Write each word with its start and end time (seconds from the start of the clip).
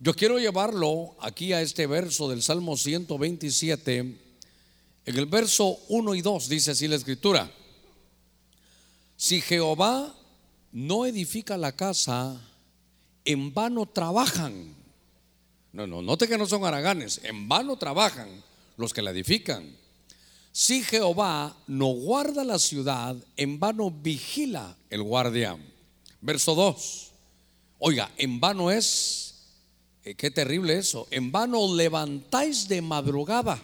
Yo 0.00 0.14
quiero 0.14 0.38
llevarlo 0.38 1.16
aquí 1.20 1.52
a 1.52 1.60
este 1.60 1.88
verso 1.88 2.28
del 2.28 2.40
Salmo 2.40 2.76
127. 2.76 3.98
En 3.98 4.18
el 5.04 5.26
verso 5.26 5.76
1 5.88 6.14
y 6.14 6.22
2 6.22 6.48
dice 6.48 6.70
así 6.70 6.86
la 6.86 6.94
escritura. 6.94 7.50
Si 9.16 9.40
Jehová 9.40 10.14
no 10.70 11.04
edifica 11.04 11.56
la 11.56 11.72
casa, 11.72 12.40
en 13.24 13.52
vano 13.52 13.86
trabajan. 13.86 14.72
No, 15.72 15.88
no, 15.88 16.00
note 16.00 16.28
que 16.28 16.38
no 16.38 16.46
son 16.46 16.64
haraganes, 16.64 17.20
en 17.24 17.48
vano 17.48 17.76
trabajan 17.76 18.28
los 18.76 18.94
que 18.94 19.02
la 19.02 19.10
edifican. 19.10 19.76
Si 20.52 20.84
Jehová 20.84 21.56
no 21.66 21.86
guarda 21.88 22.44
la 22.44 22.60
ciudad, 22.60 23.16
en 23.36 23.58
vano 23.58 23.90
vigila 23.90 24.76
el 24.90 25.02
guardia. 25.02 25.58
Verso 26.20 26.54
2. 26.54 27.10
Oiga, 27.80 28.12
en 28.16 28.38
vano 28.38 28.70
es, 28.70 29.27
qué 30.16 30.30
terrible 30.30 30.78
eso, 30.78 31.06
en 31.10 31.32
vano 31.32 31.74
levantáis 31.74 32.68
de 32.68 32.80
madrugada. 32.82 33.60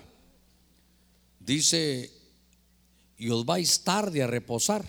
Dice, 1.41 2.10
y 3.19 3.30
os 3.30 3.45
vais 3.45 3.84
tarde 3.84 4.23
a 4.23 4.27
reposar. 4.27 4.84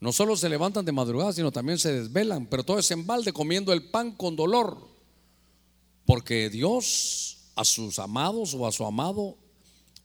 No 0.00 0.12
solo 0.12 0.36
se 0.36 0.48
levantan 0.48 0.84
de 0.84 0.92
madrugada, 0.92 1.32
sino 1.32 1.50
también 1.50 1.78
se 1.78 1.92
desvelan, 1.92 2.46
pero 2.46 2.64
todo 2.64 2.78
es 2.78 2.90
en 2.90 3.06
balde 3.06 3.32
comiendo 3.32 3.72
el 3.72 3.84
pan 3.84 4.12
con 4.12 4.36
dolor. 4.36 4.78
Porque 6.04 6.50
Dios 6.50 7.38
a 7.56 7.64
sus 7.64 7.98
amados 7.98 8.54
o 8.54 8.66
a 8.66 8.72
su 8.72 8.84
amado 8.84 9.36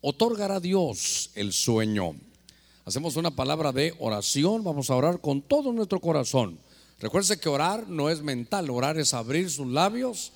otorgará 0.01 0.59
Dios 0.59 1.29
el 1.35 1.53
sueño. 1.53 2.15
Hacemos 2.85 3.15
una 3.15 3.31
palabra 3.31 3.71
de 3.71 3.93
oración, 3.99 4.63
vamos 4.63 4.89
a 4.89 4.95
orar 4.95 5.21
con 5.21 5.41
todo 5.41 5.71
nuestro 5.71 5.99
corazón. 5.99 6.57
Recuerde 6.99 7.39
que 7.39 7.49
orar 7.49 7.87
no 7.87 8.09
es 8.09 8.21
mental, 8.21 8.69
orar 8.69 8.97
es 8.97 9.13
abrir 9.13 9.49
sus 9.49 9.67
labios 9.67 10.31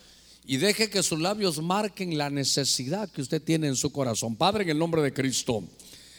y 0.48 0.58
deje 0.58 0.90
que 0.90 1.02
sus 1.02 1.20
labios 1.20 1.62
marquen 1.62 2.18
la 2.18 2.30
necesidad 2.30 3.10
que 3.10 3.22
usted 3.22 3.42
tiene 3.42 3.68
en 3.68 3.76
su 3.76 3.92
corazón. 3.92 4.36
Padre, 4.36 4.64
en 4.64 4.70
el 4.72 4.80
nombre 4.80 5.02
de 5.02 5.14
Cristo, 5.14 5.64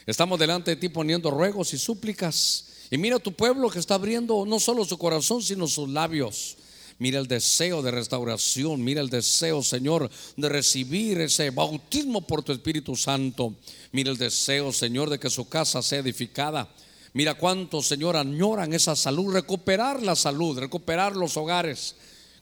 estamos 0.04 0.38
delante 0.38 0.72
de 0.72 0.76
ti 0.76 0.88
poniendo 0.88 1.30
ruegos 1.30 1.72
y 1.74 1.78
súplicas. 1.78 2.66
Y 2.90 2.98
mira 2.98 3.18
tu 3.18 3.32
pueblo 3.32 3.70
que 3.70 3.78
está 3.78 3.94
abriendo 3.94 4.44
no 4.46 4.58
solo 4.58 4.84
su 4.84 4.98
corazón, 4.98 5.42
sino 5.42 5.68
sus 5.68 5.88
labios. 5.88 6.56
Mira 6.98 7.20
el 7.20 7.28
deseo 7.28 7.82
de 7.82 7.90
restauración, 7.90 8.82
mira 8.82 9.02
el 9.02 9.10
deseo, 9.10 9.62
Señor, 9.62 10.10
de 10.36 10.48
recibir 10.48 11.20
ese 11.20 11.50
bautismo 11.50 12.22
por 12.22 12.42
tu 12.42 12.52
Espíritu 12.52 12.96
Santo. 12.96 13.54
Mira 13.92 14.10
el 14.10 14.16
deseo, 14.16 14.72
Señor, 14.72 15.10
de 15.10 15.18
que 15.18 15.28
su 15.28 15.48
casa 15.48 15.82
sea 15.82 15.98
edificada. 15.98 16.68
Mira 17.12 17.34
cuántos, 17.34 17.86
Señor, 17.86 18.16
añoran 18.16 18.72
esa 18.72 18.96
salud, 18.96 19.32
recuperar 19.32 20.02
la 20.02 20.16
salud, 20.16 20.58
recuperar 20.58 21.14
los 21.14 21.36
hogares. 21.36 21.94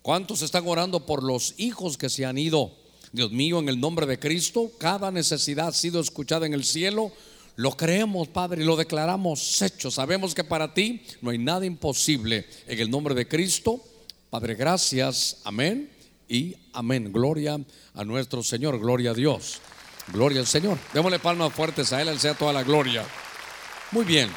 ¿Cuántos 0.04 0.42
están 0.42 0.68
orando 0.68 1.06
por 1.06 1.22
los 1.22 1.54
hijos 1.56 1.96
que 1.96 2.10
se 2.10 2.26
han 2.26 2.36
ido? 2.36 2.76
Dios 3.12 3.32
mío, 3.32 3.58
en 3.58 3.70
el 3.70 3.80
nombre 3.80 4.04
de 4.04 4.18
Cristo, 4.18 4.70
cada 4.76 5.10
necesidad 5.10 5.68
ha 5.68 5.72
sido 5.72 5.98
escuchada 5.98 6.44
en 6.44 6.52
el 6.52 6.64
cielo. 6.64 7.10
Lo 7.56 7.70
creemos, 7.74 8.28
Padre, 8.28 8.62
y 8.62 8.66
lo 8.66 8.76
declaramos 8.76 9.62
hecho. 9.62 9.90
Sabemos 9.90 10.34
que 10.34 10.44
para 10.44 10.74
ti 10.74 11.00
no 11.22 11.30
hay 11.30 11.38
nada 11.38 11.64
imposible. 11.64 12.44
En 12.66 12.80
el 12.80 12.90
nombre 12.90 13.14
de 13.14 13.26
Cristo. 13.26 13.82
Padre, 14.28 14.56
gracias. 14.56 15.38
Amén 15.42 15.90
y 16.28 16.54
amén. 16.74 17.10
Gloria 17.10 17.58
a 17.94 18.04
nuestro 18.04 18.42
Señor. 18.42 18.78
Gloria 18.78 19.12
a 19.12 19.14
Dios. 19.14 19.58
Gloria 20.12 20.40
al 20.40 20.46
Señor. 20.46 20.76
Démosle 20.92 21.18
palmas 21.18 21.50
fuertes 21.54 21.94
a 21.94 22.02
Él, 22.02 22.08
Él 22.08 22.20
sea 22.20 22.34
toda 22.34 22.52
la 22.52 22.62
gloria. 22.62 23.06
Muy 23.90 24.04
bien. 24.04 24.28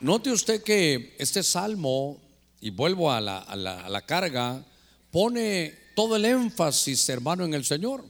Note 0.00 0.32
usted 0.32 0.62
que 0.62 1.16
este 1.18 1.42
salmo, 1.42 2.29
y 2.60 2.70
vuelvo 2.70 3.10
a 3.10 3.20
la, 3.20 3.38
a 3.38 3.56
la, 3.56 4.02
carga, 4.02 4.64
pone 5.10 5.74
todo 5.94 6.16
el 6.16 6.24
énfasis, 6.24 7.08
hermano, 7.08 7.44
en 7.44 7.54
el 7.54 7.64
Señor. 7.64 8.04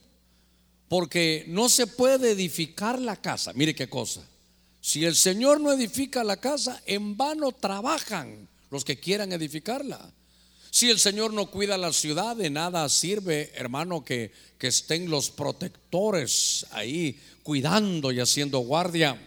Porque 0.89 1.45
no 1.47 1.69
se 1.69 1.87
puede 1.87 2.33
edificar 2.33 2.99
la 3.01 3.17
casa. 3.17 3.53
Mire 3.55 3.75
qué 3.75 3.89
cosa. 3.89 4.27
Si 4.81 5.05
el 5.05 5.15
Señor 5.15 5.61
no 5.61 5.73
edifica 5.73 6.25
la 6.25 6.39
casa, 6.39 6.83
en 6.87 7.17
vano 7.17 7.53
trabajan 7.53 8.49
los 8.71 8.85
que 8.85 8.99
quieran 8.99 9.33
edificarla. 9.33 10.13
Si 10.73 10.89
el 10.89 10.99
Señor 10.99 11.33
no 11.33 11.51
cuida 11.51 11.77
la 11.79 11.93
ciudad, 11.93 12.37
de 12.37 12.51
nada 12.51 12.89
sirve, 12.89 13.53
hermano, 13.55 14.05
que, 14.05 14.33
que 14.59 14.69
estén 14.69 15.11
los 15.11 15.31
protectores 15.31 16.67
ahí 16.71 17.21
cuidando 17.43 18.13
y 18.13 18.21
haciendo 18.21 18.61
guardia. 18.61 19.21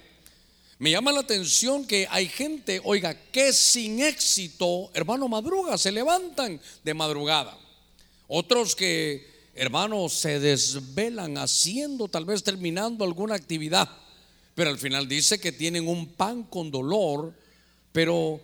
Me 0.84 0.92
llama 0.92 1.14
la 1.14 1.22
atención 1.22 1.88
que 1.88 2.10
hay 2.12 2.28
gente, 2.28 2.82
oiga, 2.84 3.14
que 3.32 3.54
sin 3.54 4.02
éxito, 4.02 4.92
hermano, 4.94 5.30
madruga, 5.30 5.78
se 5.78 5.94
levantan 5.94 6.60
de 6.84 6.94
madrugada. 6.94 7.58
Otros 8.28 8.76
que, 8.76 9.26
hermano, 9.56 10.10
se 10.10 10.42
desvelan 10.42 11.38
haciendo, 11.38 12.10
tal 12.10 12.26
vez 12.26 12.44
terminando 12.44 13.06
alguna 13.06 13.36
actividad, 13.36 13.90
pero 14.56 14.72
al 14.72 14.78
final 14.78 15.08
dice 15.08 15.40
que 15.40 15.54
tienen 15.54 15.88
un 15.88 16.06
pan 16.06 16.44
con 16.44 16.70
dolor, 16.70 17.34
pero 17.94 18.42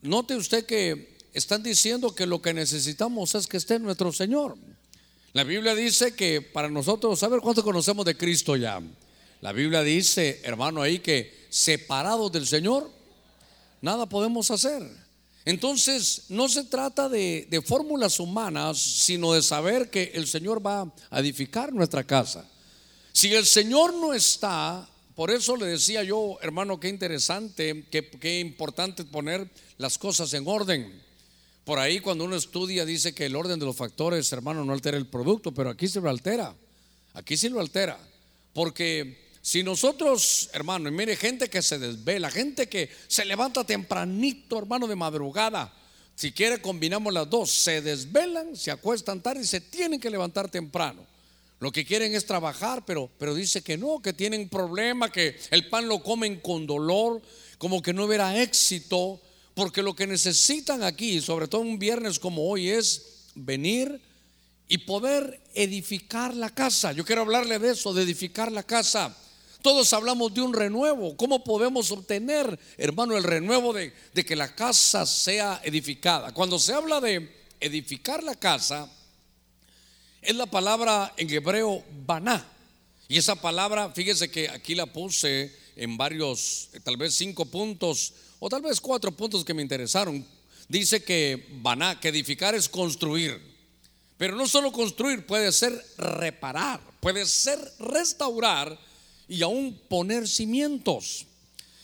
note 0.00 0.34
usted 0.34 0.66
que 0.66 1.16
están 1.32 1.62
diciendo 1.62 2.12
que 2.12 2.26
lo 2.26 2.42
que 2.42 2.52
necesitamos 2.52 3.36
es 3.36 3.46
que 3.46 3.58
esté 3.58 3.78
nuestro 3.78 4.12
Señor. 4.12 4.56
La 5.32 5.44
Biblia 5.44 5.76
dice 5.76 6.16
que 6.16 6.42
para 6.42 6.68
nosotros, 6.68 7.22
a 7.22 7.28
ver 7.28 7.38
cuánto 7.38 7.62
conocemos 7.62 8.04
de 8.04 8.16
Cristo 8.16 8.56
ya. 8.56 8.82
La 9.42 9.52
Biblia 9.52 9.84
dice, 9.84 10.40
hermano, 10.42 10.82
ahí 10.82 10.98
que 10.98 11.41
separados 11.52 12.32
del 12.32 12.46
Señor, 12.46 12.90
nada 13.82 14.06
podemos 14.06 14.50
hacer. 14.50 14.82
Entonces, 15.44 16.22
no 16.30 16.48
se 16.48 16.64
trata 16.64 17.10
de, 17.10 17.46
de 17.50 17.60
fórmulas 17.60 18.18
humanas, 18.18 18.78
sino 18.78 19.34
de 19.34 19.42
saber 19.42 19.90
que 19.90 20.12
el 20.14 20.26
Señor 20.26 20.64
va 20.64 20.90
a 21.10 21.20
edificar 21.20 21.72
nuestra 21.72 22.04
casa. 22.04 22.48
Si 23.12 23.34
el 23.34 23.44
Señor 23.44 23.92
no 23.92 24.14
está, 24.14 24.88
por 25.14 25.30
eso 25.30 25.56
le 25.56 25.66
decía 25.66 26.02
yo, 26.02 26.38
hermano, 26.40 26.80
qué 26.80 26.88
interesante, 26.88 27.84
qué, 27.90 28.08
qué 28.08 28.40
importante 28.40 29.04
poner 29.04 29.50
las 29.76 29.98
cosas 29.98 30.32
en 30.32 30.44
orden. 30.46 31.02
Por 31.64 31.78
ahí 31.78 32.00
cuando 32.00 32.24
uno 32.24 32.36
estudia 32.36 32.86
dice 32.86 33.14
que 33.14 33.26
el 33.26 33.36
orden 33.36 33.58
de 33.58 33.66
los 33.66 33.76
factores, 33.76 34.32
hermano, 34.32 34.64
no 34.64 34.72
altera 34.72 34.96
el 34.96 35.06
producto, 35.06 35.52
pero 35.52 35.68
aquí 35.68 35.86
se 35.86 36.00
lo 36.00 36.08
altera. 36.08 36.54
Aquí 37.12 37.36
sí 37.36 37.50
lo 37.50 37.60
altera. 37.60 37.98
Porque 38.54 39.21
si 39.44 39.64
nosotros, 39.64 40.50
hermano, 40.52 40.88
y 40.88 40.92
mire 40.92 41.16
gente 41.16 41.50
que 41.50 41.62
se 41.62 41.76
desvela, 41.76 42.30
gente 42.30 42.68
que 42.68 42.88
se 43.08 43.24
levanta 43.24 43.64
tempranito, 43.64 44.56
hermano, 44.56 44.86
de 44.86 44.94
madrugada. 44.94 45.74
Si 46.14 46.30
quiere 46.30 46.62
combinamos 46.62 47.12
las 47.12 47.28
dos, 47.28 47.50
se 47.50 47.82
desvelan, 47.82 48.54
se 48.54 48.70
acuestan 48.70 49.20
tarde 49.20 49.42
y 49.42 49.46
se 49.46 49.60
tienen 49.60 49.98
que 49.98 50.10
levantar 50.10 50.48
temprano. 50.48 51.04
Lo 51.58 51.72
que 51.72 51.84
quieren 51.84 52.14
es 52.14 52.24
trabajar, 52.24 52.84
pero, 52.84 53.10
pero 53.18 53.34
dice 53.34 53.62
que 53.62 53.76
no, 53.76 54.00
que 54.00 54.12
tienen 54.12 54.48
problema, 54.48 55.10
que 55.10 55.36
el 55.50 55.68
pan 55.68 55.88
lo 55.88 56.04
comen 56.04 56.38
con 56.38 56.64
dolor, 56.64 57.20
como 57.58 57.82
que 57.82 57.92
no 57.92 58.04
hubiera 58.04 58.40
éxito, 58.40 59.20
porque 59.54 59.82
lo 59.82 59.96
que 59.96 60.06
necesitan 60.06 60.84
aquí, 60.84 61.20
sobre 61.20 61.48
todo 61.48 61.62
un 61.62 61.80
viernes 61.80 62.20
como 62.20 62.48
hoy, 62.48 62.68
es 62.68 63.26
venir 63.34 64.00
y 64.68 64.78
poder 64.78 65.40
edificar 65.54 66.36
la 66.36 66.50
casa. 66.50 66.92
Yo 66.92 67.04
quiero 67.04 67.22
hablarle 67.22 67.58
de 67.58 67.72
eso, 67.72 67.92
de 67.92 68.04
edificar 68.04 68.52
la 68.52 68.62
casa. 68.62 69.16
Todos 69.62 69.92
hablamos 69.92 70.34
de 70.34 70.42
un 70.42 70.52
renuevo. 70.52 71.16
¿Cómo 71.16 71.44
podemos 71.44 71.92
obtener, 71.92 72.58
hermano, 72.76 73.16
el 73.16 73.22
renuevo 73.22 73.72
de, 73.72 73.92
que 74.12 74.34
la 74.34 74.54
casa 74.56 75.06
sea 75.06 75.60
edificada? 75.62 76.34
Cuando 76.34 76.58
se 76.58 76.74
habla 76.74 77.00
de 77.00 77.32
edificar 77.60 78.24
la 78.24 78.34
casa, 78.34 78.90
es 80.20 80.34
la 80.34 80.46
palabra 80.46 81.14
en 81.16 81.30
hebreo 81.30 81.84
baná. 82.04 82.44
Y 83.06 83.18
esa 83.18 83.36
palabra, 83.36 83.90
fíjese 83.90 84.30
que 84.32 84.48
aquí 84.48 84.74
la 84.74 84.86
puse 84.86 85.56
en 85.76 85.96
varios, 85.96 86.68
tal 86.82 86.96
vez 86.96 87.14
cinco 87.14 87.46
puntos, 87.46 88.14
o 88.40 88.48
tal 88.48 88.62
vez 88.62 88.80
cuatro 88.80 89.12
puntos 89.12 89.44
que 89.44 89.54
me 89.54 89.62
interesaron. 89.62 90.26
Dice 90.68 91.04
que 91.04 91.46
baná, 91.62 92.00
que 92.00 92.08
edificar 92.08 92.56
es 92.56 92.68
construir. 92.68 93.40
Pero 94.18 94.34
no 94.34 94.48
solo 94.48 94.72
construir, 94.72 95.24
puede 95.24 95.52
ser 95.52 95.72
reparar, 95.98 96.80
puede 97.00 97.26
ser 97.26 97.58
restaurar 97.78 98.76
y 99.32 99.42
aún 99.42 99.80
poner 99.88 100.28
cimientos. 100.28 101.26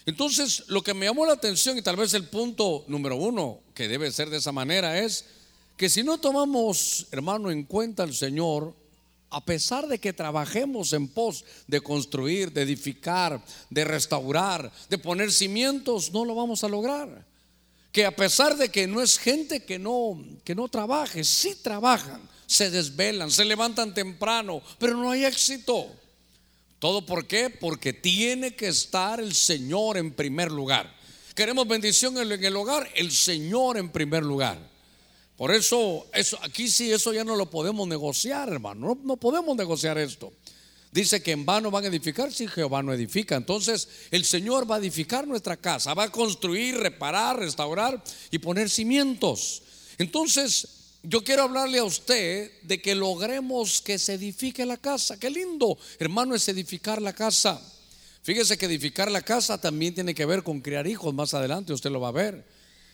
Entonces, 0.05 0.65
lo 0.69 0.83
que 0.83 0.95
me 0.95 1.06
llamó 1.06 1.25
la 1.25 1.33
atención 1.33 1.79
y 1.79 1.83
tal 1.83 1.97
vez 1.97 2.12
el 2.15 2.25
punto 2.25 2.85
número 2.89 3.17
uno 3.17 3.61
que 3.75 3.89
debe 3.89 4.12
ser 4.12 4.29
de 4.29 4.37
esa 4.37 4.53
manera 4.53 4.99
es 4.99 5.25
que 5.77 5.89
si 5.89 6.03
no 6.03 6.19
tomamos, 6.19 7.06
hermano, 7.11 7.50
en 7.50 7.65
cuenta 7.65 8.03
al 8.03 8.15
Señor, 8.15 8.75
a 9.31 9.45
pesar 9.45 9.87
de 9.87 9.99
que 9.99 10.12
trabajemos 10.12 10.93
en 10.93 11.09
pos 11.09 11.45
de 11.67 11.81
construir, 11.81 12.53
de 12.53 12.62
edificar, 12.62 13.43
de 13.71 13.85
restaurar, 13.85 14.71
de 14.91 14.99
poner 14.99 15.33
cimientos, 15.33 16.12
no 16.12 16.25
lo 16.25 16.35
vamos 16.35 16.65
a 16.65 16.69
lograr. 16.69 17.27
Que 17.93 18.05
a 18.05 18.15
pesar 18.15 18.56
de 18.56 18.71
que 18.71 18.87
no 18.87 19.01
es 19.01 19.19
gente 19.19 19.65
que 19.65 19.79
no 19.79 20.23
que 20.44 20.55
no 20.55 20.69
trabaje, 20.69 21.25
sí 21.25 21.55
trabajan, 21.62 22.21
se 22.47 22.71
desvelan, 22.71 23.31
se 23.31 23.44
levantan 23.44 23.94
temprano, 23.94 24.62
pero 24.79 24.97
no 24.97 25.11
hay 25.11 25.25
éxito. 25.25 25.87
¿Todo 26.79 27.05
por 27.05 27.27
qué? 27.27 27.51
Porque 27.51 27.93
tiene 27.93 28.55
que 28.55 28.69
estar 28.69 29.21
el 29.21 29.35
Señor 29.35 29.97
en 29.97 30.13
primer 30.13 30.51
lugar. 30.51 30.95
Queremos 31.35 31.67
bendición 31.67 32.17
en 32.19 32.45
el 32.45 32.57
hogar, 32.57 32.89
el 32.95 33.11
Señor 33.11 33.79
en 33.79 33.91
primer 33.91 34.25
lugar. 34.25 34.59
Por 35.37 35.53
eso, 35.53 36.07
eso, 36.13 36.39
aquí 36.43 36.69
sí, 36.69 36.91
eso 36.91 37.13
ya 37.13 37.25
no 37.25 37.37
lo 37.37 37.49
podemos 37.49 37.87
negociar, 37.87 38.49
hermano. 38.49 38.89
No, 38.89 38.99
no 39.03 39.17
podemos 39.17 39.57
negociar 39.57 39.99
esto. 39.99 40.33
Dice 40.91 41.23
que 41.23 41.33
en 41.33 41.45
vano 41.45 41.71
van 41.71 41.85
a 41.85 41.89
edificar 41.89 42.33
si 42.33 42.49
Jehová 42.49 42.83
no 42.83 42.93
edifica. 42.93 43.37
Entonces 43.37 43.89
el 44.11 44.25
Señor 44.25 44.71
va 44.71 44.77
a 44.77 44.79
edificar 44.79 45.27
nuestra 45.27 45.57
casa, 45.57 45.95
va 45.95 46.05
a 46.05 46.13
construir, 46.13 46.77
reparar, 46.77 47.39
restaurar 47.39 48.03
y 48.31 48.39
poner 48.39 48.71
cimientos. 48.71 49.63
Entonces 49.99 50.78
yo 51.03 51.23
quiero 51.23 51.45
hablarle 51.45 51.79
a 51.79 51.85
usted 51.85 52.50
de 52.62 52.83
que 52.83 52.95
logremos 52.95 53.81
que 53.81 53.99
se 53.99 54.15
edifique 54.15 54.67
la 54.67 54.77
casa. 54.77 55.19
Qué 55.19 55.31
lindo, 55.31 55.79
hermano, 55.99 56.35
es 56.35 56.49
edificar 56.49 57.00
la 57.00 57.12
casa. 57.12 57.61
Fíjese 58.23 58.59
que 58.59 58.67
edificar 58.67 59.11
la 59.11 59.23
casa 59.23 59.61
también 59.61 59.95
tiene 59.95 60.15
que 60.15 60.27
ver 60.27 60.43
con 60.43 60.61
criar 60.61 60.87
hijos 60.87 61.15
más 61.15 61.35
adelante, 61.35 61.73
usted 61.73 61.91
lo 61.91 62.00
va 62.00 62.09
a 62.09 62.12
ver. 62.12 62.45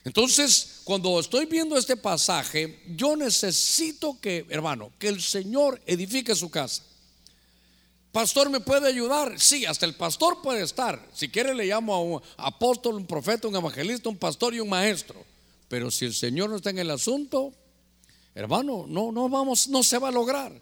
Entonces, 0.05 0.83
cuando 0.85 1.19
estoy 1.19 1.47
viendo 1.47 1.79
este 1.79 1.97
pasaje, 1.97 2.83
yo 2.95 3.17
necesito 3.17 4.19
que, 4.21 4.47
hermano, 4.51 4.93
que 4.99 5.09
el 5.09 5.23
Señor 5.23 5.81
edifique 5.87 6.35
su 6.35 6.51
casa. 6.51 6.83
Pastor, 8.13 8.49
¿me 8.51 8.61
puede 8.61 8.87
ayudar? 8.87 9.41
Sí, 9.41 9.65
hasta 9.65 9.87
el 9.87 9.95
pastor 9.95 10.41
puede 10.41 10.63
estar. 10.63 11.05
Si 11.13 11.31
quiere 11.31 11.55
le 11.55 11.67
llamo 11.67 11.95
a 11.95 12.01
un 12.01 12.23
apóstol, 12.37 12.95
un 12.95 13.07
profeta, 13.07 13.49
un 13.49 13.57
evangelista, 13.57 14.09
un 14.09 14.19
pastor 14.19 14.55
y 14.55 14.61
un 14.61 14.69
maestro. 14.69 15.25
Pero 15.69 15.91
si 15.91 16.05
el 16.05 16.15
Señor 16.15 16.51
no 16.51 16.57
está 16.57 16.71
en 16.71 16.79
el 16.79 16.91
asunto, 16.91 17.53
hermano, 18.35 18.87
no, 18.89 19.13
no 19.13 19.29
vamos, 19.29 19.69
no 19.69 19.83
se 19.83 19.99
va 19.99 20.09
a 20.09 20.13
lograr. 20.13 20.53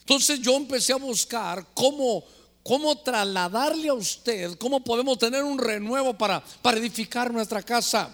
Entonces 0.00 0.40
yo 0.40 0.56
empecé 0.56 0.92
a 0.92 0.96
buscar 0.96 1.66
cómo, 1.74 2.24
cómo 2.62 2.98
trasladarle 2.98 3.88
a 3.88 3.94
usted, 3.94 4.58
cómo 4.58 4.82
podemos 4.82 5.18
tener 5.18 5.44
un 5.44 5.58
renuevo 5.58 6.14
para, 6.14 6.42
para 6.62 6.78
edificar 6.78 7.32
nuestra 7.32 7.62
casa. 7.62 8.10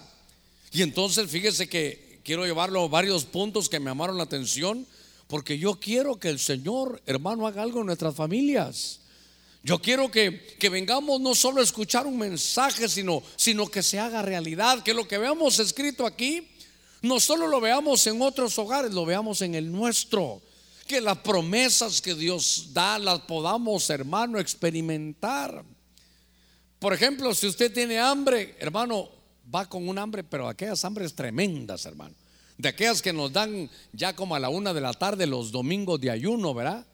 Y 0.72 0.82
entonces 0.82 1.30
fíjese 1.30 1.68
que 1.68 2.20
quiero 2.22 2.44
llevarlo 2.44 2.82
a 2.82 2.88
varios 2.88 3.24
puntos 3.24 3.68
que 3.68 3.80
me 3.80 3.90
llamaron 3.90 4.16
la 4.16 4.24
atención 4.24 4.86
porque 5.28 5.58
yo 5.58 5.74
quiero 5.80 6.18
que 6.18 6.28
el 6.28 6.38
Señor, 6.38 7.02
hermano, 7.06 7.46
haga 7.46 7.62
algo 7.62 7.80
en 7.80 7.86
nuestras 7.86 8.14
familias. 8.14 9.00
Yo 9.62 9.80
quiero 9.80 10.10
que, 10.10 10.54
que, 10.60 10.68
vengamos 10.68 11.20
no 11.20 11.34
solo 11.34 11.60
a 11.60 11.64
escuchar 11.64 12.06
un 12.06 12.16
mensaje, 12.16 12.88
sino, 12.88 13.22
sino 13.34 13.66
que 13.66 13.82
se 13.82 13.98
haga 13.98 14.22
realidad, 14.22 14.84
que 14.84 14.94
lo 14.94 15.08
que 15.08 15.18
veamos 15.18 15.58
escrito 15.58 16.06
aquí, 16.06 16.46
no 17.02 17.20
solo 17.20 17.46
lo 17.46 17.60
veamos 17.60 18.06
en 18.06 18.20
otros 18.22 18.58
hogares, 18.58 18.92
lo 18.92 19.04
veamos 19.04 19.42
en 19.42 19.54
el 19.54 19.70
nuestro. 19.70 20.42
Que 20.86 21.00
las 21.00 21.18
promesas 21.18 22.00
que 22.00 22.14
Dios 22.14 22.68
da 22.72 22.98
las 22.98 23.20
podamos, 23.20 23.90
hermano, 23.90 24.38
experimentar. 24.38 25.64
Por 26.78 26.92
ejemplo, 26.92 27.34
si 27.34 27.46
usted 27.48 27.72
tiene 27.72 27.98
hambre, 27.98 28.56
hermano, 28.60 29.08
va 29.52 29.68
con 29.68 29.88
un 29.88 29.98
hambre, 29.98 30.22
pero 30.22 30.48
aquellas 30.48 30.84
hambres 30.84 31.14
tremendas, 31.14 31.86
hermano 31.86 32.14
de 32.58 32.68
aquellas 32.68 33.02
que 33.02 33.12
nos 33.12 33.32
dan 33.32 33.68
ya 33.92 34.14
como 34.14 34.34
a 34.34 34.40
la 34.40 34.48
una 34.48 34.72
de 34.72 34.80
la 34.80 34.92
tarde 34.94 35.26
los 35.26 35.52
domingos 35.52 36.00
de 36.00 36.10
ayuno, 36.10 36.54
¿verdad? 36.54 36.86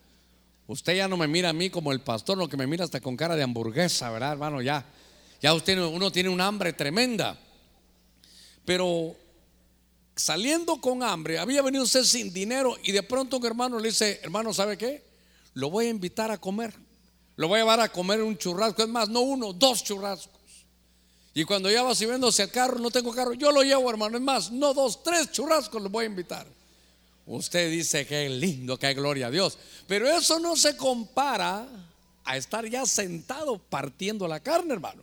Usted 0.66 0.96
ya 0.96 1.08
no 1.08 1.16
me 1.16 1.28
mira 1.28 1.50
a 1.50 1.52
mí 1.52 1.70
como 1.70 1.92
el 1.92 2.00
pastor, 2.00 2.38
lo 2.38 2.48
que 2.48 2.56
me 2.56 2.66
mira 2.66 2.84
hasta 2.84 3.00
con 3.00 3.16
cara 3.16 3.36
de 3.36 3.42
hamburguesa, 3.42 4.10
¿verdad, 4.10 4.32
hermano? 4.32 4.62
Ya, 4.62 4.84
ya 5.40 5.54
usted, 5.54 5.78
uno 5.78 6.10
tiene 6.10 6.28
un 6.28 6.40
hambre 6.40 6.72
tremenda. 6.72 7.38
Pero 8.64 9.14
saliendo 10.22 10.80
con 10.80 11.02
hambre, 11.02 11.40
había 11.40 11.62
venido 11.62 11.82
usted 11.82 12.04
sin 12.04 12.32
dinero 12.32 12.78
y 12.84 12.92
de 12.92 13.02
pronto 13.02 13.38
un 13.38 13.44
hermano 13.46 13.80
le 13.80 13.88
dice, 13.88 14.20
hermano, 14.22 14.54
¿sabe 14.54 14.78
qué? 14.78 15.02
Lo 15.54 15.68
voy 15.68 15.86
a 15.86 15.90
invitar 15.90 16.30
a 16.30 16.38
comer. 16.38 16.72
Lo 17.34 17.48
voy 17.48 17.58
a 17.58 17.62
llevar 17.62 17.80
a 17.80 17.90
comer 17.90 18.22
un 18.22 18.38
churrasco. 18.38 18.84
Es 18.84 18.88
más, 18.88 19.08
no 19.08 19.22
uno, 19.22 19.52
dos 19.52 19.82
churrascos. 19.82 20.40
Y 21.34 21.42
cuando 21.42 21.68
ya 21.72 21.82
va 21.82 21.92
subiéndose 21.92 22.44
al 22.44 22.52
carro, 22.52 22.78
no 22.78 22.92
tengo 22.92 23.12
carro, 23.12 23.32
yo 23.32 23.50
lo 23.50 23.62
llevo, 23.62 23.90
hermano. 23.90 24.16
Es 24.16 24.22
más, 24.22 24.52
no 24.52 24.72
dos, 24.72 25.02
tres 25.02 25.32
churrascos 25.32 25.82
los 25.82 25.90
voy 25.90 26.04
a 26.04 26.08
invitar. 26.08 26.46
Usted 27.26 27.68
dice 27.68 28.06
que 28.06 28.26
es 28.26 28.30
lindo, 28.30 28.78
que 28.78 28.86
hay 28.86 28.94
gloria 28.94 29.26
a 29.26 29.30
Dios. 29.30 29.58
Pero 29.88 30.08
eso 30.08 30.38
no 30.38 30.54
se 30.54 30.76
compara 30.76 31.66
a 32.22 32.36
estar 32.36 32.64
ya 32.68 32.86
sentado 32.86 33.58
partiendo 33.58 34.28
la 34.28 34.38
carne, 34.38 34.74
hermano. 34.74 35.02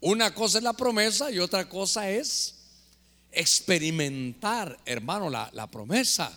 Una 0.00 0.34
cosa 0.34 0.58
es 0.58 0.64
la 0.64 0.72
promesa 0.72 1.30
y 1.30 1.38
otra 1.38 1.68
cosa 1.68 2.10
es 2.10 2.57
experimentar, 3.38 4.78
hermano, 4.84 5.30
la, 5.30 5.48
la 5.52 5.68
promesa. 5.68 6.36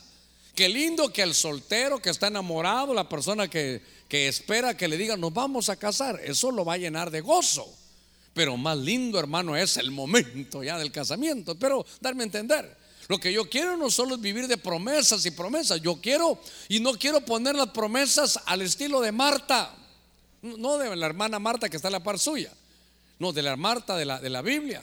Qué 0.56 0.70
lindo 0.70 1.12
que 1.12 1.24
el 1.24 1.34
soltero 1.34 2.00
que 2.00 2.12
está 2.12 2.28
enamorado, 2.28 2.94
la 2.94 3.10
persona 3.10 3.48
que, 3.48 3.82
que 4.08 4.28
espera 4.28 4.78
que 4.78 4.88
le 4.88 4.98
diga 4.98 5.18
nos 5.18 5.34
vamos 5.34 5.70
a 5.70 5.78
casar, 5.78 6.20
eso 6.24 6.52
lo 6.52 6.64
va 6.64 6.74
a 6.74 6.78
llenar 6.78 7.10
de 7.10 7.22
gozo. 7.22 7.68
Pero 8.34 8.56
más 8.56 8.78
lindo, 8.78 9.20
hermano, 9.20 9.58
es 9.58 9.78
el 9.78 9.92
momento 9.92 10.64
ya 10.64 10.78
del 10.78 10.92
casamiento. 10.92 11.56
Pero 11.56 11.86
darme 12.00 12.24
a 12.24 12.26
entender. 12.26 12.78
Lo 13.08 13.20
que 13.20 13.34
yo 13.34 13.50
quiero 13.50 13.76
no 13.76 13.90
solo 13.90 14.16
es 14.16 14.22
vivir 14.22 14.48
de 14.48 14.58
promesas 14.58 15.26
y 15.26 15.32
promesas. 15.32 15.82
Yo 15.82 16.00
quiero 16.00 16.40
y 16.70 16.80
no 16.80 16.94
quiero 16.94 17.22
poner 17.22 17.56
las 17.56 17.70
promesas 17.70 18.40
al 18.46 18.62
estilo 18.62 19.02
de 19.02 19.12
Marta. 19.12 19.76
No 20.42 20.78
de 20.78 20.96
la 20.96 21.06
hermana 21.08 21.40
Marta 21.40 21.68
que 21.68 21.76
está 21.76 21.90
en 21.90 21.94
la 21.94 22.04
par 22.04 22.20
suya. 22.20 22.54
No, 23.20 23.34
de 23.34 23.42
la 23.42 23.56
Marta 23.58 23.98
de 23.98 24.06
la, 24.06 24.20
de 24.20 24.30
la 24.30 24.42
Biblia. 24.42 24.82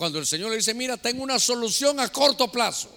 Cuando 0.00 0.18
el 0.18 0.24
Señor 0.24 0.48
le 0.48 0.56
dice, 0.56 0.72
mira, 0.72 0.96
tengo 0.96 1.22
una 1.22 1.38
solución 1.38 2.00
a 2.00 2.08
corto 2.08 2.50
plazo. 2.50 2.88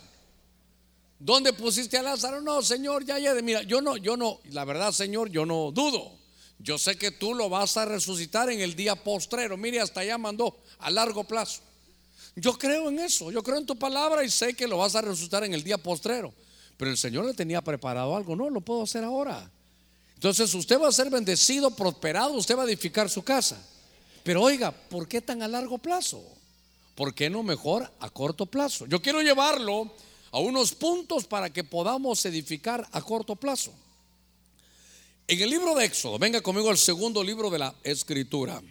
¿Dónde 1.19 1.51
pusiste 1.51 1.97
a 1.97 2.01
Lázaro? 2.01 2.39
No, 2.39 2.61
Señor, 2.61 3.03
ya, 3.03 3.19
ya, 3.19 3.33
mira, 3.33 3.61
yo 3.63 3.81
no, 3.81 3.97
yo 3.97 4.15
no, 4.15 4.39
la 4.51 4.63
verdad, 4.63 4.93
Señor, 4.93 5.29
yo 5.29 5.45
no 5.45 5.73
dudo. 5.73 6.13
Yo 6.59 6.77
sé 6.77 6.97
que 6.97 7.11
tú 7.11 7.33
lo 7.33 7.49
vas 7.49 7.75
a 7.75 7.83
resucitar 7.83 8.49
en 8.49 8.61
el 8.61 8.73
día 8.73 8.95
postrero. 8.95 9.57
Mire, 9.57 9.81
hasta 9.81 9.99
allá 9.99 10.17
mandó 10.17 10.55
a 10.79 10.89
largo 10.89 11.25
plazo. 11.25 11.59
Yo 12.37 12.57
creo 12.57 12.87
en 12.87 12.99
eso, 12.99 13.31
yo 13.31 13.43
creo 13.43 13.57
en 13.57 13.65
tu 13.65 13.75
palabra 13.75 14.23
y 14.23 14.29
sé 14.29 14.53
que 14.53 14.65
lo 14.65 14.77
vas 14.77 14.95
a 14.95 15.01
resucitar 15.01 15.43
en 15.43 15.53
el 15.53 15.61
día 15.61 15.77
postrero. 15.77 16.33
Pero 16.77 16.89
el 16.89 16.97
Señor 16.97 17.25
le 17.25 17.33
tenía 17.33 17.61
preparado 17.61 18.15
algo, 18.15 18.33
no, 18.33 18.49
lo 18.49 18.61
puedo 18.61 18.83
hacer 18.83 19.03
ahora. 19.03 19.51
Entonces 20.13 20.53
usted 20.53 20.79
va 20.79 20.87
a 20.87 20.93
ser 20.93 21.09
bendecido, 21.09 21.69
prosperado, 21.71 22.31
usted 22.31 22.57
va 22.57 22.61
a 22.63 22.65
edificar 22.65 23.09
su 23.09 23.23
casa. 23.23 23.61
Pero 24.23 24.41
oiga, 24.41 24.71
¿por 24.71 25.05
qué 25.05 25.19
tan 25.19 25.43
a 25.43 25.49
largo 25.49 25.77
plazo? 25.77 26.23
¿Por 26.95 27.15
qué 27.15 27.29
no 27.29 27.43
mejor 27.43 27.91
a 27.99 28.09
corto 28.09 28.45
plazo? 28.45 28.85
Yo 28.85 29.01
quiero 29.01 29.21
llevarlo 29.21 29.91
a 30.31 30.39
unos 30.39 30.73
puntos 30.73 31.25
para 31.25 31.51
que 31.51 31.63
podamos 31.63 32.25
edificar 32.25 32.87
a 32.91 33.01
corto 33.01 33.35
plazo. 33.35 33.73
En 35.27 35.41
el 35.41 35.49
libro 35.49 35.73
de 35.75 35.85
Éxodo, 35.85 36.19
venga 36.19 36.41
conmigo 36.41 36.69
al 36.69 36.77
segundo 36.77 37.23
libro 37.23 37.49
de 37.49 37.59
la 37.59 37.73
Escritura. 37.83 38.61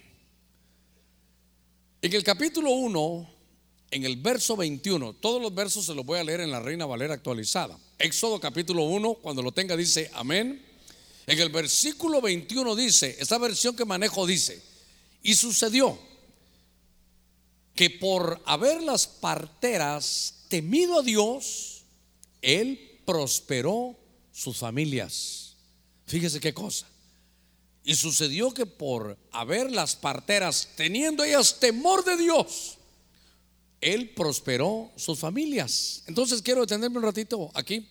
En 2.03 2.13
el 2.13 2.23
capítulo 2.23 2.71
1, 2.71 3.31
en 3.91 4.05
el 4.05 4.17
verso 4.17 4.57
21, 4.57 5.15
todos 5.15 5.41
los 5.41 5.55
versos 5.55 5.87
se 5.87 5.95
los 5.95 6.05
voy 6.05 6.19
a 6.19 6.25
leer 6.25 6.41
en 6.41 6.51
la 6.51 6.61
Reina 6.61 6.87
Valera 6.87 7.15
actualizada. 7.15 7.79
Éxodo 7.99 8.39
capítulo 8.39 8.85
1, 8.85 9.15
cuando 9.15 9.43
lo 9.43 9.53
tenga 9.53 9.77
dice 9.77 10.11
amén. 10.15 10.65
En 11.27 11.39
el 11.39 11.49
versículo 11.51 12.21
21 12.21 12.75
dice, 12.75 13.17
esta 13.19 13.39
versión 13.39 13.77
que 13.77 13.85
manejo 13.85 14.27
dice, 14.27 14.63
y 15.23 15.35
sucedió 15.35 15.99
que 17.75 17.91
por 17.91 18.41
haber 18.45 18.83
las 18.83 19.07
parteras 19.07 20.35
temido 20.49 21.01
a 21.01 21.03
Dios, 21.03 21.85
él 22.43 23.01
prosperó 23.05 23.97
sus 24.33 24.59
familias. 24.59 25.55
Fíjese 26.07 26.41
qué 26.41 26.53
cosa. 26.53 26.87
Y 27.85 27.95
sucedió 27.95 28.53
que 28.53 28.67
por 28.67 29.19
haber 29.33 29.71
las 29.71 29.97
parteras, 29.97 30.69
teniendo 30.77 31.25
ellas 31.25 31.59
temor 31.59 32.05
de 32.05 32.17
Dios, 32.17 32.79
Él 33.81 34.11
prosperó 34.11 34.93
sus 34.95 35.19
familias. 35.19 36.05
Entonces 36.07 36.43
quiero 36.43 36.61
detenerme 36.61 36.99
un 36.99 37.05
ratito 37.05 37.51
aquí. 37.55 37.89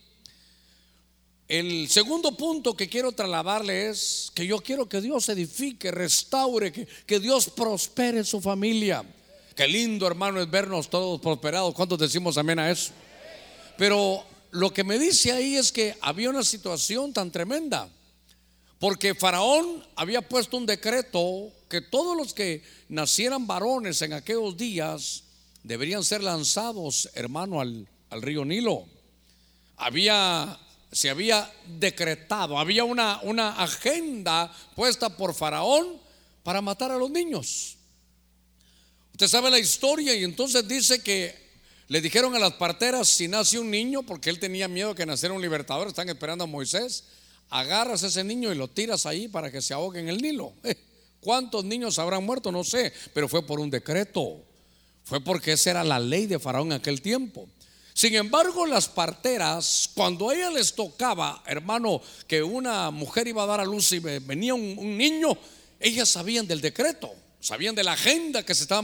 El 1.46 1.90
segundo 1.90 2.34
punto 2.34 2.74
que 2.74 2.88
quiero 2.88 3.12
trasladarle 3.12 3.90
es 3.90 4.32
que 4.34 4.46
yo 4.46 4.58
quiero 4.60 4.88
que 4.88 5.02
Dios 5.02 5.28
edifique, 5.28 5.90
restaure, 5.90 6.72
que, 6.72 6.86
que 7.04 7.20
Dios 7.20 7.50
prospere 7.50 8.24
su 8.24 8.40
familia. 8.40 9.04
Qué 9.54 9.68
lindo 9.68 10.06
hermano 10.06 10.40
es 10.40 10.50
vernos 10.50 10.88
todos 10.88 11.20
prosperados. 11.20 11.74
¿Cuántos 11.74 11.98
decimos 11.98 12.38
amén 12.38 12.58
a 12.58 12.70
eso? 12.70 12.92
Pero 13.76 14.24
lo 14.50 14.72
que 14.72 14.84
me 14.84 14.98
dice 14.98 15.32
ahí 15.32 15.56
es 15.56 15.72
que 15.72 15.96
había 16.00 16.30
una 16.30 16.42
situación 16.42 17.12
tan 17.12 17.30
tremenda 17.30 17.88
porque 18.82 19.14
Faraón 19.14 19.86
había 19.94 20.22
puesto 20.22 20.56
un 20.56 20.66
decreto 20.66 21.52
que 21.68 21.80
todos 21.82 22.16
los 22.16 22.34
que 22.34 22.64
nacieran 22.88 23.46
varones 23.46 24.02
en 24.02 24.12
aquellos 24.12 24.56
días 24.56 25.22
deberían 25.62 26.02
ser 26.02 26.20
lanzados, 26.20 27.08
hermano, 27.14 27.60
al, 27.60 27.86
río 28.10 28.44
Nilo. 28.44 28.86
Había, 29.76 30.58
se 30.90 31.10
había 31.10 31.48
decretado, 31.78 32.58
había 32.58 32.82
una, 32.82 33.20
una 33.22 33.50
agenda 33.50 34.52
puesta 34.74 35.16
por 35.16 35.32
Faraón 35.32 36.00
para 36.42 36.60
matar 36.60 36.90
a 36.90 36.96
los 36.98 37.08
niños. 37.08 37.76
Usted 39.22 39.38
sabe 39.38 39.52
la 39.52 39.60
historia 39.60 40.16
y 40.16 40.24
entonces 40.24 40.66
dice 40.66 41.00
que 41.00 41.32
le 41.86 42.00
dijeron 42.00 42.34
a 42.34 42.40
las 42.40 42.54
parteras 42.54 43.08
si 43.08 43.28
nace 43.28 43.56
un 43.56 43.70
niño, 43.70 44.02
porque 44.02 44.30
él 44.30 44.40
tenía 44.40 44.66
miedo 44.66 44.96
que 44.96 45.06
naciera 45.06 45.32
un 45.32 45.40
libertador, 45.40 45.86
están 45.86 46.08
esperando 46.08 46.42
a 46.42 46.48
Moisés 46.48 47.04
agarras 47.48 48.02
a 48.02 48.08
ese 48.08 48.24
niño 48.24 48.50
y 48.50 48.56
lo 48.56 48.66
tiras 48.66 49.06
ahí 49.06 49.28
para 49.28 49.52
que 49.52 49.62
se 49.62 49.74
ahogue 49.74 50.00
en 50.00 50.08
el 50.08 50.20
Nilo. 50.20 50.52
Eh, 50.64 50.74
¿Cuántos 51.20 51.64
niños 51.64 52.00
habrán 52.00 52.24
muerto? 52.24 52.50
No 52.50 52.64
sé, 52.64 52.92
pero 53.14 53.28
fue 53.28 53.46
por 53.46 53.60
un 53.60 53.70
decreto. 53.70 54.42
Fue 55.04 55.20
porque 55.20 55.52
esa 55.52 55.70
era 55.70 55.84
la 55.84 56.00
ley 56.00 56.26
de 56.26 56.40
Faraón 56.40 56.72
en 56.72 56.72
aquel 56.72 57.00
tiempo. 57.00 57.46
Sin 57.94 58.16
embargo, 58.16 58.66
las 58.66 58.88
parteras, 58.88 59.88
cuando 59.94 60.30
a 60.30 60.34
ellas 60.34 60.52
les 60.52 60.74
tocaba, 60.74 61.44
hermano, 61.46 62.02
que 62.26 62.42
una 62.42 62.90
mujer 62.90 63.28
iba 63.28 63.44
a 63.44 63.46
dar 63.46 63.60
a 63.60 63.64
luz 63.64 63.92
y 63.92 64.00
venía 64.00 64.52
un, 64.52 64.98
niño, 64.98 65.38
ellas 65.78 66.08
sabían 66.08 66.48
del 66.48 66.60
decreto, 66.60 67.14
sabían 67.42 67.74
de 67.74 67.84
la 67.84 67.92
agenda 67.92 68.44
que 68.44 68.54
se 68.54 68.62
estaba 68.62 68.82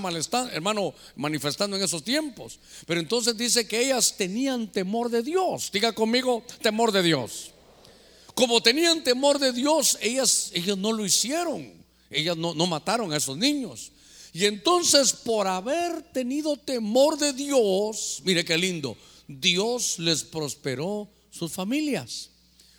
manifestando 1.16 1.76
en 1.76 1.82
esos 1.82 2.02
tiempos. 2.02 2.58
Pero 2.86 3.00
entonces 3.00 3.36
dice 3.36 3.66
que 3.66 3.86
ellas 3.86 4.16
tenían 4.16 4.70
temor 4.70 5.10
de 5.10 5.22
Dios. 5.22 5.70
Diga 5.72 5.92
conmigo, 5.92 6.44
temor 6.60 6.92
de 6.92 7.02
Dios. 7.02 7.52
Como 8.34 8.60
tenían 8.60 9.02
temor 9.02 9.38
de 9.38 9.52
Dios, 9.52 9.96
ellas, 10.02 10.50
ellas 10.52 10.76
no 10.76 10.92
lo 10.92 11.06
hicieron. 11.06 11.72
Ellas 12.10 12.36
no, 12.36 12.52
no 12.54 12.66
mataron 12.66 13.12
a 13.12 13.16
esos 13.16 13.36
niños. 13.36 13.92
Y 14.32 14.44
entonces 14.44 15.12
por 15.12 15.46
haber 15.46 16.02
tenido 16.12 16.56
temor 16.56 17.16
de 17.16 17.32
Dios, 17.32 18.20
mire 18.24 18.44
qué 18.44 18.58
lindo, 18.58 18.96
Dios 19.26 19.98
les 19.98 20.24
prosperó 20.24 21.08
sus 21.30 21.52
familias. 21.52 22.30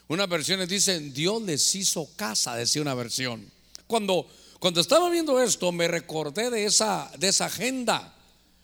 Unas 0.08 0.28
versiones 0.28 0.68
dicen, 0.68 1.14
Dios 1.14 1.40
les 1.42 1.74
hizo 1.74 2.08
casa, 2.16 2.56
decía 2.56 2.82
una 2.82 2.94
versión. 2.94 3.50
Cuando, 3.86 4.26
cuando 4.60 4.82
estaba 4.82 5.08
viendo 5.08 5.42
esto, 5.42 5.72
me 5.72 5.88
recordé 5.88 6.50
de 6.50 6.66
esa, 6.66 7.10
de 7.18 7.28
esa 7.28 7.46
agenda, 7.46 8.14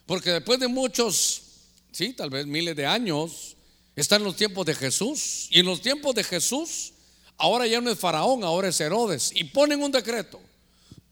porque 0.05 0.31
después 0.31 0.61
de 0.61 0.69
muchos, 0.69 1.43
sí, 1.91 2.13
tal 2.13 2.29
vez 2.29 2.47
miles 2.47 2.77
de 2.77 2.85
años, 2.85 3.57
están 3.97 4.23
los 4.23 4.37
tiempos 4.37 4.67
de 4.67 4.75
Jesús. 4.75 5.49
Y 5.51 5.61
en 5.61 5.67
los 5.67 5.81
tiempos 5.81 6.15
de 6.15 6.23
Jesús, 6.23 6.93
ahora 7.39 7.67
ya 7.67 7.81
no 7.81 7.91
es 7.91 7.99
Faraón, 7.99 8.45
ahora 8.45 8.69
es 8.69 8.79
Herodes. 8.79 9.33
Y 9.35 9.45
ponen 9.45 9.83
un 9.83 9.91
decreto. 9.91 10.39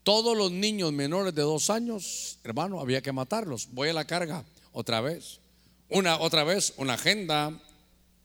Todos 0.02 0.36
los 0.36 0.52
niños 0.52 0.92
menores 0.92 1.34
de 1.34 1.40
dos 1.40 1.70
años, 1.70 2.38
hermano, 2.44 2.78
había 2.78 3.00
que 3.00 3.10
matarlos. 3.10 3.68
Voy 3.72 3.88
a 3.88 3.94
la 3.94 4.06
carga 4.06 4.44
otra 4.72 5.00
vez. 5.00 5.40
Una 5.88 6.18
otra 6.18 6.44
vez, 6.44 6.74
una 6.76 6.94
agenda, 6.94 7.58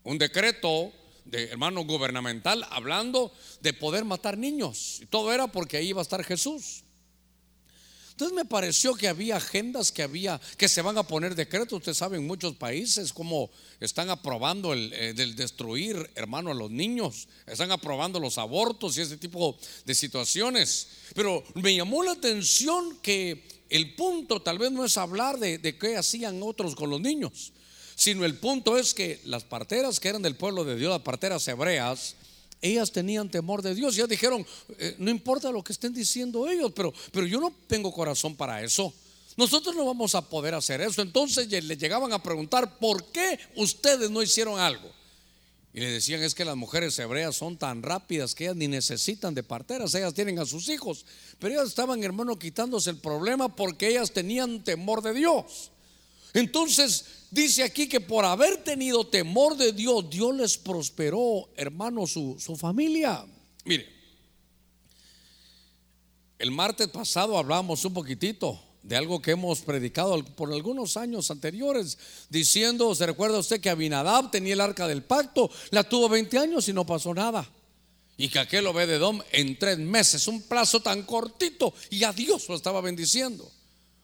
un 0.03 0.17
decreto 0.17 0.91
de 1.29 1.45
hermano 1.45 1.85
gubernamental 1.85 2.65
hablando 2.69 3.31
de 3.61 3.73
poder 3.73 4.05
matar 4.05 4.37
niños. 4.37 4.99
Y 5.01 5.05
todo 5.05 5.31
era 5.33 5.47
porque 5.47 5.77
ahí 5.77 5.89
iba 5.89 6.01
a 6.01 6.03
estar 6.03 6.23
Jesús. 6.23 6.83
Entonces 8.19 8.35
me 8.35 8.43
pareció 8.43 8.95
que 8.95 9.07
había 9.07 9.37
agendas 9.37 9.93
que 9.93 10.03
había 10.03 10.41
que 10.57 10.67
se 10.67 10.81
van 10.81 10.97
a 10.97 11.03
poner 11.03 11.35
decretos. 11.35 11.77
Usted 11.77 11.93
sabe 11.93 12.17
en 12.17 12.27
muchos 12.27 12.53
países 12.57 13.13
cómo 13.13 13.49
están 13.79 14.09
aprobando 14.09 14.73
el, 14.73 14.91
eh, 14.91 15.13
destruir, 15.13 16.11
hermano, 16.15 16.51
a 16.51 16.53
los 16.53 16.69
niños. 16.69 17.29
Están 17.47 17.71
aprobando 17.71 18.19
los 18.19 18.37
abortos 18.37 18.97
y 18.97 19.01
ese 19.01 19.15
tipo 19.15 19.57
de 19.85 19.95
situaciones. 19.95 20.89
Pero 21.15 21.45
me 21.55 21.73
llamó 21.73 22.03
la 22.03 22.11
atención 22.11 22.97
que 23.01 23.41
el 23.69 23.95
punto 23.95 24.41
tal 24.41 24.57
vez 24.57 24.69
no 24.73 24.83
es 24.83 24.97
hablar 24.97 25.39
de, 25.39 25.57
de 25.57 25.77
qué 25.77 25.95
hacían 25.95 26.41
otros 26.43 26.75
con 26.75 26.89
los 26.89 26.99
niños, 26.99 27.53
sino 27.99 28.23
el 28.23 28.35
punto 28.35 28.77
es 28.77 28.93
que 28.93 29.19
las 29.25 29.43
parteras 29.43 29.99
que 29.99 30.07
eran 30.07 30.21
del 30.21 30.37
pueblo 30.37 30.63
de 30.63 30.77
Dios, 30.77 30.89
las 30.89 31.01
parteras 31.01 31.45
hebreas, 31.49 32.15
ellas 32.61 32.93
tenían 32.93 33.29
temor 33.29 33.61
de 33.61 33.75
Dios. 33.75 33.93
Ya 33.93 34.07
dijeron, 34.07 34.45
eh, 34.77 34.95
no 34.99 35.11
importa 35.11 35.51
lo 35.51 35.61
que 35.61 35.73
estén 35.73 35.93
diciendo 35.93 36.47
ellos, 36.49 36.71
pero, 36.73 36.93
pero 37.11 37.27
yo 37.27 37.41
no 37.41 37.53
tengo 37.67 37.91
corazón 37.91 38.37
para 38.37 38.63
eso. 38.63 38.93
Nosotros 39.35 39.75
no 39.75 39.83
vamos 39.83 40.15
a 40.15 40.21
poder 40.21 40.55
hacer 40.55 40.79
eso. 40.79 41.01
Entonces 41.01 41.49
le 41.49 41.75
llegaban 41.75 42.13
a 42.13 42.23
preguntar, 42.23 42.79
¿por 42.79 43.03
qué 43.11 43.37
ustedes 43.57 44.09
no 44.09 44.23
hicieron 44.23 44.57
algo? 44.61 44.89
Y 45.73 45.81
le 45.81 45.91
decían, 45.91 46.23
es 46.23 46.33
que 46.33 46.45
las 46.45 46.55
mujeres 46.55 46.97
hebreas 46.99 47.35
son 47.35 47.57
tan 47.57 47.83
rápidas 47.83 48.33
que 48.33 48.45
ellas 48.45 48.55
ni 48.55 48.69
necesitan 48.69 49.35
de 49.35 49.43
parteras, 49.43 49.93
ellas 49.93 50.13
tienen 50.13 50.39
a 50.39 50.45
sus 50.45 50.69
hijos. 50.69 51.05
Pero 51.37 51.55
ellas 51.55 51.67
estaban, 51.67 52.01
hermano, 52.01 52.39
quitándose 52.39 52.91
el 52.91 52.97
problema 52.99 53.53
porque 53.53 53.89
ellas 53.89 54.13
tenían 54.13 54.63
temor 54.63 55.01
de 55.01 55.13
Dios. 55.13 55.71
Entonces 56.33 57.05
dice 57.31 57.63
aquí 57.63 57.87
que 57.87 57.99
por 57.99 58.25
haber 58.25 58.63
tenido 58.63 59.07
temor 59.07 59.57
de 59.57 59.71
Dios, 59.71 60.09
Dios 60.09 60.35
les 60.35 60.57
prosperó, 60.57 61.49
hermano, 61.55 62.07
su, 62.07 62.37
su 62.39 62.55
familia. 62.55 63.25
Mire, 63.65 63.87
el 66.37 66.51
martes 66.51 66.87
pasado 66.87 67.37
hablamos 67.37 67.83
un 67.85 67.93
poquitito 67.93 68.59
de 68.81 68.95
algo 68.95 69.21
que 69.21 69.31
hemos 69.31 69.59
predicado 69.61 70.23
por 70.23 70.51
algunos 70.53 70.95
años 70.97 71.29
anteriores, 71.31 71.97
diciendo, 72.29 72.95
¿se 72.95 73.05
recuerda 73.05 73.39
usted 73.39 73.59
que 73.59 73.69
Abinadab 73.69 74.31
tenía 74.31 74.53
el 74.53 74.61
arca 74.61 74.87
del 74.87 75.03
pacto? 75.03 75.49
La 75.71 75.83
tuvo 75.83 76.09
20 76.09 76.37
años 76.39 76.67
y 76.69 76.73
no 76.73 76.85
pasó 76.85 77.13
nada. 77.13 77.47
Y 78.17 78.29
que 78.29 78.39
aquel 78.39 78.67
Obededom 78.67 79.21
en 79.31 79.57
tres 79.59 79.77
meses, 79.77 80.27
un 80.27 80.41
plazo 80.41 80.81
tan 80.81 81.03
cortito, 81.03 81.73
y 81.89 82.03
a 82.03 82.13
Dios 82.13 82.47
lo 82.49 82.55
estaba 82.55 82.81
bendiciendo. 82.81 83.49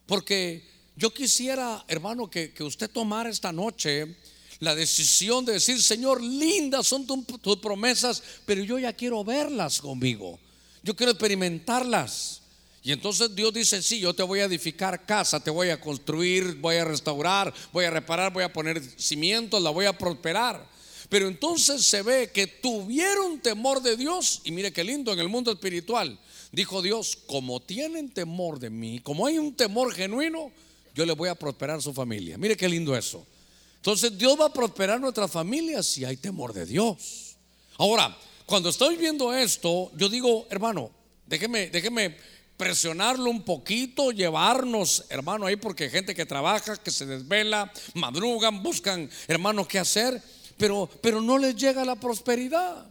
Porque 0.06 0.75
yo 0.96 1.14
quisiera, 1.14 1.84
hermano, 1.88 2.30
que, 2.30 2.54
usted 2.62 2.90
tomara 2.90 3.30
esta 3.30 3.52
noche 3.52 4.16
la 4.60 4.74
decisión 4.74 5.44
de 5.44 5.54
decir, 5.54 5.82
Señor, 5.82 6.22
lindas 6.22 6.88
son 6.88 7.06
tus 7.06 7.58
promesas, 7.58 8.24
pero 8.46 8.64
yo 8.64 8.80
ya 8.80 8.94
quiero 8.94 9.24
verlas 9.24 9.82
conmigo. 9.82 10.40
Yo 10.82 10.96
quiero 10.96 11.12
experimentarlas. 11.12 12.42
Y 12.82 12.92
entonces 12.92 13.36
Dios 13.36 13.52
dice, 13.54 13.82
sí, 13.82 14.00
yo 14.00 14.14
te 14.14 14.24
voy 14.24 14.40
a 14.40 14.46
edificar 14.46 15.06
casa, 15.06 15.40
te 15.40 15.50
voy 15.50 15.70
a 15.72 15.82
construir, 15.82 16.56
voy 16.62 16.76
a 16.76 16.86
restaurar, 16.86 17.54
voy 17.74 17.86
a 17.86 17.90
reparar, 17.90 18.32
voy 18.32 18.44
a 18.44 18.54
poner 18.54 18.82
cimientos, 18.98 19.62
la 19.62 19.72
voy 19.72 19.86
a 19.88 19.98
prosperar. 19.98 20.66
Pero 21.10 21.28
entonces 21.28 21.84
se 21.84 22.02
ve 22.04 22.32
que 22.32 22.48
tuvieron 22.48 23.40
temor 23.40 23.82
de 23.82 23.98
Dios. 23.98 24.42
Y 24.46 24.52
mire 24.52 24.72
qué 24.72 24.84
lindo 24.84 25.12
en 25.12 25.20
el 25.20 25.28
mundo 25.28 25.52
espiritual. 25.52 26.18
Dijo 26.52 26.82
Dios, 26.82 27.18
como 27.26 27.60
tienen 27.60 28.12
temor 28.12 28.60
de 28.60 28.70
mí, 28.70 29.00
como 29.00 29.26
hay 29.26 29.40
un 29.40 29.56
temor 29.56 29.94
genuino, 29.94 30.52
yo 30.96 31.06
le 31.06 31.14
voy 31.14 31.28
a 31.28 31.36
prosperar 31.36 31.82
su 31.82 31.94
familia. 31.94 32.38
Mire 32.38 32.56
qué 32.56 32.70
lindo 32.70 32.96
eso. 32.96 33.28
Entonces 33.76 34.18
Dios 34.18 34.40
va 34.40 34.46
a 34.46 34.54
prosperar 34.54 35.00
nuestra 35.00 35.28
familia 35.28 35.84
si 35.84 36.06
hay 36.06 36.16
temor 36.16 36.54
de 36.54 36.66
Dios. 36.66 37.36
Ahora, 37.78 38.18
cuando 38.46 38.70
estoy 38.70 38.96
viendo 38.96 39.34
esto, 39.34 39.92
yo 39.98 40.08
digo, 40.08 40.48
hermano, 40.50 40.90
déjeme, 41.28 41.68
déjeme 41.68 42.16
presionarlo 42.56 43.30
un 43.30 43.44
poquito, 43.44 44.12
llevarnos, 44.12 45.04
hermano, 45.10 45.46
ahí 45.46 45.58
porque 45.58 45.84
hay 45.84 45.90
gente 45.90 46.16
que 46.16 46.26
trabaja, 46.26 46.78
que 46.78 46.92
se 46.92 47.06
desvela, 47.06 47.72
madrugan, 47.94 48.64
buscan, 48.64 49.10
hermano, 49.28 49.68
qué 49.68 49.80
hacer, 49.80 50.22
pero, 50.58 50.90
pero 51.02 51.20
no 51.20 51.38
les 51.38 51.58
llega 51.58 51.84
la 51.84 52.00
prosperidad. 52.00 52.86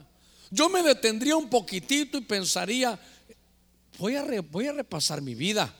Yo 0.50 0.68
me 0.68 0.82
detendría 0.82 1.36
un 1.36 1.48
poquitito 1.48 2.18
y 2.18 2.20
pensaría, 2.20 3.00
voy 3.98 4.16
a, 4.16 4.24
voy 4.42 4.66
a 4.66 4.72
repasar 4.72 5.22
mi 5.22 5.34
vida. 5.34 5.74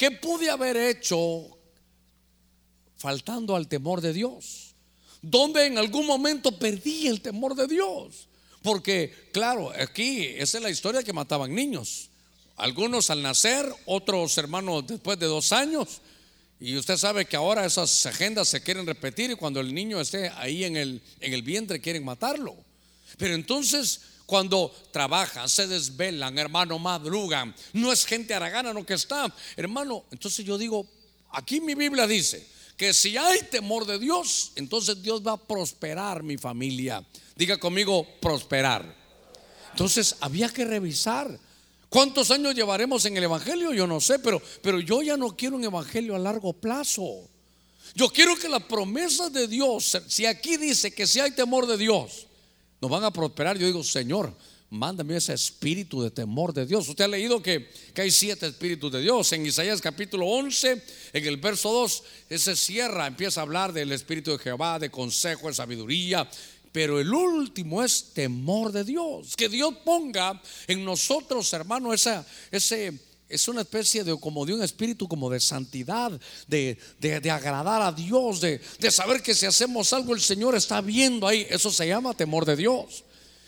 ¿Qué 0.00 0.10
pude 0.12 0.48
haber 0.48 0.78
hecho 0.78 1.58
faltando 2.96 3.54
al 3.54 3.68
temor 3.68 4.00
de 4.00 4.14
Dios? 4.14 4.74
¿Dónde 5.20 5.66
en 5.66 5.76
algún 5.76 6.06
momento 6.06 6.58
perdí 6.58 7.06
el 7.06 7.20
temor 7.20 7.54
de 7.54 7.66
Dios? 7.66 8.26
Porque, 8.62 9.28
claro, 9.30 9.70
aquí 9.78 10.24
esa 10.24 10.56
es 10.56 10.64
la 10.64 10.70
historia 10.70 11.02
que 11.02 11.12
mataban 11.12 11.54
niños. 11.54 12.08
Algunos 12.56 13.10
al 13.10 13.20
nacer, 13.20 13.70
otros 13.84 14.38
hermanos 14.38 14.86
después 14.86 15.18
de 15.18 15.26
dos 15.26 15.52
años. 15.52 16.00
Y 16.58 16.78
usted 16.78 16.96
sabe 16.96 17.26
que 17.26 17.36
ahora 17.36 17.66
esas 17.66 18.06
agendas 18.06 18.48
se 18.48 18.62
quieren 18.62 18.86
repetir 18.86 19.30
y 19.30 19.36
cuando 19.36 19.60
el 19.60 19.74
niño 19.74 20.00
esté 20.00 20.30
ahí 20.30 20.64
en 20.64 20.78
el, 20.78 21.02
en 21.20 21.34
el 21.34 21.42
vientre 21.42 21.78
quieren 21.78 22.06
matarlo. 22.06 22.56
Pero 23.18 23.34
entonces 23.34 24.00
cuando 24.30 24.72
trabajan, 24.92 25.48
se 25.48 25.66
desvelan, 25.66 26.38
hermano, 26.38 26.78
madrugan. 26.78 27.52
No 27.72 27.90
es 27.90 28.06
gente 28.06 28.32
aragana 28.32 28.72
lo 28.72 28.86
que 28.86 28.94
está, 28.94 29.34
hermano. 29.56 30.04
Entonces 30.12 30.46
yo 30.46 30.56
digo, 30.56 30.86
aquí 31.32 31.60
mi 31.60 31.74
Biblia 31.74 32.06
dice 32.06 32.46
que 32.76 32.94
si 32.94 33.16
hay 33.16 33.40
temor 33.50 33.86
de 33.86 33.98
Dios, 33.98 34.52
entonces 34.54 35.02
Dios 35.02 35.26
va 35.26 35.32
a 35.32 35.36
prosperar 35.36 36.22
mi 36.22 36.38
familia. 36.38 37.04
Diga 37.34 37.58
conmigo, 37.58 38.06
prosperar. 38.20 38.96
Entonces 39.72 40.14
había 40.20 40.48
que 40.48 40.64
revisar. 40.64 41.36
¿Cuántos 41.88 42.30
años 42.30 42.54
llevaremos 42.54 43.04
en 43.06 43.16
el 43.16 43.24
Evangelio? 43.24 43.72
Yo 43.72 43.88
no 43.88 44.00
sé, 44.00 44.20
pero, 44.20 44.40
pero 44.62 44.78
yo 44.78 45.02
ya 45.02 45.16
no 45.16 45.36
quiero 45.36 45.56
un 45.56 45.64
Evangelio 45.64 46.14
a 46.14 46.20
largo 46.20 46.52
plazo. 46.52 47.28
Yo 47.96 48.08
quiero 48.10 48.36
que 48.36 48.48
las 48.48 48.62
promesas 48.62 49.32
de 49.32 49.48
Dios, 49.48 50.00
si 50.06 50.24
aquí 50.24 50.56
dice 50.56 50.92
que 50.92 51.08
si 51.08 51.18
hay 51.18 51.32
temor 51.32 51.66
de 51.66 51.76
Dios, 51.76 52.28
nos 52.80 52.90
van 52.90 53.04
a 53.04 53.12
prosperar. 53.12 53.58
Yo 53.58 53.66
digo, 53.66 53.84
Señor, 53.84 54.34
mándame 54.70 55.16
ese 55.16 55.34
espíritu 55.34 56.02
de 56.02 56.10
temor 56.10 56.54
de 56.54 56.64
Dios. 56.64 56.88
Usted 56.88 57.04
ha 57.04 57.08
leído 57.08 57.42
que, 57.42 57.68
que, 57.92 58.02
hay 58.02 58.10
siete 58.10 58.46
espíritus 58.46 58.92
de 58.92 59.00
Dios. 59.00 59.32
En 59.32 59.44
Isaías 59.44 59.80
capítulo 59.80 60.26
11, 60.26 60.82
en 61.12 61.26
el 61.26 61.36
verso 61.36 61.72
2, 61.72 62.02
ese 62.30 62.56
cierra, 62.56 63.06
empieza 63.06 63.40
a 63.40 63.42
hablar 63.42 63.72
del 63.72 63.92
espíritu 63.92 64.32
de 64.32 64.38
Jehová, 64.38 64.78
de 64.78 64.90
consejo, 64.90 65.48
de 65.48 65.54
sabiduría. 65.54 66.28
Pero 66.72 67.00
el 67.00 67.12
último 67.12 67.82
es 67.82 68.12
temor 68.14 68.70
de 68.70 68.84
Dios. 68.84 69.34
Que 69.36 69.48
Dios 69.48 69.74
ponga 69.84 70.40
en 70.68 70.84
nosotros, 70.84 71.52
hermano, 71.52 71.92
esa, 71.92 72.24
ese 72.52 73.09
es 73.30 73.48
una 73.48 73.62
especie 73.62 74.04
de 74.04 74.18
como 74.18 74.44
de 74.44 74.54
un 74.54 74.62
espíritu 74.62 75.08
como 75.08 75.30
de 75.30 75.40
santidad, 75.40 76.12
de, 76.48 76.76
de, 76.98 77.30
agradar 77.30 77.80
a 77.80 77.92
Dios, 77.92 78.40
de, 78.40 78.60
de 78.78 78.90
saber 78.90 79.22
que 79.22 79.34
si 79.34 79.46
hacemos 79.46 79.92
algo 79.92 80.14
el 80.14 80.20
Señor 80.20 80.56
está 80.56 80.80
viendo 80.80 81.26
ahí. 81.26 81.46
Eso 81.48 81.70
se 81.70 81.86
llama 81.86 82.12
temor 82.12 82.44
de 82.44 82.56
Dios. 82.56 83.04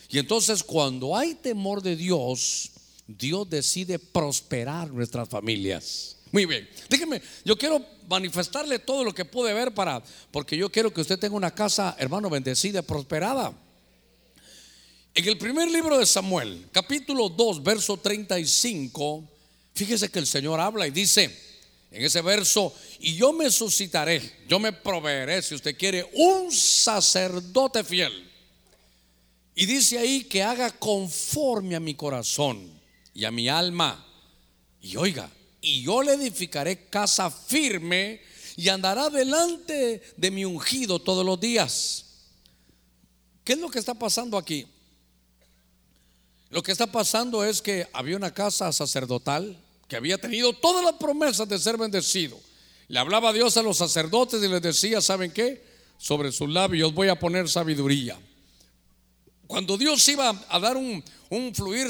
Y 0.09 0.19
entonces 0.19 0.62
cuando 0.62 1.17
hay 1.17 1.35
temor 1.35 1.83
de 1.83 1.97
Dios, 1.97 2.71
Dios 3.07 3.51
decide 3.51 3.99
prosperar 3.99 4.91
nuestras 4.91 5.29
familias. 5.29 6.17
Muy 6.31 6.47
bien. 6.47 6.69
Déjeme, 6.89 7.21
yo 7.45 7.59
quiero 7.59 7.85
manifestarle 8.09 8.79
todo 8.79 9.05
lo 9.05 9.15
que 9.15 9.25
pude 9.25 9.53
ver 9.53 9.75
para, 9.75 10.03
porque 10.31 10.57
yo 10.57 10.71
quiero 10.71 10.93
que 10.93 11.01
usted 11.01 11.19
tenga 11.19 11.37
una 11.37 11.55
casa, 11.55 11.97
hermano, 11.99 12.31
bendecida, 12.31 12.83
prosperada. 12.83 13.53
En 15.15 15.29
el 15.29 15.37
primer 15.37 15.71
libro 15.71 15.99
de 15.99 16.07
Samuel, 16.07 16.69
capítulo 16.73 17.29
2, 17.29 17.62
verso 17.62 17.99
35, 17.99 19.29
fíjese 19.75 20.09
que 20.09 20.19
el 20.19 20.26
Señor 20.26 20.61
habla 20.61 20.87
y 20.87 20.91
dice 20.91 21.37
en 21.93 22.05
ese 22.05 22.23
verso, 22.23 22.75
y 23.00 23.17
yo 23.17 23.35
me 23.35 23.50
suscitaré, 23.50 24.23
yo 24.49 24.59
me 24.59 24.73
proveeré, 24.73 25.43
si 25.43 25.55
usted 25.55 25.76
quiere, 25.76 26.09
un 26.14 26.50
sacerdote 26.50 27.85
fiel. 27.85 28.31
Y 29.55 29.67
dice 29.67 29.99
ahí 29.99 30.25
que 30.25 30.43
haga 30.43 30.71
conforme 30.71 31.76
a 31.76 31.81
mi 31.81 31.95
corazón 31.95 32.81
y 33.12 33.26
a 33.26 33.31
mi 33.31 33.50
alma. 33.50 34.07
Y 34.81 34.97
oiga, 34.97 35.31
y 35.61 35.83
yo 35.83 36.02
le 36.02 36.14
edificaré 36.14 36.87
casa 36.87 37.31
firme 37.31 38.23
y 38.57 38.71
andará 38.71 39.11
delante 39.11 40.02
de 40.17 40.31
mi 40.31 40.47
ungido 40.47 40.99
todos 40.99 41.26
los 41.26 41.38
días. 41.38 42.07
¿Qué 43.45 43.52
es 43.52 43.59
lo 43.59 43.69
que 43.69 43.79
está 43.79 43.93
pasando 43.93 44.38
aquí? 44.38 44.67
Lo 46.53 46.63
que 46.63 46.71
está 46.71 46.87
pasando 46.87 47.43
es 47.45 47.63
que 47.63 47.89
había 47.95 48.15
una 48.15 48.35
casa 48.35 48.71
sacerdotal 48.73 49.57
que 49.89 49.97
había 49.97 50.19
tenido 50.19 50.53
todas 50.53 50.85
las 50.85 50.95
promesas 50.97 51.49
de 51.49 51.59
ser 51.59 51.79
bendecido. 51.79 52.39
Le 52.89 52.99
hablaba 52.99 53.33
Dios 53.33 53.57
a 53.57 53.63
los 53.63 53.79
sacerdotes 53.79 54.43
y 54.43 54.49
les 54.49 54.61
decía, 54.61 55.01
¿saben 55.01 55.31
qué? 55.33 55.65
Sobre 55.97 56.31
sus 56.31 56.51
labios 56.51 56.93
voy 56.93 57.09
a 57.09 57.19
poner 57.19 57.49
sabiduría. 57.49 58.21
Cuando 59.47 59.79
Dios 59.79 60.07
iba 60.09 60.45
a 60.47 60.59
dar 60.61 60.77
un, 60.77 61.03
fluir 61.55 61.89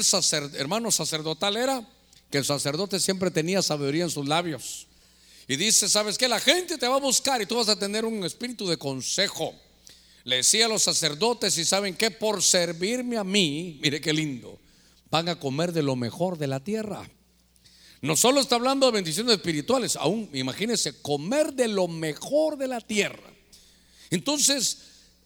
hermano 0.53 0.91
sacerdotal 0.91 1.57
era 1.57 1.85
que 2.29 2.37
el 2.37 2.45
sacerdote 2.45 3.01
siempre 3.01 3.31
tenía 3.31 3.61
sabiduría 3.61 4.05
en 4.05 4.11
sus 4.11 4.25
labios. 4.25 4.87
Y 5.45 5.57
dice, 5.57 5.89
¿sabes 5.89 6.17
qué? 6.17 6.29
La 6.29 6.39
gente 6.39 6.77
te 6.77 6.87
va 6.87 6.95
a 6.95 7.01
buscar 7.01 7.41
y 7.41 7.45
tú 7.45 7.57
vas 7.57 7.67
a 7.67 7.77
tener 7.77 8.05
un 8.05 8.23
espíritu 8.23 8.65
de 8.69 8.77
consejo. 8.77 9.53
Le 10.23 10.37
decía 10.37 10.65
a 10.65 10.69
los 10.69 10.83
sacerdotes, 10.83 11.57
y 11.57 11.65
saben 11.65 11.95
que 11.95 12.11
por 12.11 12.41
servirme 12.41 13.17
a 13.17 13.23
mí, 13.23 13.79
mire 13.81 13.99
qué 13.99 14.13
lindo, 14.13 14.59
van 15.09 15.29
a 15.29 15.39
comer 15.39 15.73
de 15.73 15.83
lo 15.83 15.95
mejor 15.95 16.37
de 16.37 16.47
la 16.47 16.59
tierra. 16.59 17.09
No 18.01 18.15
solo 18.15 18.41
está 18.41 18.55
hablando 18.55 18.85
de 18.85 18.91
bendiciones 18.93 19.35
espirituales, 19.35 19.95
aún 19.95 20.29
imagínense, 20.33 21.01
comer 21.01 21.53
de 21.53 21.67
lo 21.67 21.87
mejor 21.87 22.57
de 22.57 22.67
la 22.67 22.81
tierra. 22.81 23.31
Entonces, 24.09 24.77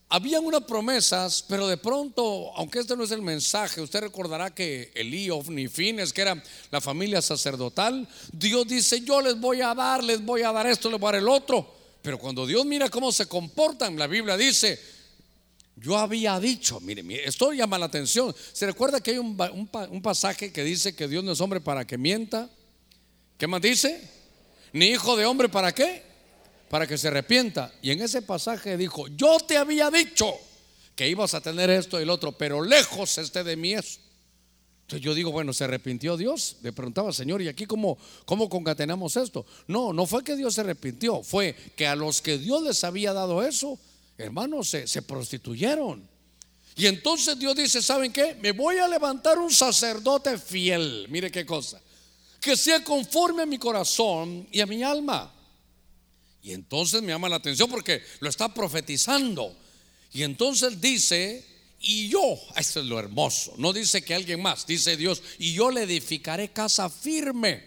habían 0.08 0.44
unas 0.44 0.62
promesas, 0.62 1.44
pero 1.48 1.66
de 1.66 1.76
pronto, 1.76 2.52
aunque 2.56 2.78
este 2.78 2.96
no 2.96 3.04
es 3.04 3.10
el 3.10 3.22
mensaje, 3.22 3.80
usted 3.80 4.00
recordará 4.00 4.54
que 4.54 4.90
Elí, 4.94 5.28
Ofni, 5.28 5.68
Fines, 5.68 6.12
que 6.12 6.22
era 6.22 6.42
la 6.70 6.80
familia 6.80 7.20
sacerdotal, 7.20 8.08
Dios 8.32 8.66
dice, 8.66 9.00
yo 9.02 9.20
les 9.20 9.38
voy 9.38 9.60
a 9.60 9.74
dar, 9.74 10.02
les 10.02 10.24
voy 10.24 10.42
a 10.42 10.52
dar 10.52 10.66
esto, 10.66 10.90
les 10.90 10.98
voy 10.98 11.08
a 11.08 11.12
dar 11.12 11.22
el 11.22 11.28
otro. 11.28 11.77
Pero 12.02 12.18
cuando 12.18 12.46
Dios 12.46 12.64
mira 12.64 12.88
cómo 12.88 13.12
se 13.12 13.26
comportan, 13.26 13.98
la 13.98 14.06
Biblia 14.06 14.36
dice, 14.36 14.80
yo 15.76 15.96
había 15.96 16.38
dicho, 16.38 16.80
mire, 16.80 17.02
esto 17.26 17.52
llama 17.52 17.78
la 17.78 17.86
atención. 17.86 18.34
¿Se 18.52 18.66
recuerda 18.66 19.00
que 19.00 19.12
hay 19.12 19.18
un, 19.18 19.36
pasaje 20.02 20.52
que 20.52 20.64
dice 20.64 20.94
que 20.94 21.08
Dios 21.08 21.24
no 21.24 21.32
es 21.32 21.40
hombre 21.40 21.60
para 21.60 21.86
que 21.86 21.98
mienta? 21.98 22.50
¿Qué 23.36 23.46
más 23.46 23.60
dice? 23.60 24.00
Ni 24.72 24.86
hijo 24.86 25.16
de 25.16 25.26
hombre 25.26 25.48
para 25.48 25.72
qué? 25.72 26.08
para 26.68 26.86
que 26.86 26.98
se 26.98 27.08
arrepienta. 27.08 27.72
Y 27.82 27.90
en 27.90 28.02
ese 28.02 28.22
pasaje 28.22 28.76
dijo, 28.76 29.08
yo 29.08 29.38
te 29.40 29.56
había 29.56 29.90
dicho 29.90 30.26
que 30.94 31.08
ibas 31.08 31.34
a 31.34 31.40
tener 31.40 31.70
esto 31.70 31.98
y 31.98 32.02
el 32.02 32.10
otro, 32.10 32.32
pero 32.32 32.62
lejos 32.62 33.18
esté 33.18 33.44
de 33.44 33.56
mí 33.56 33.74
eso. 33.74 34.00
Entonces 34.88 35.04
yo 35.04 35.12
digo, 35.12 35.30
bueno, 35.30 35.52
¿se 35.52 35.64
arrepintió 35.64 36.16
Dios? 36.16 36.56
Le 36.62 36.72
preguntaba, 36.72 37.12
Señor, 37.12 37.42
¿y 37.42 37.48
aquí 37.48 37.66
cómo, 37.66 37.98
cómo 38.24 38.48
concatenamos 38.48 39.18
esto? 39.18 39.44
No, 39.66 39.92
no 39.92 40.06
fue 40.06 40.24
que 40.24 40.34
Dios 40.34 40.54
se 40.54 40.62
arrepintió, 40.62 41.22
fue 41.22 41.54
que 41.76 41.86
a 41.86 41.94
los 41.94 42.22
que 42.22 42.38
Dios 42.38 42.62
les 42.62 42.82
había 42.84 43.12
dado 43.12 43.42
eso, 43.42 43.78
hermanos, 44.16 44.70
se, 44.70 44.86
se 44.86 45.02
prostituyeron. 45.02 46.08
Y 46.74 46.86
entonces 46.86 47.38
Dios 47.38 47.54
dice, 47.54 47.82
¿saben 47.82 48.10
qué? 48.10 48.34
Me 48.40 48.52
voy 48.52 48.78
a 48.78 48.88
levantar 48.88 49.38
un 49.38 49.52
sacerdote 49.52 50.38
fiel, 50.38 51.06
mire 51.10 51.30
qué 51.30 51.44
cosa, 51.44 51.78
que 52.40 52.56
sea 52.56 52.82
conforme 52.82 53.42
a 53.42 53.46
mi 53.46 53.58
corazón 53.58 54.48
y 54.50 54.62
a 54.62 54.66
mi 54.66 54.82
alma. 54.82 55.30
Y 56.42 56.52
entonces 56.52 57.02
me 57.02 57.08
llama 57.08 57.28
la 57.28 57.36
atención 57.36 57.68
porque 57.68 58.02
lo 58.20 58.30
está 58.30 58.54
profetizando. 58.54 59.54
Y 60.14 60.22
entonces 60.22 60.80
dice, 60.80 61.44
y 61.80 62.08
yo, 62.08 62.38
esto 62.56 62.80
es 62.80 62.86
lo 62.86 62.98
hermoso, 62.98 63.54
no 63.56 63.72
dice 63.72 64.02
que 64.02 64.14
alguien 64.14 64.42
más, 64.42 64.66
dice 64.66 64.96
Dios, 64.96 65.22
y 65.38 65.52
yo 65.52 65.70
le 65.70 65.82
edificaré 65.82 66.48
casa 66.48 66.88
firme. 66.88 67.66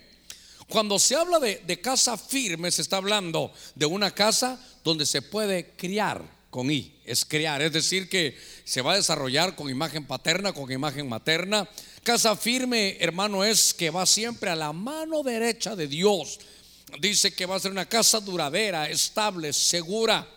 Cuando 0.68 1.00
se 1.00 1.16
habla 1.16 1.40
de, 1.40 1.62
de 1.66 1.82
casa 1.82 2.18
firme, 2.18 2.72
se 2.72 2.82
está 2.82 2.98
hablando 2.98 3.54
de 3.76 3.86
una 3.86 4.12
casa 4.12 4.60
donde 4.84 5.06
se 5.06 5.22
puede 5.22 5.72
criar 5.72 6.24
con 6.50 6.72
I, 6.72 6.94
es 7.06 7.26
criar, 7.26 7.62
es 7.62 7.74
decir, 7.74 8.10
que 8.10 8.38
se 8.64 8.82
va 8.82 8.94
a 8.94 8.98
desarrollar 8.98 9.56
con 9.56 9.70
imagen 9.70 10.06
paterna, 10.06 10.54
con 10.54 10.72
imagen 10.72 11.08
materna. 11.08 11.70
Casa 12.04 12.36
firme, 12.36 12.98
hermano, 13.00 13.44
es 13.44 13.74
que 13.74 13.90
va 13.90 14.06
siempre 14.06 14.50
a 14.50 14.56
la 14.56 14.74
mano 14.74 15.24
derecha 15.24 15.76
de 15.76 15.88
Dios 15.88 16.40
dice 17.00 17.34
que 17.34 17.46
va 17.46 17.56
a 17.56 17.60
ser 17.60 17.72
una 17.72 17.88
casa 17.88 18.20
duradera, 18.20 18.90
estable, 18.90 19.54
segura. 19.54 20.28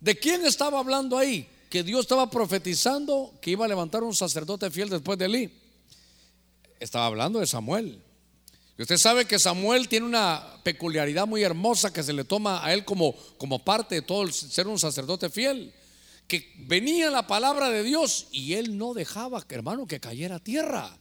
¿De 0.00 0.18
quién 0.18 0.44
estaba 0.44 0.78
hablando 0.78 1.16
ahí? 1.18 1.48
Que 1.68 1.82
Dios 1.82 2.00
estaba 2.00 2.30
profetizando 2.30 3.34
que 3.40 3.50
iba 3.50 3.64
a 3.64 3.68
levantar 3.68 4.02
un 4.02 4.14
sacerdote 4.14 4.70
fiel 4.70 4.88
después 4.88 5.18
de 5.18 5.24
Elí. 5.24 5.52
Estaba 6.78 7.06
hablando 7.06 7.40
de 7.40 7.46
Samuel. 7.46 8.02
Y 8.78 8.82
usted 8.82 8.98
sabe 8.98 9.24
que 9.24 9.38
Samuel 9.38 9.88
tiene 9.88 10.06
una 10.06 10.60
peculiaridad 10.62 11.26
muy 11.26 11.42
hermosa 11.42 11.92
que 11.92 12.02
se 12.02 12.12
le 12.12 12.24
toma 12.24 12.64
a 12.64 12.74
él 12.74 12.84
como, 12.84 13.14
como 13.38 13.64
parte 13.64 13.96
de 13.96 14.02
todo 14.02 14.22
el 14.22 14.32
ser 14.32 14.68
un 14.68 14.78
sacerdote 14.78 15.30
fiel. 15.30 15.72
Que 16.28 16.52
venía 16.58 17.10
la 17.10 17.26
palabra 17.26 17.70
de 17.70 17.82
Dios 17.82 18.26
y 18.32 18.54
él 18.54 18.76
no 18.76 18.92
dejaba, 18.92 19.44
hermano, 19.48 19.86
que 19.86 20.00
cayera 20.00 20.40
tierra. 20.40 20.94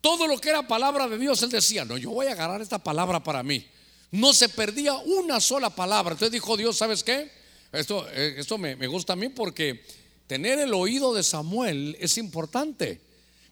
Todo 0.00 0.26
lo 0.26 0.38
que 0.38 0.48
era 0.48 0.66
palabra 0.66 1.06
de 1.06 1.16
Dios, 1.16 1.42
él 1.42 1.50
decía, 1.50 1.84
no, 1.84 1.96
yo 1.96 2.10
voy 2.10 2.26
a 2.26 2.32
agarrar 2.32 2.60
esta 2.60 2.78
palabra 2.78 3.22
para 3.22 3.44
mí. 3.44 3.64
No 4.10 4.32
se 4.32 4.48
perdía 4.48 4.94
una 4.94 5.40
sola 5.40 5.70
palabra. 5.70 6.12
Entonces 6.12 6.32
dijo 6.32 6.56
Dios, 6.56 6.76
¿sabes 6.76 7.04
qué? 7.04 7.30
Esto, 7.70 8.06
eh, 8.10 8.34
esto 8.36 8.58
me, 8.58 8.74
me 8.74 8.88
gusta 8.88 9.12
a 9.12 9.16
mí 9.16 9.28
porque 9.28 9.84
tener 10.26 10.58
el 10.58 10.74
oído 10.74 11.14
de 11.14 11.22
Samuel 11.22 11.96
es 12.00 12.18
importante. 12.18 13.00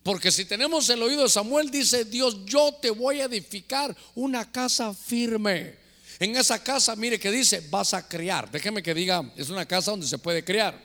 Porque 0.03 0.33
si 0.33 0.47
tenemos 0.47 0.89
el 0.89 1.03
oído 1.03 1.25
de 1.25 1.29
Samuel, 1.29 1.71
dice 1.71 2.05
Dios, 2.05 2.45
yo 2.47 2.73
te 2.81 2.91
voy 2.91 3.21
a 3.21 3.25
edificar 3.25 3.95
una 4.15 4.51
casa 4.51 4.95
firme. 4.95 5.75
En 6.19 6.37
esa 6.37 6.63
casa, 6.63 6.97
mire 6.97 7.19
que 7.19 7.31
dice, 7.31 7.67
vas 7.71 7.95
a 7.95 8.07
criar. 8.09 8.51
Déjeme 8.51 8.83
que 8.83 8.95
diga, 8.95 9.31
es 9.37 9.51
una 9.51 9.67
casa 9.67 9.91
donde 9.91 10.07
se 10.07 10.19
puede 10.19 10.45
criar. 10.45 10.79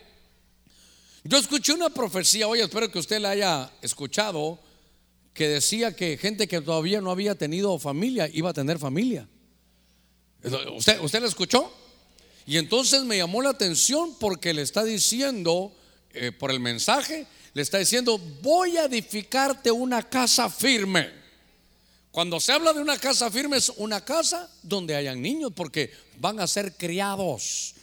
Yo 1.24 1.38
escuché 1.38 1.74
una 1.74 1.90
profecía 1.90 2.48
hoy, 2.48 2.60
espero 2.60 2.92
que 2.92 3.00
usted 3.00 3.20
la 3.20 3.32
haya 3.32 3.72
escuchado, 3.82 4.60
que 5.34 5.48
decía 5.48 5.96
que 5.96 6.18
gente 6.18 6.48
que 6.48 6.62
todavía 6.62 7.02
no 7.02 7.12
había 7.12 7.36
tenido 7.36 7.78
familia 7.80 8.30
iba 8.32 8.52
a 8.52 8.54
tener 8.54 8.80
familia. 8.80 9.28
¿Usted, 10.78 11.02
usted 11.02 11.22
la 11.22 11.28
escuchó? 11.28 11.74
Y 12.46 12.58
entonces 12.58 13.04
me 13.04 13.18
llamó 13.18 13.42
la 13.42 13.50
atención 13.50 14.16
porque 14.20 14.54
le 14.54 14.62
está 14.62 14.84
diciendo, 14.84 15.74
eh, 16.14 16.32
por 16.32 16.52
el 16.52 16.60
mensaje, 16.60 17.26
le 17.54 17.62
está 17.62 17.80
diciendo, 17.80 18.20
voy 18.42 18.78
a 18.78 18.86
edificarte 18.86 19.72
una 19.72 20.04
casa 20.04 20.50
firme. 20.50 21.10
Cuando 22.12 22.40
se 22.40 22.54
habla 22.54 22.72
de 22.72 22.82
una 22.82 22.98
casa 22.98 23.30
firme 23.32 23.58
es 23.58 23.70
una 23.78 24.04
casa 24.04 24.50
donde 24.62 24.96
hayan 24.96 25.22
niños 25.22 25.52
porque 25.56 25.92
van 26.20 26.40
a 26.40 26.48
ser 26.48 26.74
criados. 26.78 27.76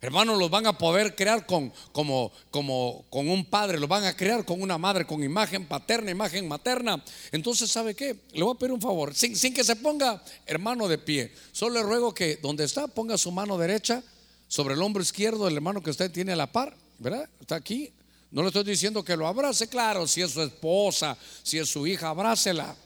Hermanos, 0.00 0.38
los 0.38 0.50
van 0.50 0.66
a 0.66 0.76
poder 0.76 1.16
crear 1.16 1.46
con, 1.46 1.72
como, 1.90 2.30
con 2.50 3.28
un 3.28 3.44
padre, 3.46 3.78
los 3.78 3.88
van 3.88 4.04
a 4.04 4.14
crear 4.14 4.44
con 4.44 4.60
una 4.60 4.76
madre, 4.76 5.06
con 5.06 5.22
imagen 5.22 5.66
paterna, 5.66 6.10
imagen 6.10 6.46
materna. 6.46 7.02
Entonces, 7.32 7.70
¿sabe 7.70 7.94
qué? 7.94 8.14
Le 8.32 8.42
voy 8.42 8.54
a 8.54 8.58
pedir 8.58 8.72
un 8.72 8.80
favor, 8.80 9.14
sin, 9.14 9.34
sin 9.34 9.54
que 9.54 9.64
se 9.64 9.74
ponga 9.76 10.22
hermano 10.44 10.86
de 10.86 10.98
pie. 10.98 11.32
Solo 11.50 11.76
le 11.76 11.82
ruego 11.82 12.12
que 12.12 12.36
donde 12.36 12.64
está, 12.64 12.86
ponga 12.88 13.16
su 13.16 13.32
mano 13.32 13.56
derecha 13.56 14.02
sobre 14.48 14.74
el 14.74 14.82
hombro 14.82 15.02
izquierdo 15.02 15.46
del 15.46 15.54
hermano 15.54 15.82
que 15.82 15.90
usted 15.90 16.10
tiene 16.10 16.32
a 16.32 16.36
la 16.36 16.52
par, 16.52 16.76
¿verdad? 16.98 17.28
Está 17.40 17.56
aquí. 17.56 17.92
No 18.30 18.42
le 18.42 18.48
estoy 18.48 18.64
diciendo 18.64 19.02
que 19.02 19.16
lo 19.16 19.26
abrace, 19.26 19.66
claro, 19.66 20.06
si 20.06 20.20
es 20.20 20.30
su 20.30 20.42
esposa, 20.42 21.16
si 21.42 21.58
es 21.58 21.70
su 21.70 21.86
hija, 21.86 22.10
abrácela. 22.10 22.76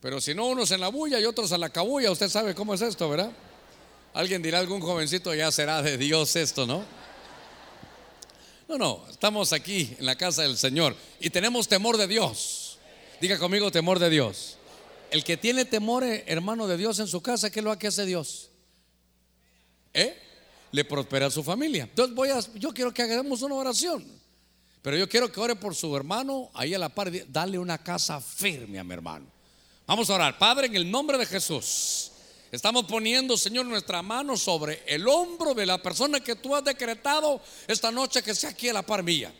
Pero 0.00 0.20
si 0.20 0.34
no, 0.34 0.46
unos 0.46 0.70
en 0.70 0.80
la 0.80 0.88
bulla 0.88 1.20
y 1.20 1.24
otros 1.24 1.52
a 1.52 1.58
la 1.58 1.68
cabulla, 1.68 2.10
usted 2.10 2.28
sabe 2.28 2.54
cómo 2.54 2.72
es 2.72 2.80
esto, 2.80 3.08
¿verdad? 3.08 3.30
Alguien 4.14 4.42
dirá, 4.42 4.60
algún 4.60 4.80
jovencito 4.80 5.34
ya 5.34 5.50
será 5.50 5.82
de 5.82 5.98
Dios 5.98 6.36
esto, 6.36 6.66
¿no? 6.66 6.84
No, 8.68 8.78
no, 8.78 9.04
estamos 9.10 9.52
aquí 9.52 9.94
en 9.98 10.06
la 10.06 10.16
casa 10.16 10.42
del 10.42 10.56
Señor 10.56 10.96
y 11.18 11.30
tenemos 11.30 11.66
temor 11.66 11.96
de 11.96 12.06
Dios. 12.06 12.78
Diga 13.20 13.38
conmigo 13.38 13.72
temor 13.72 13.98
de 13.98 14.08
Dios. 14.08 14.56
El 15.10 15.24
que 15.24 15.36
tiene 15.36 15.64
temor, 15.64 16.04
eh, 16.04 16.22
hermano 16.28 16.68
de 16.68 16.76
Dios 16.76 17.00
en 17.00 17.08
su 17.08 17.20
casa, 17.20 17.50
¿qué 17.50 17.58
es 17.58 17.64
lo 17.64 17.76
que 17.76 17.88
hace 17.88 18.06
Dios? 18.06 18.50
¿Eh? 19.92 20.16
Le 20.70 20.84
prospera 20.84 21.26
a 21.26 21.30
su 21.30 21.42
familia. 21.42 21.82
Entonces 21.82 22.14
voy 22.14 22.28
a, 22.28 22.38
yo 22.54 22.72
quiero 22.72 22.94
que 22.94 23.02
hagamos 23.02 23.42
una 23.42 23.56
oración. 23.56 24.04
Pero 24.80 24.96
yo 24.96 25.08
quiero 25.08 25.30
que 25.30 25.40
ore 25.40 25.56
por 25.56 25.74
su 25.74 25.94
hermano 25.96 26.50
ahí 26.54 26.72
a 26.72 26.78
la 26.78 26.88
par. 26.88 27.10
Dale 27.32 27.58
una 27.58 27.78
casa 27.78 28.20
firme 28.20 28.78
a 28.78 28.84
mi 28.84 28.94
hermano. 28.94 29.26
Vamos 29.86 30.08
a 30.08 30.14
orar. 30.14 30.38
Padre, 30.38 30.68
en 30.68 30.76
el 30.76 30.88
nombre 30.88 31.18
de 31.18 31.26
Jesús. 31.26 32.12
Estamos 32.54 32.84
poniendo, 32.84 33.36
Señor, 33.36 33.66
nuestra 33.66 34.00
mano 34.00 34.36
sobre 34.36 34.84
el 34.86 35.08
hombro 35.08 35.54
de 35.54 35.66
la 35.66 35.82
persona 35.82 36.20
que 36.20 36.36
tú 36.36 36.54
has 36.54 36.62
decretado 36.62 37.40
esta 37.66 37.90
noche 37.90 38.22
que 38.22 38.32
sea 38.32 38.50
aquí 38.50 38.68
a 38.68 38.72
la 38.72 38.82
par 38.82 39.02
mía. 39.02 39.34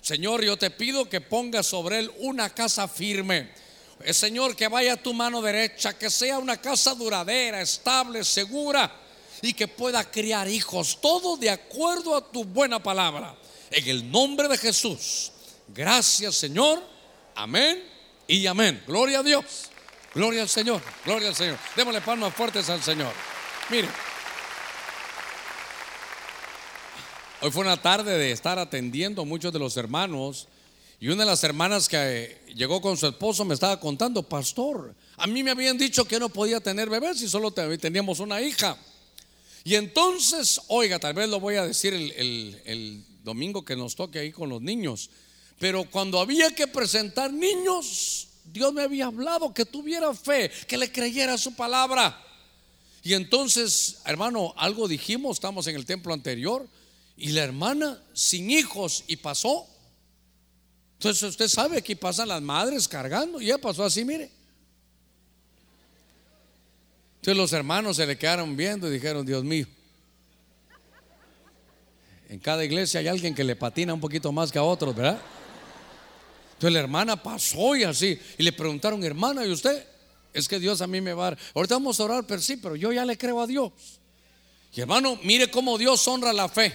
Señor, 0.00 0.42
yo 0.42 0.56
te 0.56 0.72
pido 0.72 1.08
que 1.08 1.20
pongas 1.20 1.64
sobre 1.64 2.00
él 2.00 2.10
una 2.18 2.52
casa 2.52 2.88
firme. 2.88 3.52
Eh, 4.00 4.12
Señor, 4.12 4.56
que 4.56 4.66
vaya 4.66 4.94
a 4.94 4.96
tu 4.96 5.14
mano 5.14 5.40
derecha, 5.40 5.96
que 5.96 6.10
sea 6.10 6.40
una 6.40 6.60
casa 6.60 6.92
duradera, 6.96 7.62
estable, 7.62 8.24
segura 8.24 8.92
y 9.42 9.52
que 9.52 9.68
pueda 9.68 10.02
criar 10.10 10.48
hijos, 10.48 10.98
todo 11.00 11.36
de 11.36 11.50
acuerdo 11.50 12.16
a 12.16 12.32
tu 12.32 12.44
buena 12.44 12.82
palabra. 12.82 13.36
En 13.70 13.88
el 13.88 14.10
nombre 14.10 14.48
de 14.48 14.58
Jesús. 14.58 15.30
Gracias, 15.68 16.34
Señor. 16.34 16.82
Amén 17.36 17.80
y 18.26 18.44
amén. 18.48 18.82
Gloria 18.88 19.20
a 19.20 19.22
Dios. 19.22 19.70
Gloria 20.16 20.40
al 20.40 20.48
Señor, 20.48 20.80
gloria 21.04 21.28
al 21.28 21.34
Señor. 21.34 21.58
Démosle 21.76 22.00
palmas 22.00 22.32
fuertes 22.32 22.70
al 22.70 22.82
Señor. 22.82 23.12
Mire, 23.68 23.86
hoy 27.42 27.50
fue 27.50 27.60
una 27.60 27.76
tarde 27.76 28.16
de 28.16 28.32
estar 28.32 28.58
atendiendo 28.58 29.20
a 29.20 29.24
muchos 29.26 29.52
de 29.52 29.58
los 29.58 29.76
hermanos 29.76 30.48
y 31.00 31.08
una 31.08 31.24
de 31.24 31.26
las 31.26 31.44
hermanas 31.44 31.86
que 31.86 32.40
llegó 32.54 32.80
con 32.80 32.96
su 32.96 33.06
esposo 33.06 33.44
me 33.44 33.52
estaba 33.52 33.78
contando, 33.78 34.22
pastor, 34.22 34.94
a 35.18 35.26
mí 35.26 35.42
me 35.42 35.50
habían 35.50 35.76
dicho 35.76 36.06
que 36.06 36.18
no 36.18 36.30
podía 36.30 36.60
tener 36.60 36.88
bebés 36.88 37.20
y 37.20 37.28
solo 37.28 37.50
teníamos 37.50 38.18
una 38.18 38.40
hija. 38.40 38.78
Y 39.64 39.74
entonces, 39.74 40.62
oiga, 40.68 40.98
tal 40.98 41.12
vez 41.12 41.28
lo 41.28 41.40
voy 41.40 41.56
a 41.56 41.66
decir 41.66 41.92
el, 41.92 42.58
el 42.64 43.04
domingo 43.22 43.66
que 43.66 43.76
nos 43.76 43.94
toque 43.94 44.20
ahí 44.20 44.32
con 44.32 44.48
los 44.48 44.62
niños, 44.62 45.10
pero 45.58 45.84
cuando 45.84 46.20
había 46.20 46.54
que 46.54 46.66
presentar 46.66 47.30
niños, 47.30 48.28
Dios 48.52 48.72
me 48.72 48.82
había 48.82 49.06
hablado 49.06 49.52
que 49.52 49.64
tuviera 49.64 50.12
fe, 50.14 50.50
que 50.66 50.76
le 50.76 50.90
creyera 50.90 51.36
su 51.36 51.54
palabra. 51.54 52.22
Y 53.02 53.14
entonces, 53.14 53.98
hermano, 54.04 54.54
algo 54.56 54.88
dijimos, 54.88 55.36
estamos 55.36 55.66
en 55.66 55.76
el 55.76 55.86
templo 55.86 56.12
anterior, 56.12 56.66
y 57.16 57.30
la 57.30 57.44
hermana 57.44 58.02
sin 58.12 58.50
hijos 58.50 59.04
y 59.06 59.16
pasó. 59.16 59.66
Entonces 60.94 61.22
usted 61.22 61.48
sabe 61.48 61.82
que 61.82 61.96
pasan 61.96 62.28
las 62.28 62.42
madres 62.42 62.88
cargando, 62.88 63.40
y 63.40 63.46
ya 63.46 63.58
pasó 63.58 63.84
así, 63.84 64.04
mire. 64.04 64.30
Entonces 67.16 67.36
los 67.36 67.52
hermanos 67.52 67.96
se 67.96 68.06
le 68.06 68.16
quedaron 68.16 68.56
viendo 68.56 68.88
y 68.88 68.92
dijeron, 68.92 69.26
Dios 69.26 69.42
mío, 69.42 69.66
en 72.28 72.38
cada 72.38 72.64
iglesia 72.64 73.00
hay 73.00 73.08
alguien 73.08 73.34
que 73.34 73.44
le 73.44 73.56
patina 73.56 73.94
un 73.94 74.00
poquito 74.00 74.32
más 74.32 74.50
que 74.50 74.58
a 74.58 74.62
otros, 74.62 74.94
¿verdad? 74.94 75.20
Entonces 76.56 76.72
la 76.72 76.80
hermana 76.80 77.22
pasó 77.22 77.76
y 77.76 77.84
así. 77.84 78.18
Y 78.38 78.42
le 78.42 78.50
preguntaron, 78.50 79.04
hermana, 79.04 79.44
¿y 79.44 79.50
usted? 79.50 79.86
Es 80.32 80.48
que 80.48 80.58
Dios 80.58 80.80
a 80.80 80.86
mí 80.86 81.02
me 81.02 81.12
va 81.12 81.26
a 81.26 81.30
dar. 81.30 81.38
Ahorita 81.54 81.74
vamos 81.74 82.00
a 82.00 82.04
orar, 82.04 82.24
pero 82.26 82.40
sí, 82.40 82.56
pero 82.56 82.76
yo 82.76 82.92
ya 82.92 83.04
le 83.04 83.18
creo 83.18 83.42
a 83.42 83.46
Dios. 83.46 83.72
Y 84.72 84.80
hermano, 84.80 85.18
mire 85.22 85.50
cómo 85.50 85.76
Dios 85.76 86.06
honra 86.08 86.32
la 86.32 86.48
fe. 86.48 86.74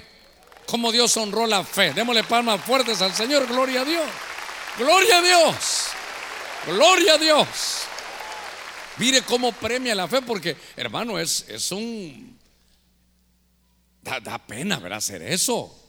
Cómo 0.68 0.92
Dios 0.92 1.18
honró 1.18 1.48
la 1.48 1.64
fe. 1.64 1.94
Démosle 1.94 2.24
palmas 2.24 2.64
fuertes 2.64 3.02
al 3.02 3.16
Señor. 3.16 3.48
Gloria 3.48 3.82
a 3.82 3.86
Dios. 3.86 4.08
Gloria 4.78 5.18
a 5.18 5.22
Dios. 5.24 5.56
Gloria 6.68 7.14
a 7.16 7.18
Dios. 7.18 7.48
Mire 8.98 9.24
cómo 9.24 9.52
premia 9.52 9.96
la 9.96 10.08
fe, 10.08 10.22
porque 10.22 10.56
hermano, 10.76 11.18
es, 11.18 11.46
es 11.48 11.72
un... 11.72 12.40
Da, 14.04 14.20
da 14.20 14.38
pena, 14.38 14.78
¿verdad? 14.78 15.00
Hacer 15.00 15.24
eso. 15.24 15.81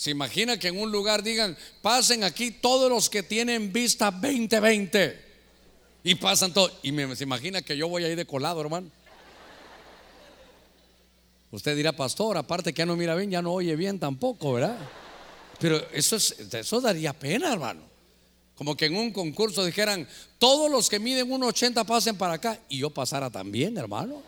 Se 0.00 0.10
imagina 0.10 0.58
que 0.58 0.68
en 0.68 0.80
un 0.80 0.90
lugar 0.90 1.22
digan, 1.22 1.54
pasen 1.82 2.24
aquí 2.24 2.52
todos 2.52 2.88
los 2.88 3.10
que 3.10 3.22
tienen 3.22 3.70
vista 3.70 4.10
2020. 4.10 5.24
Y 6.02 6.14
pasan 6.14 6.54
todos. 6.54 6.72
Y 6.82 6.90
me, 6.90 7.14
se 7.14 7.24
imagina 7.24 7.60
que 7.60 7.76
yo 7.76 7.86
voy 7.86 8.04
ahí 8.04 8.14
de 8.14 8.24
colado, 8.24 8.62
hermano. 8.62 8.90
Usted 11.50 11.76
dirá, 11.76 11.92
pastor, 11.92 12.38
aparte 12.38 12.72
que 12.72 12.78
ya 12.78 12.86
no 12.86 12.96
mira 12.96 13.14
bien, 13.14 13.30
ya 13.30 13.42
no 13.42 13.52
oye 13.52 13.76
bien 13.76 13.98
tampoco, 13.98 14.54
¿verdad? 14.54 14.78
Pero 15.58 15.76
eso, 15.92 16.16
es, 16.16 16.34
eso 16.50 16.80
daría 16.80 17.12
pena, 17.12 17.52
hermano. 17.52 17.82
Como 18.54 18.74
que 18.78 18.86
en 18.86 18.96
un 18.96 19.12
concurso 19.12 19.66
dijeran, 19.66 20.08
todos 20.38 20.70
los 20.70 20.88
que 20.88 20.98
miden 20.98 21.28
1,80 21.28 21.84
pasen 21.84 22.16
para 22.16 22.32
acá 22.32 22.58
y 22.70 22.78
yo 22.78 22.88
pasara 22.88 23.28
también, 23.28 23.76
hermano. 23.76 24.22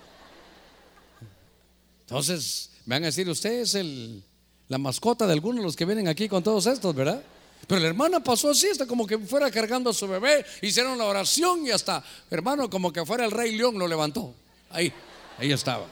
Entonces, 2.03 2.69
me 2.85 2.97
van 2.97 3.05
a 3.05 3.07
decir, 3.07 3.27
usted 3.27 3.61
es 3.61 3.75
el, 3.75 4.23
la 4.69 4.79
mascota 4.79 5.27
de 5.27 5.33
algunos 5.33 5.59
de 5.59 5.65
los 5.65 5.77
que 5.77 5.85
vienen 5.85 6.09
aquí 6.09 6.29
con 6.29 6.43
todos 6.43 6.67
estos, 6.67 6.95
¿verdad? 6.95 7.23
Pero 7.67 7.81
la 7.81 7.89
hermana 7.89 8.21
pasó 8.21 8.51
así, 8.51 8.69
hasta 8.69 8.87
como 8.87 9.07
que 9.07 9.19
fuera 9.19 9.51
cargando 9.51 9.91
a 9.91 9.95
su 9.95 10.09
bebé, 10.09 10.45
hicieron 10.63 10.99
la 10.99 11.05
oración 11.05 11.67
y 11.67 11.71
hasta, 11.71 12.03
hermano, 12.31 12.69
como 12.69 12.93
que 12.93 13.05
fuera 13.07 13.25
el 13.25 13.31
rey 13.31 13.57
león, 13.57 13.79
lo 13.79 13.87
levantó. 13.87 14.35
Ahí, 14.71 14.93
ahí 15.39 15.53
estaba. 15.53 15.87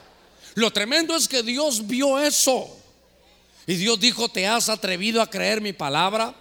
Lo 0.55 0.73
tremendo 0.73 1.15
es 1.15 1.29
que 1.29 1.43
Dios 1.43 1.87
vio 1.87 2.19
eso. 2.19 2.77
Y 3.67 3.75
Dios 3.75 4.01
dijo, 4.01 4.29
¿te 4.29 4.47
has 4.47 4.69
atrevido 4.69 5.23
a 5.23 5.31
creer 5.31 5.61
mi 5.61 5.73
palabra? 5.73 6.35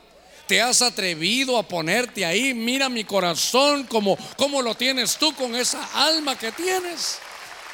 ¿Te 0.48 0.62
has 0.62 0.82
atrevido 0.82 1.60
a 1.60 1.68
ponerte 1.68 2.26
ahí? 2.26 2.56
Mira 2.56 2.90
mi 2.90 3.04
corazón 3.04 3.84
como, 3.84 4.18
como 4.36 4.64
lo 4.64 4.74
tienes 4.74 5.16
tú 5.18 5.36
con 5.36 5.56
esa 5.56 6.08
alma 6.08 6.36
que 6.38 6.52
tienes. 6.52 7.20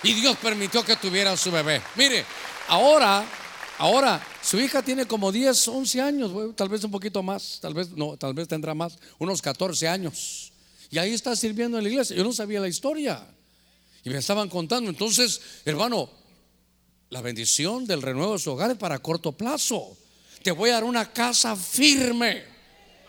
Y 0.04 0.14
Dios 0.14 0.36
permitió 0.38 0.84
que 0.84 0.98
tuviera 0.98 1.38
su 1.38 1.52
bebé. 1.52 1.82
Mire, 1.96 2.26
ahora 2.68 3.24
Ahora, 3.78 4.26
su 4.42 4.60
hija 4.60 4.82
tiene 4.82 5.06
como 5.06 5.32
10, 5.32 5.68
11 5.68 6.02
años, 6.02 6.56
tal 6.56 6.70
vez 6.70 6.84
un 6.84 6.92
poquito 6.92 7.22
más, 7.22 7.60
tal 7.62 7.74
vez 7.74 7.90
no, 7.92 8.16
tal 8.16 8.34
vez 8.34 8.48
tendrá 8.48 8.74
más, 8.74 8.98
unos 9.20 9.42
14 9.42 9.88
años. 9.88 10.54
Y 10.90 10.98
ahí 10.98 11.14
está 11.14 11.36
sirviendo 11.36 11.78
en 11.78 11.84
la 11.84 11.90
iglesia. 11.90 12.16
Yo 12.16 12.24
no 12.24 12.32
sabía 12.32 12.60
la 12.60 12.68
historia. 12.68 13.26
Y 14.04 14.10
me 14.10 14.20
estaban 14.20 14.50
contando. 14.50 14.90
Entonces, 14.90 15.42
hermano, 15.66 16.10
la 17.10 17.22
bendición 17.22 17.86
del 17.86 18.02
renuevo 18.02 18.34
de 18.34 18.40
su 18.40 18.52
hogar 18.52 18.72
es 18.72 18.78
para 18.78 19.00
corto 19.00 19.32
plazo. 19.34 19.98
Te 20.42 20.52
voy 20.52 20.70
a 20.70 20.74
dar 20.74 20.84
una 20.84 21.12
casa 21.12 21.56
firme. 21.56 22.44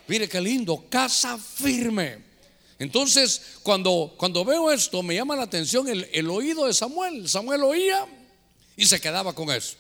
Mire 0.09 0.29
qué 0.29 0.40
lindo, 0.40 0.87
casa 0.88 1.38
firme. 1.38 2.24
Entonces, 2.79 3.59
cuando, 3.62 4.14
cuando 4.16 4.44
veo 4.44 4.70
esto, 4.72 5.02
me 5.02 5.14
llama 5.14 5.37
la 5.37 5.42
atención 5.42 5.88
el, 5.88 6.09
el 6.12 6.29
oído 6.29 6.66
de 6.66 6.74
Samuel. 6.74 7.29
Samuel 7.29 7.62
oía 7.62 8.07
y 8.76 8.87
se 8.87 9.00
quedaba 9.00 9.35
con 9.35 9.50
eso. 9.50 9.76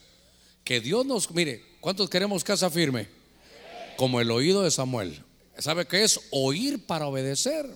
Que 0.66 0.80
Dios 0.80 1.06
nos, 1.06 1.30
mire, 1.30 1.64
¿cuántos 1.80 2.10
queremos 2.10 2.42
casa 2.42 2.68
firme? 2.68 3.06
Como 3.96 4.20
el 4.20 4.28
oído 4.32 4.64
de 4.64 4.72
Samuel. 4.72 5.22
¿Sabe 5.56 5.86
qué 5.86 6.02
es? 6.02 6.18
Oír 6.32 6.84
para 6.84 7.06
obedecer. 7.06 7.72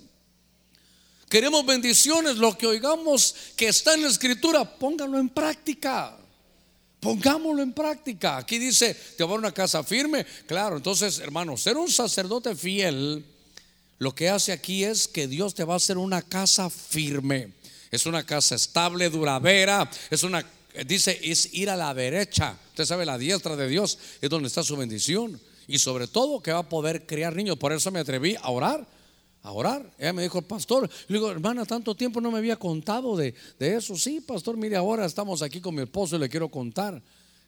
Queremos 1.29 1.65
bendiciones, 1.65 2.35
lo 2.35 2.57
que 2.57 2.67
oigamos 2.67 3.33
que 3.55 3.69
está 3.69 3.93
en 3.93 4.01
la 4.01 4.09
escritura, 4.09 4.65
pónganlo 4.65 5.19
en 5.19 5.29
práctica. 5.29 6.17
Pongámoslo 6.99 7.61
en 7.63 7.71
práctica. 7.71 8.35
Aquí 8.35 8.59
dice, 8.59 8.93
te 9.17 9.23
va 9.23 9.35
a 9.35 9.37
una 9.37 9.53
casa 9.53 9.85
firme. 9.85 10.25
Claro, 10.45 10.75
entonces, 10.75 11.19
hermano, 11.19 11.55
ser 11.55 11.77
un 11.77 11.89
sacerdote 11.89 12.57
fiel, 12.57 13.23
lo 13.99 14.13
que 14.13 14.27
hace 14.27 14.51
aquí 14.51 14.83
es 14.83 15.07
que 15.07 15.29
Dios 15.29 15.55
te 15.55 15.63
va 15.63 15.75
a 15.75 15.77
hacer 15.77 15.97
una 15.97 16.21
casa 16.21 16.69
firme. 16.69 17.53
Es 17.89 18.05
una 18.05 18.25
casa 18.25 18.55
estable, 18.55 19.09
duradera, 19.09 19.89
es 20.09 20.23
una 20.23 20.45
dice 20.85 21.19
es 21.23 21.53
ir 21.53 21.69
a 21.69 21.75
la 21.75 21.93
derecha. 21.93 22.57
Usted 22.69 22.85
sabe, 22.85 23.05
la 23.05 23.17
diestra 23.17 23.55
de 23.55 23.67
Dios 23.67 23.97
es 24.21 24.29
donde 24.29 24.47
está 24.47 24.63
su 24.63 24.75
bendición. 24.77 25.39
Y 25.67 25.79
sobre 25.79 26.07
todo 26.07 26.41
que 26.41 26.51
va 26.51 26.59
a 26.59 26.69
poder 26.69 27.05
criar 27.05 27.35
niños. 27.35 27.57
Por 27.57 27.71
eso 27.71 27.91
me 27.91 27.99
atreví 27.99 28.35
a 28.41 28.49
orar. 28.49 28.85
A 29.43 29.51
orar. 29.51 29.89
Ella 29.97 30.13
me 30.13 30.23
dijo, 30.23 30.41
pastor, 30.41 30.89
le 31.07 31.17
digo, 31.17 31.31
hermana, 31.31 31.65
tanto 31.65 31.95
tiempo 31.95 32.21
no 32.21 32.31
me 32.31 32.37
había 32.37 32.57
contado 32.57 33.15
de, 33.15 33.33
de 33.57 33.75
eso. 33.75 33.95
Sí, 33.95 34.21
pastor, 34.21 34.57
mire, 34.57 34.75
ahora 34.75 35.05
estamos 35.05 35.41
aquí 35.41 35.61
con 35.61 35.75
mi 35.75 35.83
esposo 35.83 36.15
y 36.15 36.19
le 36.19 36.29
quiero 36.29 36.49
contar 36.49 37.01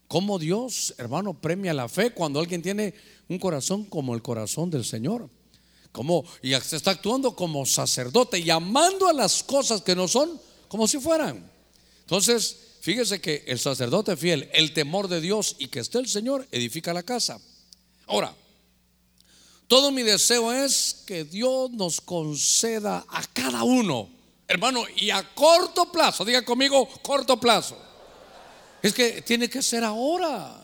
cómo 0.07 0.39
Dios, 0.39 0.93
hermano, 0.97 1.33
premia 1.33 1.73
la 1.73 1.89
fe 1.89 2.12
cuando 2.12 2.39
alguien 2.39 2.62
tiene 2.62 2.93
un 3.27 3.39
corazón 3.39 3.86
como 3.86 4.15
el 4.15 4.21
corazón 4.21 4.69
del 4.69 4.86
Señor. 4.86 5.29
Como, 5.91 6.25
y 6.41 6.53
se 6.55 6.75
está 6.75 6.91
actuando 6.91 7.36
como 7.36 7.65
sacerdote, 7.65 8.43
llamando 8.43 9.07
a 9.07 9.13
las 9.13 9.43
cosas 9.43 9.81
que 9.81 9.95
no 9.95 10.07
son 10.07 10.39
como 10.67 10.88
si 10.88 10.99
fueran. 10.99 11.49
Entonces, 12.01 12.72
Fíjese 12.84 13.22
que 13.22 13.46
el 13.48 13.60
sacerdote 13.60 14.17
fiel, 14.17 14.50
el 14.52 14.74
temor 14.74 15.08
de 15.08 15.22
Dios 15.22 15.56
y 15.58 15.69
que 15.69 15.80
esté 15.80 16.00
el 16.00 16.10
Señor, 16.10 16.46
edifica 16.52 16.91
la 16.91 17.02
casa. 17.02 17.39
Ahora, 18.08 18.36
todo 19.69 19.89
mi 19.89 20.04
deseo 20.04 20.52
es 20.52 21.04
que 21.08 21.24
Dios 21.24 21.72
nos 21.72 22.02
conceda 22.02 23.06
a 23.08 23.24
cada 23.32 23.63
uno, 23.63 24.10
hermano, 24.50 24.84
y 24.98 25.12
a 25.12 25.24
corto 25.34 25.93
plazo, 25.93 26.26
diga 26.26 26.43
conmigo, 26.43 26.86
corto 27.02 27.39
plazo. 27.39 27.78
Es 28.82 28.93
que 28.93 29.22
tiene 29.22 29.50
que 29.50 29.62
ser 29.62 29.86
ahora. 29.86 30.62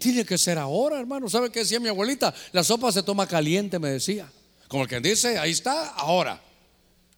Tiene 0.00 0.24
que 0.24 0.38
ser 0.38 0.58
ahora, 0.58 0.98
hermano. 0.98 1.28
¿Sabe 1.28 1.52
qué 1.52 1.60
decía 1.60 1.78
mi 1.78 1.88
abuelita? 1.88 2.34
La 2.50 2.64
sopa 2.64 2.90
se 2.90 3.04
toma 3.04 3.28
caliente, 3.28 3.78
me 3.78 3.90
decía. 3.90 4.28
Como 4.66 4.82
el 4.82 4.88
que 4.88 4.98
dice, 4.98 5.38
ahí 5.38 5.52
está, 5.52 5.90
ahora. 5.90 6.42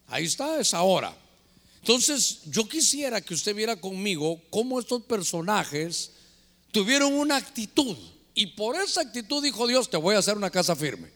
Ahí 0.08 0.26
está, 0.26 0.60
es 0.60 0.74
ahora. 0.74 1.16
Entonces, 1.80 2.40
yo 2.46 2.68
quisiera 2.68 3.20
que 3.20 3.34
usted 3.34 3.54
viera 3.54 3.76
conmigo 3.76 4.40
cómo 4.50 4.78
estos 4.78 5.02
personajes 5.02 6.12
tuvieron 6.72 7.14
una 7.14 7.36
actitud. 7.36 7.96
Y 8.34 8.46
por 8.48 8.76
esa 8.76 9.00
actitud 9.00 9.42
dijo 9.42 9.66
Dios, 9.66 9.90
te 9.90 9.96
voy 9.96 10.14
a 10.14 10.18
hacer 10.18 10.36
una 10.36 10.50
casa 10.50 10.76
firme. 10.76 11.10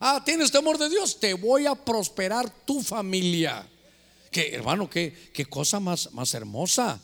Ah, 0.00 0.22
tienes 0.24 0.50
temor 0.50 0.78
de 0.78 0.88
Dios, 0.88 1.20
te 1.20 1.34
voy 1.34 1.66
a 1.66 1.74
prosperar 1.74 2.50
tu 2.64 2.82
familia. 2.82 3.68
Que 4.30 4.54
hermano, 4.54 4.88
qué, 4.88 5.30
qué 5.32 5.44
cosa 5.44 5.80
más, 5.80 6.12
más 6.12 6.32
hermosa. 6.34 7.00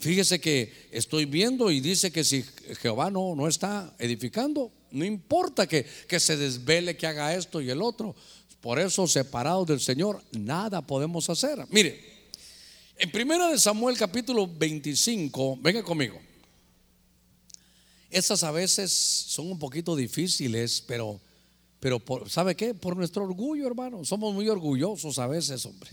Fíjese 0.00 0.40
que 0.40 0.88
estoy 0.90 1.24
viendo 1.26 1.70
y 1.70 1.80
dice 1.80 2.10
que 2.10 2.24
si 2.24 2.44
Jehová 2.80 3.10
no, 3.10 3.34
no 3.34 3.46
está 3.46 3.94
edificando, 3.98 4.72
no 4.90 5.04
importa 5.04 5.66
que, 5.66 5.86
que 6.08 6.20
se 6.20 6.36
desvele, 6.36 6.96
que 6.96 7.06
haga 7.06 7.34
esto 7.34 7.60
y 7.60 7.70
el 7.70 7.82
otro. 7.82 8.14
Por 8.60 8.78
eso, 8.78 9.06
separados 9.06 9.66
del 9.66 9.80
Señor, 9.80 10.22
nada 10.32 10.80
podemos 10.80 11.28
hacer. 11.28 11.64
Mire, 11.68 12.13
en 12.96 13.10
primera 13.10 13.48
de 13.48 13.58
Samuel 13.58 13.96
capítulo 13.96 14.46
25, 14.46 15.58
venga 15.60 15.82
conmigo. 15.82 16.20
Estas 18.10 18.44
a 18.44 18.52
veces 18.52 18.92
son 18.92 19.50
un 19.50 19.58
poquito 19.58 19.96
difíciles, 19.96 20.82
pero, 20.86 21.20
pero 21.80 21.98
por, 21.98 22.30
¿sabe 22.30 22.54
qué? 22.54 22.72
Por 22.72 22.96
nuestro 22.96 23.24
orgullo, 23.24 23.66
hermano. 23.66 24.04
Somos 24.04 24.32
muy 24.32 24.48
orgullosos 24.48 25.18
a 25.18 25.26
veces, 25.26 25.66
hombre. 25.66 25.90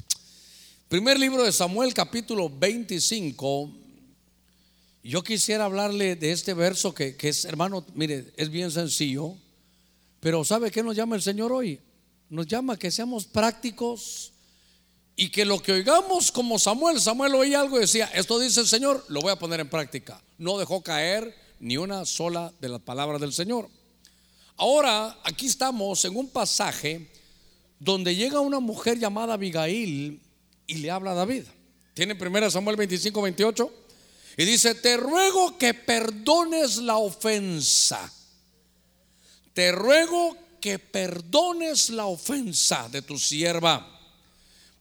Primer 0.88 1.20
libro 1.20 1.44
de 1.44 1.52
Samuel, 1.52 1.94
capítulo 1.94 2.50
25. 2.50 3.72
Yo 5.04 5.24
quisiera 5.24 5.66
hablarle 5.66 6.16
de 6.16 6.32
este 6.32 6.54
verso 6.54 6.94
que, 6.94 7.16
que 7.16 7.30
es, 7.30 7.46
hermano, 7.46 7.84
mire, 7.96 8.32
es 8.38 8.50
bien 8.50 8.70
sencillo. 8.70 9.36
Pero 10.20 10.44
¿sabe 10.46 10.70
qué 10.70 10.84
nos 10.84 10.96
llama 10.96 11.16
el 11.16 11.24
Señor 11.24 11.52
hoy? 11.52 11.80
Nos 12.30 12.46
llama 12.46 12.78
que 12.78 12.92
seamos 12.92 13.26
prácticos 13.26 14.31
y 15.16 15.30
que 15.30 15.46
lo 15.46 15.60
que 15.62 15.74
oigamos 15.74 16.32
como 16.32 16.58
Samuel, 16.58 17.00
Samuel 17.00 17.36
oía 17.36 17.62
algo 17.62 17.78
y 17.78 17.82
decía, 17.82 18.10
esto 18.14 18.40
dice 18.40 18.62
el 18.62 18.68
Señor, 18.68 19.06
lo 19.10 19.22
voy 19.22 19.32
a 19.32 19.40
poner 19.40 19.60
en 19.60 19.70
práctica. 19.70 20.22
No 20.38 20.58
dejó 20.58 20.82
caer 20.82 21.36
ni 21.60 21.78
una 21.78 22.06
sola 22.06 22.52
de 22.60 22.70
las 22.70 22.82
palabras 22.82 23.22
del 23.22 23.34
Señor. 23.34 23.70
Ahora, 24.58 25.18
aquí 25.24 25.48
estamos 25.48 26.04
en 26.06 26.16
un 26.16 26.30
pasaje 26.30 27.10
donde 27.80 28.16
llega 28.16 28.40
una 28.40 28.60
mujer 28.60 29.00
llamada 29.00 29.34
Abigail 29.34 30.22
y 30.68 30.74
le 30.76 30.92
habla 30.92 31.12
a 31.12 31.16
David. 31.16 31.46
Tiene 31.94 32.14
1 32.14 32.52
Samuel 32.52 32.76
25, 32.78 33.22
28 33.22 33.74
y 34.38 34.46
dice, 34.46 34.76
te 34.76 34.98
ruego 34.98 35.58
que 35.58 35.74
perdones 35.74 36.78
la 36.78 36.98
ofensa. 36.98 38.12
Te 39.54 39.72
ruego 39.72 40.38
que 40.62 40.80
perdones 40.80 41.90
la 41.90 42.06
ofensa 42.06 42.88
de 42.90 43.02
tu 43.02 43.20
sierva. 43.20 44.01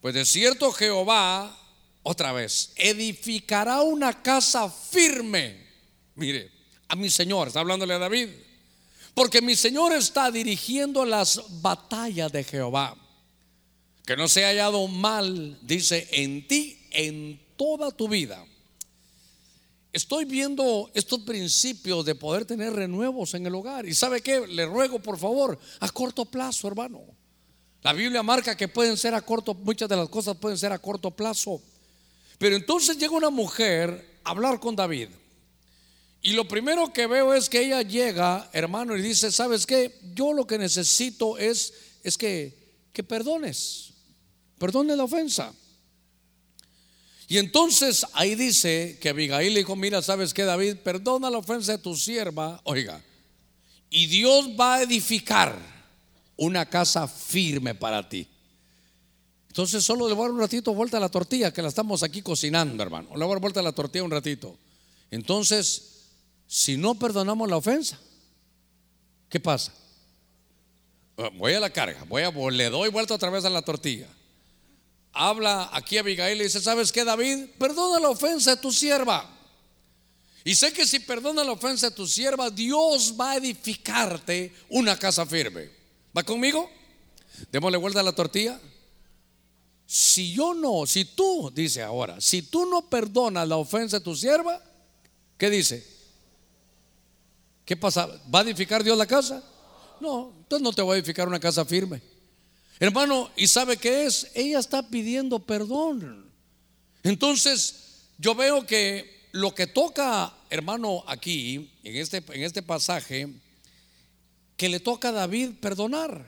Pues 0.01 0.15
de 0.15 0.25
cierto 0.25 0.73
Jehová, 0.73 1.57
otra 2.03 2.33
vez, 2.33 2.73
edificará 2.77 3.83
una 3.83 4.23
casa 4.23 4.71
firme. 4.71 5.67
Mire, 6.15 6.51
a 6.89 6.97
mi 6.97 7.11
Señor, 7.11 7.49
está 7.49 7.61
hablándole 7.61 7.95
a 7.95 7.99
David. 7.99 8.29
Porque 9.15 9.43
mi 9.43 9.55
Señor 9.57 9.93
está 9.93 10.31
dirigiendo 10.31 11.05
las 11.05 11.43
batallas 11.61 12.33
de 12.33 12.45
Jehová. 12.45 12.97
Que 14.07 14.17
no 14.17 14.29
se 14.29 14.45
haya 14.45 14.65
hallado 14.65 14.89
mal, 14.89 15.59
dice, 15.63 16.09
en 16.13 16.47
ti, 16.49 16.79
en 16.91 17.41
toda 17.57 17.91
tu 17.91 18.09
vida. 18.09 18.45
Estoy 19.93 20.25
viendo 20.25 20.91
estos 20.95 21.21
principios 21.21 22.05
de 22.05 22.15
poder 22.15 22.45
tener 22.45 22.73
renuevos 22.73 23.35
en 23.35 23.47
el 23.47 23.55
hogar. 23.55 23.87
Y 23.87 23.95
sabe 23.95 24.23
qué, 24.23 24.47
le 24.47 24.65
ruego 24.65 25.01
por 25.01 25.19
favor, 25.19 25.59
a 25.81 25.89
corto 25.91 26.25
plazo, 26.25 26.69
hermano. 26.69 27.20
La 27.83 27.93
Biblia 27.93 28.23
marca 28.23 28.57
que 28.57 28.69
pueden 28.69 28.97
ser 28.97 29.15
a 29.15 29.23
corto, 29.23 29.55
muchas 29.55 29.89
de 29.89 29.97
las 29.97 30.09
cosas 30.09 30.37
pueden 30.37 30.59
ser 30.59 30.73
a 30.73 30.79
corto 30.79 31.11
plazo. 31.11 31.63
Pero 32.39 32.57
entonces 32.57 32.99
llega 32.99 33.13
una 33.13 33.31
mujer 33.31 34.19
a 34.25 34.31
hablar 34.31 34.61
con 34.61 34.77
David. 34.77 35.09
Y 36.23 36.33
lo 36.33 36.47
primero 36.47 36.93
que 36.93 37.07
veo 37.07 37.33
es 37.33 37.49
que 37.49 37.61
ella 37.61 37.81
llega, 37.81 38.51
hermano, 38.53 38.97
y 38.97 39.03
dice, 39.03 39.33
¿sabes 39.33 39.65
qué? 39.65 39.99
Yo 40.15 40.35
lo 40.35 40.47
que 40.47 40.59
necesito 40.59 41.39
es, 41.39 41.73
es 42.03 42.19
que, 42.19 42.55
que 42.93 43.03
perdones, 43.03 43.95
perdone 44.59 44.95
la 44.97 45.05
ofensa. 45.05 45.55
Y 47.27 47.39
entonces 47.39 48.05
ahí 48.13 48.35
dice 48.35 48.99
que 49.01 49.11
Abigail 49.11 49.55
dijo, 49.55 49.77
mira, 49.77 50.03
¿sabes 50.03 50.35
qué, 50.35 50.43
David? 50.43 50.77
Perdona 50.85 51.31
la 51.31 51.39
ofensa 51.39 51.73
de 51.73 51.79
tu 51.79 51.97
sierva, 51.97 52.61
oiga, 52.65 53.03
y 53.89 54.07
Dios 54.07 54.51
va 54.59 54.77
a 54.77 54.83
edificar 54.83 55.80
una 56.41 56.65
casa 56.65 57.07
firme 57.07 57.75
para 57.75 58.09
ti. 58.09 58.27
Entonces 59.49 59.85
solo 59.85 60.09
le 60.09 60.15
voy 60.15 60.25
a 60.25 60.29
dar 60.29 60.35
un 60.35 60.41
ratito 60.41 60.73
vuelta 60.73 60.97
a 60.97 61.01
la 61.01 61.11
tortilla, 61.11 61.53
que 61.53 61.61
la 61.61 61.69
estamos 61.69 62.03
aquí 62.03 62.23
cocinando, 62.23 62.83
hermano. 62.83 63.11
Le 63.11 63.25
voy 63.25 63.33
a 63.33 63.35
dar 63.35 63.41
vuelta 63.41 63.61
a 63.61 63.63
la 63.63 63.73
tortilla 63.73 64.05
un 64.05 64.11
ratito. 64.11 64.57
Entonces, 65.11 66.07
si 66.47 66.79
no 66.79 66.95
perdonamos 66.95 67.49
la 67.49 67.59
ofensa, 67.59 68.01
¿qué 69.29 69.39
pasa? 69.39 69.75
Ah, 71.19 71.29
voy 71.35 71.53
a 71.53 71.61
la 71.61 71.71
carga, 71.71 72.05
voy 72.09 72.23
a, 72.23 72.31
le 72.31 72.71
doy 72.71 72.89
vuelta 72.89 73.15
otra 73.15 73.29
vez 73.29 73.45
a 73.45 73.51
la 73.51 73.61
tortilla. 73.61 74.09
Habla 75.13 75.69
aquí 75.75 75.99
a 75.99 76.01
Abigail 76.01 76.41
y 76.41 76.45
dice, 76.45 76.61
¿sabes 76.61 76.91
qué, 76.91 77.05
David? 77.05 77.51
Perdona 77.59 78.01
la 78.01 78.09
ofensa 78.09 78.55
de 78.55 78.63
tu 78.63 78.73
sierva. 78.73 79.29
Y 80.43 80.55
sé 80.55 80.73
que 80.73 80.87
si 80.87 81.01
perdona 81.01 81.45
la 81.45 81.53
ofensa 81.53 81.91
de 81.91 81.97
tu 81.97 82.07
sierva, 82.07 82.49
Dios 82.49 83.15
va 83.21 83.33
a 83.33 83.37
edificarte 83.37 84.55
una 84.71 84.99
casa 84.99 85.27
firme. 85.27 85.80
¿Va 86.17 86.23
conmigo? 86.23 86.69
Démosle 87.53 87.79
vuelta 87.79 88.01
a 88.01 88.03
la 88.03 88.13
tortilla. 88.13 88.61
Si 89.87 90.33
yo 90.33 90.55
no, 90.55 90.87
si 90.87 91.05
tú, 91.05 91.51
dice 91.55 91.83
ahora, 91.83 92.21
si 92.21 92.43
tú 92.43 92.67
no 92.67 92.89
perdonas 92.89 93.49
la 93.49 93.57
ofensa 93.57 93.99
de 93.99 94.05
tu 94.05 94.15
sierva, 94.15 94.63
¿qué 95.37 95.51
dice? 95.51 95.85
¿Qué 97.65 97.77
pasa? 97.77 98.07
¿Va 98.33 98.41
a 98.41 98.43
edificar 98.43 98.85
Dios 98.85 98.97
la 98.97 99.07
casa? 99.07 99.43
No, 100.01 100.33
entonces 100.39 100.63
no 100.63 100.73
te 100.73 100.83
voy 100.83 100.95
a 100.95 100.99
edificar 100.99 101.29
una 101.29 101.41
casa 101.41 101.65
firme. 101.65 102.01
Hermano, 102.79 103.31
¿y 103.37 103.47
sabe 103.47 103.77
qué 103.77 104.07
es? 104.07 104.31
Ella 104.35 104.59
está 104.59 104.89
pidiendo 104.89 105.39
perdón. 105.39 106.31
Entonces, 107.03 108.07
yo 108.19 108.35
veo 108.35 108.67
que 108.67 109.29
lo 109.33 109.55
que 109.55 109.67
toca, 109.67 110.33
hermano, 110.51 111.05
aquí, 111.07 111.71
en 111.83 111.97
este, 111.97 112.25
en 112.33 112.43
este 112.43 112.63
pasaje, 112.63 113.29
que 114.61 114.69
le 114.69 114.79
toca 114.79 115.09
a 115.09 115.13
David 115.13 115.53
perdonar. 115.59 116.23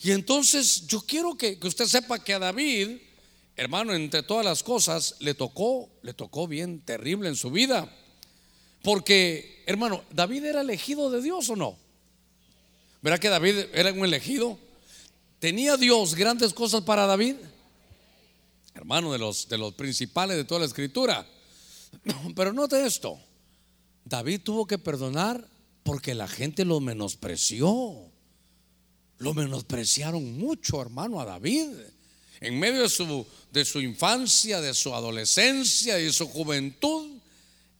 Y 0.00 0.10
entonces 0.10 0.88
yo 0.88 1.00
quiero 1.02 1.38
que, 1.38 1.56
que, 1.56 1.68
usted 1.68 1.86
sepa 1.86 2.18
que 2.18 2.34
a 2.34 2.40
David, 2.40 2.96
hermano, 3.54 3.94
entre 3.94 4.24
todas 4.24 4.44
las 4.44 4.64
cosas, 4.64 5.14
le 5.20 5.32
tocó, 5.34 5.88
le 6.02 6.14
tocó 6.14 6.48
bien 6.48 6.80
terrible 6.80 7.28
en 7.28 7.36
su 7.36 7.52
vida. 7.52 7.88
Porque, 8.82 9.62
hermano, 9.66 10.02
¿David 10.10 10.46
era 10.46 10.62
elegido 10.62 11.08
de 11.08 11.22
Dios 11.22 11.48
o 11.48 11.54
no? 11.54 11.78
¿Verdad 13.02 13.20
que 13.20 13.28
David 13.28 13.66
era 13.72 13.92
un 13.92 14.04
elegido? 14.04 14.58
¿Tenía 15.38 15.76
Dios 15.76 16.16
grandes 16.16 16.52
cosas 16.52 16.82
para 16.82 17.06
David? 17.06 17.36
Hermano, 18.74 19.12
de 19.12 19.18
los, 19.18 19.48
de 19.48 19.58
los 19.58 19.74
principales 19.74 20.36
de 20.36 20.42
toda 20.42 20.58
la 20.58 20.66
escritura. 20.66 21.24
Pero 22.34 22.52
note 22.52 22.84
esto. 22.84 23.16
David 24.04 24.40
tuvo 24.40 24.66
que 24.66 24.78
perdonar 24.78 25.54
porque 25.86 26.14
la 26.14 26.28
gente 26.28 26.66
lo 26.66 26.80
menospreció. 26.80 28.10
Lo 29.18 29.32
menospreciaron 29.32 30.36
mucho, 30.36 30.82
hermano, 30.82 31.20
a 31.20 31.24
David. 31.24 31.70
En 32.40 32.58
medio 32.58 32.82
de 32.82 32.88
su, 32.90 33.26
de 33.50 33.64
su 33.64 33.80
infancia, 33.80 34.60
de 34.60 34.74
su 34.74 34.94
adolescencia 34.94 35.98
y 35.98 36.04
de 36.04 36.12
su 36.12 36.28
juventud, 36.28 37.12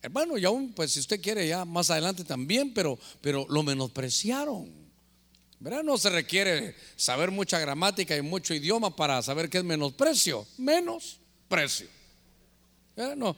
Hermano, 0.03 0.39
y 0.39 0.45
aún, 0.45 0.73
pues 0.73 0.93
si 0.93 1.01
usted 1.01 1.21
quiere 1.21 1.49
ya 1.49 1.65
más 1.65 1.91
adelante 1.91 2.23
también, 2.23 2.73
pero, 2.73 2.97
pero 3.21 3.45
lo 3.49 3.65
menospreciaron. 3.65 4.71
¿Verdad? 5.59 5.83
No 5.83 5.99
se 5.99 6.11
requiere 6.11 6.77
saber 6.95 7.33
mucha 7.33 7.59
gramática 7.59 8.17
y 8.17 8.23
mucho 8.23 8.55
idioma 8.55 8.95
para 8.95 9.21
saber 9.21 9.51
qué 9.51 9.59
es 9.59 9.65
menosprecio. 9.65 10.47
Menosprecio. 10.59 11.89
No, 12.95 13.37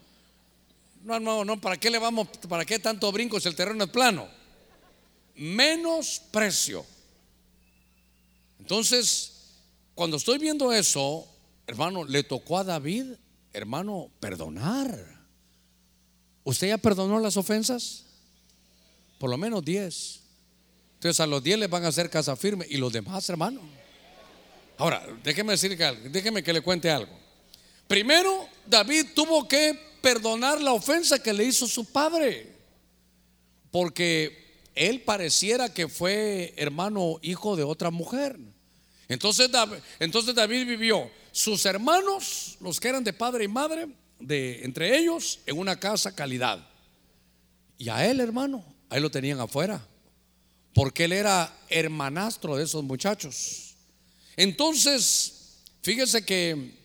no, 1.04 1.18
no, 1.20 1.42
no, 1.42 1.58
¿para 1.58 1.78
qué 1.78 1.88
le 1.88 1.98
vamos, 1.98 2.28
para 2.46 2.66
qué 2.66 2.78
tanto 2.78 3.10
brinco 3.12 3.40
si 3.40 3.48
el 3.48 3.56
terreno 3.56 3.84
es 3.84 3.90
plano? 3.90 4.28
Menosprecio. 5.38 6.84
Entonces, 8.58 9.32
cuando 9.94 10.16
estoy 10.16 10.38
viendo 10.38 10.72
eso, 10.72 11.26
hermano, 11.66 12.04
le 12.04 12.22
tocó 12.22 12.58
a 12.58 12.64
David, 12.64 13.14
hermano, 13.52 14.10
perdonar. 14.20 15.18
¿Usted 16.44 16.68
ya 16.68 16.78
perdonó 16.78 17.18
las 17.20 17.36
ofensas? 17.36 18.04
Por 19.18 19.30
lo 19.30 19.36
menos 19.36 19.64
10. 19.64 20.20
Entonces 20.94 21.20
a 21.20 21.26
los 21.26 21.42
10 21.42 21.60
les 21.60 21.70
van 21.70 21.84
a 21.84 21.88
hacer 21.88 22.10
casa 22.10 22.36
firme 22.36 22.66
y 22.68 22.76
los 22.76 22.92
demás, 22.92 23.28
hermano. 23.28 23.60
Ahora, 24.78 25.06
déjeme 25.22 25.52
decir 25.52 25.76
que 25.76 25.84
déjeme 26.08 26.42
que 26.42 26.52
le 26.52 26.60
cuente 26.60 26.90
algo. 26.90 27.12
Primero, 27.86 28.48
David 28.66 29.06
tuvo 29.14 29.46
que 29.46 29.78
perdonar 30.00 30.60
la 30.60 30.72
ofensa 30.72 31.22
que 31.22 31.32
le 31.32 31.44
hizo 31.44 31.66
su 31.66 31.84
padre. 31.84 32.52
Porque 33.70 34.47
él 34.78 35.02
pareciera 35.02 35.72
que 35.72 35.88
fue 35.88 36.54
hermano 36.56 37.18
hijo 37.22 37.56
de 37.56 37.64
otra 37.64 37.90
mujer. 37.90 38.38
Entonces, 39.08 39.50
entonces 39.98 40.34
David 40.34 40.66
vivió 40.66 41.10
sus 41.32 41.64
hermanos, 41.66 42.56
los 42.60 42.78
que 42.78 42.88
eran 42.88 43.04
de 43.04 43.12
padre 43.12 43.44
y 43.44 43.48
madre, 43.48 43.88
de 44.20 44.64
entre 44.64 44.98
ellos 44.98 45.40
en 45.46 45.58
una 45.58 45.78
casa 45.78 46.14
calidad. 46.14 46.66
Y 47.78 47.88
a 47.88 48.06
él, 48.06 48.20
hermano, 48.20 48.64
a 48.90 48.96
él 48.96 49.02
lo 49.02 49.10
tenían 49.10 49.40
afuera, 49.40 49.86
porque 50.74 51.04
él 51.04 51.12
era 51.12 51.52
hermanastro 51.68 52.56
de 52.56 52.64
esos 52.64 52.84
muchachos. 52.84 53.74
Entonces, 54.36 55.62
fíjese 55.82 56.24
que 56.24 56.78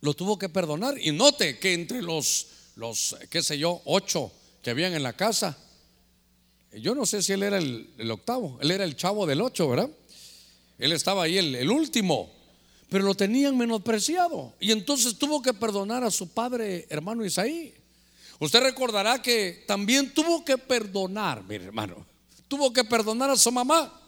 lo 0.00 0.14
tuvo 0.14 0.38
que 0.38 0.48
perdonar. 0.48 0.98
Y 0.98 1.12
note 1.12 1.58
que 1.58 1.74
entre 1.74 2.02
los, 2.02 2.46
los 2.76 3.16
qué 3.30 3.42
sé 3.42 3.58
yo, 3.58 3.80
ocho 3.84 4.32
que 4.62 4.70
habían 4.70 4.94
en 4.94 5.02
la 5.02 5.14
casa, 5.14 5.56
yo 6.80 6.94
no 6.94 7.04
sé 7.04 7.22
si 7.22 7.32
él 7.32 7.42
era 7.42 7.58
el, 7.58 8.10
octavo, 8.10 8.58
él 8.60 8.70
era 8.70 8.84
el 8.84 8.96
chavo 8.96 9.26
del 9.26 9.40
ocho, 9.42 9.68
¿verdad? 9.68 9.90
Él 10.78 10.92
estaba 10.92 11.24
ahí 11.24 11.36
el, 11.36 11.70
último, 11.70 12.32
pero 12.88 13.04
lo 13.04 13.14
tenían 13.14 13.56
menospreciado. 13.56 14.54
Y 14.58 14.72
entonces 14.72 15.18
tuvo 15.18 15.42
que 15.42 15.52
perdonar 15.52 16.02
a 16.02 16.10
su 16.10 16.28
padre, 16.28 16.86
hermano 16.88 17.24
Isaí. 17.24 17.74
Usted 18.38 18.62
recordará 18.62 19.20
que 19.20 19.64
también 19.66 20.12
tuvo 20.14 20.44
que 20.44 20.56
perdonar, 20.58 21.44
mi 21.44 21.56
hermano, 21.56 22.06
tuvo 22.48 22.72
que 22.72 22.84
perdonar 22.84 23.30
a 23.30 23.36
su 23.36 23.52
mamá. 23.52 24.00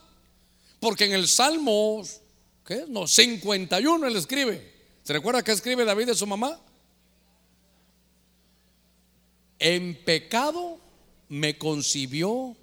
Porque 0.79 1.05
en 1.05 1.13
el 1.13 1.27
Salmo, 1.27 2.03
¿qué? 2.65 2.85
No, 2.87 3.07
51 3.07 4.07
él 4.07 4.15
escribe. 4.15 4.73
¿Se 5.03 5.13
recuerda 5.13 5.43
que 5.43 5.51
escribe 5.51 5.85
David 5.85 6.07
de 6.07 6.15
su 6.15 6.25
mamá? 6.25 6.59
En 9.59 9.95
pecado 10.03 10.79
me 11.29 11.57
concibió 11.57 12.55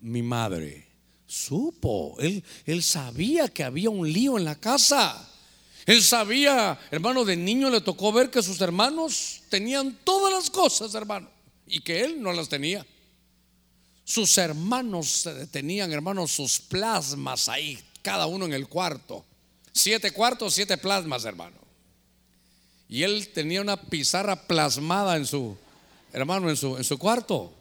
mi 0.00 0.22
madre. 0.22 0.86
Supo, 1.26 2.16
él, 2.20 2.44
él 2.66 2.82
sabía 2.82 3.48
que 3.48 3.64
había 3.64 3.90
un 3.90 4.10
lío 4.10 4.38
en 4.38 4.44
la 4.44 4.54
casa. 4.56 5.30
Él 5.86 6.02
sabía, 6.02 6.78
hermano, 6.90 7.24
de 7.24 7.36
niño 7.36 7.70
le 7.70 7.80
tocó 7.80 8.12
ver 8.12 8.30
que 8.30 8.42
sus 8.42 8.60
hermanos 8.60 9.42
tenían 9.50 9.98
todas 10.04 10.32
las 10.32 10.48
cosas, 10.48 10.94
hermano, 10.94 11.28
y 11.66 11.80
que 11.80 12.02
él 12.02 12.22
no 12.22 12.32
las 12.32 12.48
tenía. 12.48 12.86
Sus 14.04 14.36
hermanos 14.38 15.28
tenían, 15.50 15.92
hermanos, 15.92 16.30
sus 16.30 16.60
plasmas 16.60 17.48
ahí, 17.48 17.78
cada 18.02 18.26
uno 18.26 18.44
en 18.46 18.52
el 18.52 18.68
cuarto. 18.68 19.24
Siete 19.72 20.12
cuartos, 20.12 20.54
siete 20.54 20.78
plasmas, 20.78 21.24
hermano. 21.24 21.56
Y 22.88 23.02
él 23.02 23.28
tenía 23.28 23.60
una 23.60 23.80
pizarra 23.80 24.46
plasmada 24.46 25.16
en 25.16 25.26
su, 25.26 25.56
hermano, 26.12 26.48
en 26.48 26.56
su, 26.56 26.76
en 26.76 26.84
su 26.84 26.98
cuarto. 26.98 27.52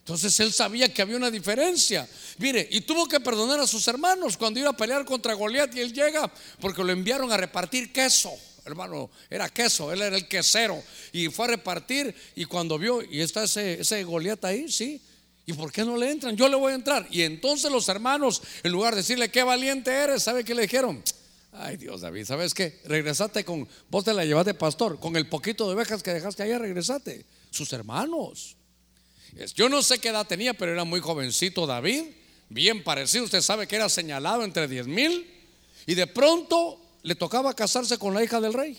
Entonces 0.00 0.38
él 0.40 0.52
sabía 0.52 0.92
que 0.92 1.02
había 1.02 1.16
una 1.16 1.30
diferencia. 1.30 2.08
Mire, 2.38 2.66
y 2.70 2.80
tuvo 2.80 3.06
que 3.06 3.20
perdonar 3.20 3.60
a 3.60 3.66
sus 3.66 3.86
hermanos 3.86 4.36
cuando 4.36 4.58
iba 4.58 4.70
a 4.70 4.76
pelear 4.76 5.04
contra 5.04 5.34
Goliat 5.34 5.74
y 5.76 5.80
él 5.80 5.92
llega 5.92 6.30
porque 6.60 6.82
lo 6.82 6.90
enviaron 6.90 7.30
a 7.30 7.36
repartir 7.36 7.92
queso. 7.92 8.32
Hermano, 8.64 9.10
era 9.28 9.48
queso, 9.48 9.92
él 9.92 10.02
era 10.02 10.16
el 10.16 10.26
quesero. 10.26 10.82
Y 11.12 11.28
fue 11.28 11.46
a 11.46 11.48
repartir 11.48 12.14
y 12.34 12.44
cuando 12.44 12.78
vio, 12.78 13.02
y 13.02 13.20
está 13.20 13.44
ese, 13.44 13.80
ese 13.80 14.02
Goliat 14.04 14.44
ahí, 14.44 14.70
sí. 14.70 15.00
¿Y 15.46 15.52
por 15.52 15.72
qué 15.72 15.84
no 15.84 15.96
le 15.96 16.10
entran? 16.10 16.36
Yo 16.36 16.48
le 16.48 16.56
voy 16.56 16.72
a 16.72 16.76
entrar. 16.76 17.06
Y 17.10 17.22
entonces 17.22 17.70
los 17.70 17.88
hermanos, 17.88 18.42
en 18.62 18.72
lugar 18.72 18.94
de 18.94 19.02
decirle 19.02 19.30
qué 19.30 19.42
valiente 19.42 19.90
eres, 19.90 20.22
¿sabe 20.22 20.44
qué 20.44 20.54
le 20.54 20.62
dijeron? 20.62 21.02
Ay 21.52 21.76
Dios 21.76 22.00
David, 22.00 22.24
¿sabes 22.24 22.54
qué? 22.54 22.80
Regresate 22.84 23.44
con, 23.44 23.68
vos 23.88 24.04
te 24.04 24.14
la 24.14 24.24
llevaste 24.24 24.54
pastor, 24.54 25.00
con 25.00 25.16
el 25.16 25.28
poquito 25.28 25.66
de 25.66 25.74
ovejas 25.74 26.02
que 26.02 26.12
dejaste 26.12 26.44
allá, 26.44 26.58
regresate. 26.58 27.26
Sus 27.50 27.72
hermanos. 27.72 28.56
Yo 29.54 29.68
no 29.68 29.82
sé 29.82 29.98
qué 29.98 30.08
edad 30.08 30.26
tenía, 30.26 30.54
pero 30.54 30.72
era 30.72 30.84
muy 30.84 31.00
jovencito 31.00 31.66
David, 31.66 32.04
bien 32.48 32.82
parecido. 32.82 33.24
Usted 33.24 33.40
sabe 33.40 33.66
que 33.66 33.76
era 33.76 33.88
señalado 33.88 34.44
entre 34.44 34.68
diez 34.68 34.86
mil. 34.86 35.26
Y 35.86 35.94
de 35.94 36.06
pronto 36.06 36.80
le 37.02 37.14
tocaba 37.14 37.54
casarse 37.54 37.98
con 37.98 38.14
la 38.14 38.22
hija 38.22 38.40
del 38.40 38.52
rey. 38.52 38.78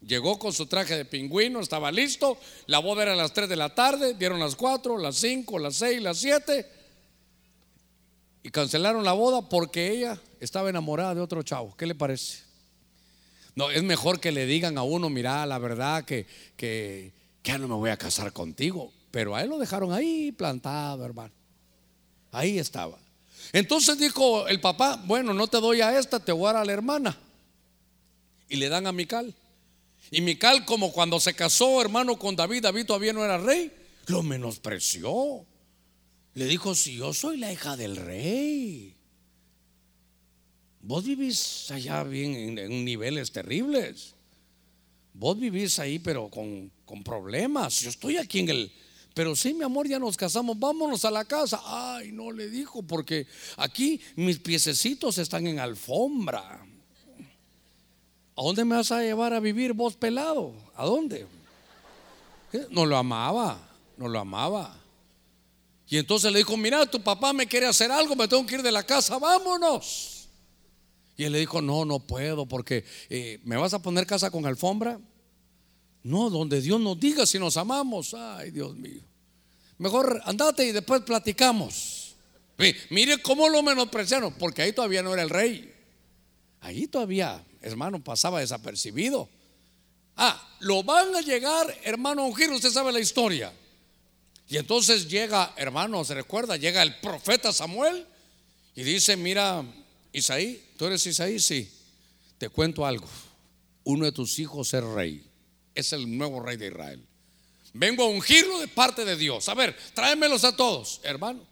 Llegó 0.00 0.38
con 0.38 0.52
su 0.52 0.66
traje 0.66 0.96
de 0.96 1.04
pingüino, 1.04 1.60
estaba 1.60 1.90
listo. 1.90 2.38
La 2.66 2.78
boda 2.78 3.02
era 3.02 3.12
a 3.14 3.16
las 3.16 3.32
3 3.32 3.48
de 3.48 3.56
la 3.56 3.74
tarde, 3.74 4.14
dieron 4.14 4.38
las 4.38 4.54
4, 4.54 4.98
las 4.98 5.16
5, 5.16 5.58
las 5.58 5.76
6, 5.76 6.02
las 6.02 6.18
7. 6.18 6.66
Y 8.42 8.50
cancelaron 8.50 9.04
la 9.04 9.14
boda 9.14 9.48
porque 9.48 9.90
ella 9.90 10.20
estaba 10.38 10.70
enamorada 10.70 11.14
de 11.14 11.20
otro 11.20 11.42
chavo. 11.42 11.76
¿Qué 11.76 11.86
le 11.86 11.94
parece? 11.94 12.44
No, 13.56 13.70
es 13.70 13.82
mejor 13.82 14.20
que 14.20 14.30
le 14.30 14.46
digan 14.46 14.78
a 14.78 14.82
uno, 14.82 15.08
mira, 15.08 15.44
la 15.46 15.58
verdad 15.58 16.04
que, 16.04 16.26
que 16.56 17.12
ya 17.42 17.58
no 17.58 17.66
me 17.66 17.74
voy 17.74 17.90
a 17.90 17.96
casar 17.96 18.32
contigo. 18.32 18.92
Pero 19.16 19.34
a 19.34 19.40
él 19.40 19.48
lo 19.48 19.58
dejaron 19.58 19.94
ahí 19.94 20.30
plantado, 20.30 21.02
hermano. 21.02 21.32
Ahí 22.32 22.58
estaba. 22.58 22.98
Entonces 23.50 23.96
dijo 23.98 24.46
el 24.46 24.60
papá, 24.60 25.02
bueno, 25.06 25.32
no 25.32 25.46
te 25.46 25.56
doy 25.56 25.80
a 25.80 25.98
esta, 25.98 26.20
te 26.20 26.32
voy 26.32 26.50
a 26.50 26.52
dar 26.52 26.56
a 26.60 26.64
la 26.66 26.74
hermana. 26.74 27.18
Y 28.46 28.56
le 28.56 28.68
dan 28.68 28.86
a 28.86 28.92
Mical. 28.92 29.34
Y 30.10 30.20
Mical, 30.20 30.66
como 30.66 30.92
cuando 30.92 31.18
se 31.18 31.32
casó, 31.32 31.80
hermano, 31.80 32.18
con 32.18 32.36
David, 32.36 32.64
David 32.64 32.84
todavía 32.84 33.14
no 33.14 33.24
era 33.24 33.38
rey, 33.38 33.72
lo 34.08 34.22
menospreció. 34.22 35.46
Le 36.34 36.44
dijo, 36.44 36.74
si 36.74 36.96
yo 36.96 37.14
soy 37.14 37.38
la 37.38 37.50
hija 37.50 37.74
del 37.74 37.96
rey, 37.96 38.98
vos 40.82 41.04
vivís 41.04 41.70
allá 41.70 42.04
bien 42.04 42.58
en, 42.58 42.84
niveles 42.84 43.32
terribles. 43.32 44.14
Vos 45.14 45.40
vivís 45.40 45.78
ahí, 45.78 45.98
pero 46.00 46.28
con, 46.28 46.70
con 46.84 47.02
problemas. 47.02 47.80
Yo 47.80 47.88
estoy 47.88 48.18
aquí 48.18 48.40
en 48.40 48.50
el, 48.50 48.72
pero 49.16 49.34
sí, 49.34 49.54
mi 49.54 49.64
amor, 49.64 49.88
ya 49.88 49.98
nos 49.98 50.14
casamos, 50.14 50.58
vámonos 50.58 51.06
a 51.06 51.10
la 51.10 51.24
casa. 51.24 51.58
Ay, 51.64 52.12
no 52.12 52.30
le 52.30 52.50
dijo, 52.50 52.82
porque 52.82 53.26
aquí 53.56 53.98
mis 54.14 54.38
piececitos 54.38 55.16
están 55.16 55.46
en 55.46 55.58
alfombra. 55.58 56.62
¿A 58.36 58.42
dónde 58.42 58.66
me 58.66 58.76
vas 58.76 58.92
a 58.92 59.00
llevar 59.00 59.32
a 59.32 59.40
vivir 59.40 59.72
vos 59.72 59.96
pelado? 59.96 60.52
¿A 60.74 60.84
dónde? 60.84 61.26
No 62.68 62.84
lo 62.84 62.98
amaba, 62.98 63.58
no 63.96 64.06
lo 64.06 64.18
amaba. 64.18 64.78
Y 65.88 65.96
entonces 65.96 66.30
le 66.30 66.40
dijo, 66.40 66.58
mira, 66.58 66.84
tu 66.84 67.00
papá 67.00 67.32
me 67.32 67.46
quiere 67.46 67.64
hacer 67.64 67.90
algo, 67.90 68.14
me 68.16 68.28
tengo 68.28 68.44
que 68.44 68.56
ir 68.56 68.62
de 68.62 68.70
la 68.70 68.82
casa, 68.82 69.16
vámonos. 69.16 70.28
Y 71.16 71.24
él 71.24 71.32
le 71.32 71.38
dijo, 71.38 71.62
no, 71.62 71.86
no 71.86 72.00
puedo, 72.00 72.44
porque 72.44 72.84
eh, 73.08 73.40
¿me 73.44 73.56
vas 73.56 73.72
a 73.72 73.80
poner 73.80 74.06
casa 74.06 74.30
con 74.30 74.44
alfombra? 74.44 75.00
No, 76.06 76.30
donde 76.30 76.60
Dios 76.60 76.80
nos 76.80 77.00
diga 77.00 77.26
si 77.26 77.36
nos 77.36 77.56
amamos. 77.56 78.14
Ay, 78.14 78.52
Dios 78.52 78.76
mío. 78.76 79.02
Mejor 79.78 80.22
andate 80.24 80.64
y 80.64 80.70
después 80.70 81.02
platicamos. 81.02 82.14
Mire 82.90 83.20
cómo 83.20 83.48
lo 83.48 83.60
menospreciaron, 83.60 84.32
porque 84.34 84.62
ahí 84.62 84.72
todavía 84.72 85.02
no 85.02 85.12
era 85.12 85.24
el 85.24 85.30
rey. 85.30 85.74
Ahí 86.60 86.86
todavía, 86.86 87.44
hermano, 87.60 88.04
pasaba 88.04 88.38
desapercibido. 88.38 89.28
Ah, 90.16 90.48
lo 90.60 90.84
van 90.84 91.12
a 91.16 91.22
llegar, 91.22 91.76
hermano, 91.82 92.22
a 92.22 92.26
ungir. 92.26 92.50
Usted 92.50 92.70
sabe 92.70 92.92
la 92.92 93.00
historia. 93.00 93.52
Y 94.48 94.58
entonces 94.58 95.08
llega, 95.08 95.54
hermano, 95.56 96.04
se 96.04 96.14
recuerda, 96.14 96.56
llega 96.56 96.84
el 96.84 97.00
profeta 97.00 97.52
Samuel 97.52 98.06
y 98.76 98.84
dice: 98.84 99.16
Mira, 99.16 99.64
Isaí, 100.12 100.62
tú 100.76 100.86
eres 100.86 101.04
Isaí, 101.04 101.40
sí. 101.40 101.68
Te 102.38 102.48
cuento 102.48 102.86
algo. 102.86 103.08
Uno 103.82 104.04
de 104.04 104.12
tus 104.12 104.38
hijos 104.38 104.72
es 104.72 104.84
rey 104.84 105.26
es 105.76 105.92
el 105.92 106.18
nuevo 106.18 106.40
rey 106.40 106.56
de 106.56 106.68
Israel. 106.68 107.06
Vengo 107.72 108.04
a 108.04 108.08
ungirlo 108.08 108.58
de 108.58 108.68
parte 108.68 109.04
de 109.04 109.16
Dios. 109.16 109.48
A 109.48 109.54
ver, 109.54 109.76
tráemelos 109.94 110.44
a 110.44 110.56
todos, 110.56 111.00
hermano. 111.04 111.46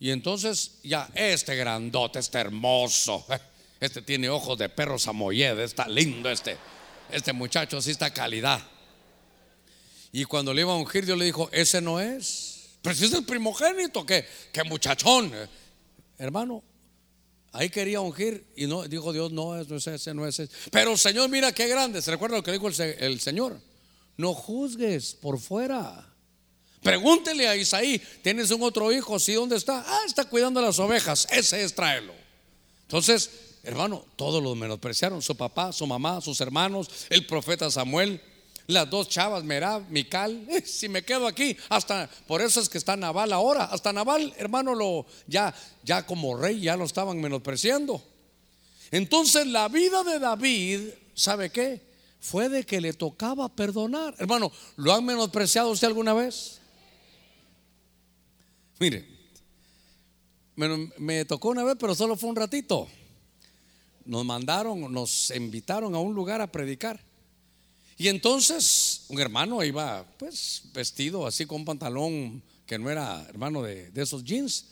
Y 0.00 0.10
entonces 0.10 0.78
ya, 0.84 1.10
este 1.14 1.56
grandote, 1.56 2.20
este 2.20 2.38
hermoso, 2.38 3.26
este 3.80 4.00
tiene 4.02 4.28
ojos 4.28 4.56
de 4.56 4.68
perro 4.68 4.98
samoyed, 4.98 5.58
está 5.58 5.88
lindo 5.88 6.30
este, 6.30 6.56
este 7.10 7.32
muchacho, 7.32 7.78
así 7.78 7.90
está 7.90 8.14
calidad. 8.14 8.62
Y 10.12 10.24
cuando 10.24 10.54
le 10.54 10.62
iba 10.62 10.72
a 10.72 10.76
ungir, 10.76 11.04
Dios 11.04 11.18
le 11.18 11.24
dijo, 11.24 11.48
ese 11.52 11.80
no 11.80 12.00
es. 12.00 12.76
Pero 12.80 12.94
si 12.94 13.06
es 13.06 13.12
el 13.12 13.24
primogénito, 13.24 14.06
que, 14.06 14.26
que 14.52 14.62
muchachón. 14.64 15.32
Hermano, 16.16 16.62
Ahí 17.52 17.70
quería 17.70 18.00
ungir 18.00 18.44
y 18.56 18.66
no 18.66 18.86
dijo 18.86 19.12
Dios, 19.12 19.32
no, 19.32 19.54
no 19.64 19.76
es 19.76 19.86
ese, 19.86 20.14
no 20.14 20.26
es 20.26 20.38
ese. 20.38 20.52
Pero 20.70 20.96
Señor, 20.96 21.28
mira 21.28 21.52
qué 21.52 21.66
grande. 21.66 22.02
¿Se 22.02 22.10
recuerda 22.10 22.36
lo 22.36 22.42
que 22.42 22.52
dijo 22.52 22.68
el, 22.68 23.20
Señor? 23.20 23.58
No 24.16 24.34
juzgues 24.34 25.14
por 25.14 25.38
fuera. 25.38 26.04
Pregúntele 26.82 27.48
a 27.48 27.56
Isaí, 27.56 28.00
¿tienes 28.22 28.50
un 28.50 28.62
otro 28.62 28.92
hijo? 28.92 29.18
Sí, 29.18 29.32
¿dónde 29.32 29.56
está? 29.56 29.84
Ah, 29.86 30.00
está 30.06 30.24
cuidando 30.26 30.60
las 30.60 30.78
ovejas. 30.78 31.26
Ese 31.30 31.64
es 31.64 31.74
tráelo. 31.74 32.12
Entonces, 32.82 33.30
hermano, 33.64 34.04
todos 34.16 34.42
los 34.42 34.56
menospreciaron. 34.56 35.22
Su 35.22 35.36
papá, 35.36 35.72
su 35.72 35.86
mamá, 35.86 36.20
sus 36.20 36.40
hermanos, 36.40 36.88
el 37.10 37.26
profeta 37.26 37.70
Samuel 37.70 38.20
las 38.68 38.88
dos 38.90 39.08
chavas, 39.08 39.44
Merab, 39.44 39.88
Mical, 39.88 40.46
eh, 40.50 40.62
si 40.64 40.88
me 40.88 41.02
quedo 41.02 41.26
aquí, 41.26 41.56
hasta 41.70 42.08
por 42.26 42.42
eso 42.42 42.60
es 42.60 42.68
que 42.68 42.78
está 42.78 42.96
Naval 42.96 43.32
ahora, 43.32 43.64
hasta 43.64 43.92
Naval, 43.92 44.32
hermano, 44.36 44.74
lo 44.74 45.06
ya 45.26 45.54
ya 45.82 46.06
como 46.06 46.36
rey 46.36 46.60
ya 46.60 46.76
lo 46.76 46.84
estaban 46.84 47.18
menospreciando. 47.20 48.02
Entonces 48.90 49.46
la 49.46 49.68
vida 49.68 50.04
de 50.04 50.18
David, 50.18 50.80
¿sabe 51.14 51.50
qué? 51.50 51.80
Fue 52.20 52.48
de 52.48 52.64
que 52.64 52.80
le 52.80 52.92
tocaba 52.92 53.48
perdonar. 53.48 54.14
Hermano, 54.18 54.52
¿lo 54.76 54.92
han 54.92 55.04
menospreciado 55.04 55.70
usted 55.70 55.86
alguna 55.86 56.12
vez? 56.12 56.60
Mire, 58.78 59.06
me, 60.56 60.90
me 60.98 61.24
tocó 61.24 61.48
una 61.48 61.64
vez, 61.64 61.76
pero 61.78 61.94
solo 61.94 62.16
fue 62.16 62.28
un 62.28 62.36
ratito. 62.36 62.86
Nos 64.04 64.24
mandaron, 64.26 64.92
nos 64.92 65.30
invitaron 65.30 65.94
a 65.94 65.98
un 65.98 66.14
lugar 66.14 66.42
a 66.42 66.52
predicar. 66.52 67.07
Y 67.98 68.06
entonces 68.06 69.02
un 69.08 69.20
hermano 69.20 69.62
iba 69.64 70.06
pues 70.18 70.62
vestido 70.72 71.26
así 71.26 71.46
con 71.46 71.58
un 71.58 71.64
pantalón 71.64 72.42
que 72.64 72.78
no 72.78 72.88
era 72.88 73.26
hermano 73.28 73.62
de, 73.62 73.90
esos 73.96 74.22
jeans. 74.22 74.66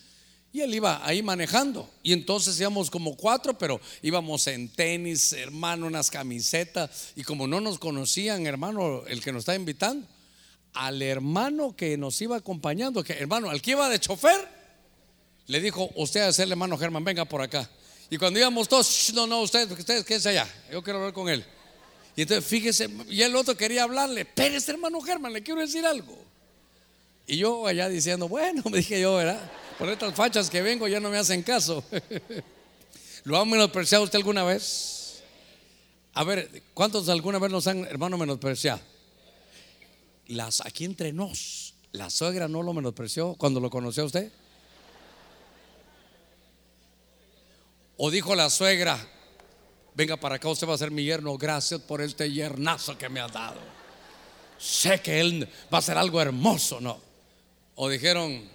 Y 0.52 0.60
él 0.60 0.72
iba 0.72 1.04
ahí 1.04 1.22
manejando. 1.22 1.90
Y 2.04 2.12
entonces 2.12 2.58
íbamos 2.60 2.88
como 2.88 3.16
cuatro, 3.16 3.58
pero 3.58 3.80
íbamos 4.00 4.46
en 4.46 4.68
tenis, 4.68 5.32
hermano, 5.32 5.86
unas 5.86 6.08
camisetas. 6.08 7.12
Y 7.16 7.24
como 7.24 7.48
no 7.48 7.60
nos 7.60 7.78
conocían, 7.78 8.46
hermano, 8.46 9.04
el 9.06 9.20
que 9.20 9.32
nos 9.32 9.40
está 9.40 9.56
invitando, 9.56 10.06
al 10.72 11.02
hermano 11.02 11.74
que 11.74 11.98
nos 11.98 12.20
iba 12.22 12.36
acompañando, 12.36 13.02
que 13.02 13.14
hermano, 13.14 13.50
al 13.50 13.60
que 13.60 13.72
iba 13.72 13.88
de 13.88 13.98
chofer, 13.98 14.48
le 15.46 15.60
dijo, 15.60 15.90
usted 15.96 16.28
es 16.28 16.38
el 16.38 16.52
hermano 16.52 16.78
Germán, 16.78 17.04
venga 17.04 17.24
por 17.24 17.42
acá. 17.42 17.68
Y 18.08 18.18
cuando 18.18 18.38
íbamos 18.38 18.68
todos, 18.68 19.12
no, 19.14 19.26
no, 19.26 19.42
ustedes, 19.42 19.70
ustedes 19.70 20.04
quédense 20.04 20.28
allá, 20.28 20.48
yo 20.72 20.82
quiero 20.82 21.00
hablar 21.00 21.12
con 21.12 21.28
él. 21.28 21.44
Y 22.16 22.22
entonces 22.22 22.46
fíjese, 22.46 22.88
y 23.10 23.20
el 23.20 23.36
otro 23.36 23.54
quería 23.54 23.82
hablarle, 23.82 24.22
espérese 24.22 24.72
hermano 24.72 25.02
Germán, 25.02 25.34
le 25.34 25.42
quiero 25.42 25.60
decir 25.60 25.84
algo. 25.84 26.16
Y 27.26 27.36
yo 27.36 27.66
allá 27.66 27.90
diciendo, 27.90 28.26
bueno, 28.26 28.62
me 28.70 28.78
dije 28.78 28.98
yo, 28.98 29.16
¿verdad? 29.16 29.50
Por 29.78 29.90
estas 29.90 30.14
fachas 30.14 30.48
que 30.48 30.62
vengo 30.62 30.88
ya 30.88 30.98
no 30.98 31.10
me 31.10 31.18
hacen 31.18 31.42
caso. 31.42 31.84
¿Lo 33.24 33.38
han 33.38 33.50
menospreciado 33.50 34.04
usted 34.04 34.16
alguna 34.16 34.44
vez? 34.44 35.22
A 36.14 36.24
ver, 36.24 36.62
¿cuántos 36.72 37.06
alguna 37.10 37.38
vez 37.38 37.50
nos 37.50 37.66
han, 37.66 37.84
hermano, 37.84 38.16
menospreciado? 38.16 38.80
Las, 40.28 40.62
aquí 40.62 40.86
entre 40.86 41.12
nos, 41.12 41.74
la 41.92 42.08
suegra 42.08 42.48
no 42.48 42.62
lo 42.62 42.72
menospreció 42.72 43.34
cuando 43.34 43.60
lo 43.60 43.68
conoció 43.68 44.04
a 44.04 44.06
usted. 44.06 44.32
O 47.98 48.10
dijo 48.10 48.34
la 48.34 48.48
suegra, 48.48 48.98
venga 49.96 50.16
para 50.18 50.36
acá, 50.36 50.48
usted 50.48 50.68
va 50.68 50.74
a 50.74 50.78
ser 50.78 50.90
mi 50.90 51.04
yerno, 51.04 51.36
gracias 51.38 51.80
por 51.80 52.02
este 52.02 52.30
yernazo 52.30 52.98
que 52.98 53.08
me 53.08 53.18
ha 53.18 53.28
dado. 53.28 53.58
Sé 54.58 55.00
que 55.00 55.20
él 55.20 55.48
va 55.72 55.78
a 55.78 55.82
ser 55.82 55.96
algo 55.96 56.20
hermoso, 56.20 56.80
¿no? 56.80 57.00
O 57.74 57.88
dijeron, 57.88 58.54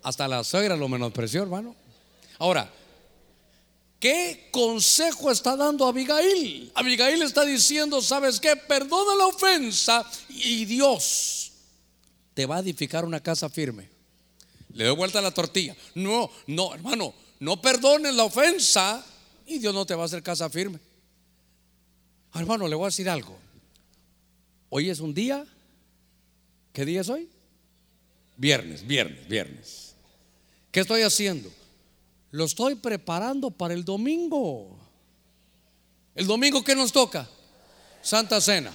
Hasta 0.00 0.26
la 0.26 0.42
suegra 0.42 0.74
lo 0.74 0.88
menospreció, 0.88 1.42
hermano. 1.42 1.76
Ahora, 2.38 2.70
¿qué 4.00 4.48
consejo 4.50 5.30
está 5.30 5.54
dando 5.54 5.86
Abigail? 5.86 6.72
Abigail 6.74 7.20
está 7.20 7.44
diciendo, 7.44 8.00
¿sabes 8.00 8.40
qué? 8.40 8.56
Perdona 8.56 9.14
la 9.16 9.26
ofensa 9.26 10.10
y 10.30 10.64
Dios 10.64 11.52
te 12.32 12.46
va 12.46 12.56
a 12.56 12.60
edificar 12.60 13.04
una 13.04 13.20
casa 13.20 13.50
firme. 13.50 13.97
Le 14.78 14.84
doy 14.84 14.94
vuelta 14.94 15.18
a 15.18 15.22
la 15.22 15.32
tortilla. 15.32 15.76
No, 15.96 16.30
no, 16.46 16.72
hermano, 16.72 17.12
no 17.40 17.60
perdones 17.60 18.14
la 18.14 18.22
ofensa 18.22 19.04
y 19.44 19.58
Dios 19.58 19.74
no 19.74 19.84
te 19.84 19.96
va 19.96 20.04
a 20.04 20.06
hacer 20.06 20.22
casa 20.22 20.48
firme. 20.48 20.78
Hermano, 22.32 22.68
le 22.68 22.76
voy 22.76 22.84
a 22.84 22.86
decir 22.86 23.10
algo. 23.10 23.36
Hoy 24.68 24.88
es 24.88 25.00
un 25.00 25.12
día. 25.12 25.44
¿Qué 26.72 26.84
día 26.84 27.00
es 27.00 27.08
hoy? 27.08 27.28
Viernes, 28.36 28.86
viernes, 28.86 29.26
viernes. 29.26 29.94
¿Qué 30.70 30.78
estoy 30.78 31.02
haciendo? 31.02 31.50
Lo 32.30 32.44
estoy 32.44 32.76
preparando 32.76 33.50
para 33.50 33.74
el 33.74 33.84
domingo. 33.84 34.78
¿El 36.14 36.28
domingo 36.28 36.62
qué 36.62 36.76
nos 36.76 36.92
toca? 36.92 37.28
Santa 38.00 38.40
Cena. 38.40 38.72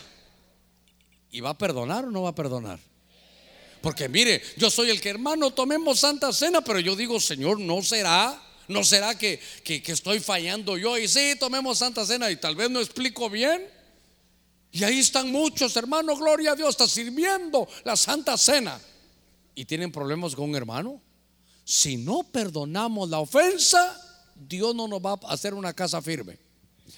¿Y 1.31 1.39
va 1.39 1.51
a 1.51 1.57
perdonar 1.57 2.03
o 2.03 2.11
no 2.11 2.23
va 2.23 2.31
a 2.31 2.35
perdonar? 2.35 2.77
Porque 3.83 4.07
mire, 4.07 4.41
yo 4.55 4.71
soy 4.71 4.91
el 4.91 5.01
que 5.01 5.09
hermano, 5.09 5.51
tomemos 5.51 5.99
Santa 5.99 6.31
Cena, 6.31 6.61
pero 6.61 6.79
yo 6.79 6.95
digo, 6.95 7.19
Señor, 7.19 7.59
¿no 7.59 7.83
será? 7.83 8.41
¿No 8.69 8.81
será 8.81 9.17
que, 9.17 9.41
que, 9.61 9.83
estoy 9.87 10.21
fallando 10.21 10.77
yo? 10.77 10.97
Y 10.97 11.09
sí, 11.09 11.33
tomemos 11.37 11.79
Santa 11.79 12.05
Cena 12.05 12.31
y 12.31 12.37
tal 12.37 12.55
vez 12.55 12.69
no 12.69 12.79
explico 12.79 13.29
bien. 13.29 13.69
Y 14.71 14.85
ahí 14.85 14.99
están 14.99 15.29
muchos, 15.33 15.75
hermanos, 15.75 16.17
gloria 16.17 16.53
a 16.53 16.55
Dios, 16.55 16.69
está 16.69 16.87
sirviendo 16.87 17.67
la 17.83 17.97
Santa 17.97 18.37
Cena. 18.37 18.79
¿Y 19.53 19.65
tienen 19.65 19.91
problemas 19.91 20.33
con 20.33 20.49
un 20.49 20.55
hermano? 20.55 21.01
Si 21.65 21.97
no 21.97 22.23
perdonamos 22.23 23.09
la 23.09 23.19
ofensa, 23.19 24.31
Dios 24.33 24.73
no 24.73 24.87
nos 24.87 25.01
va 25.01 25.19
a 25.27 25.33
hacer 25.33 25.53
una 25.53 25.73
casa 25.73 26.01
firme. 26.01 26.39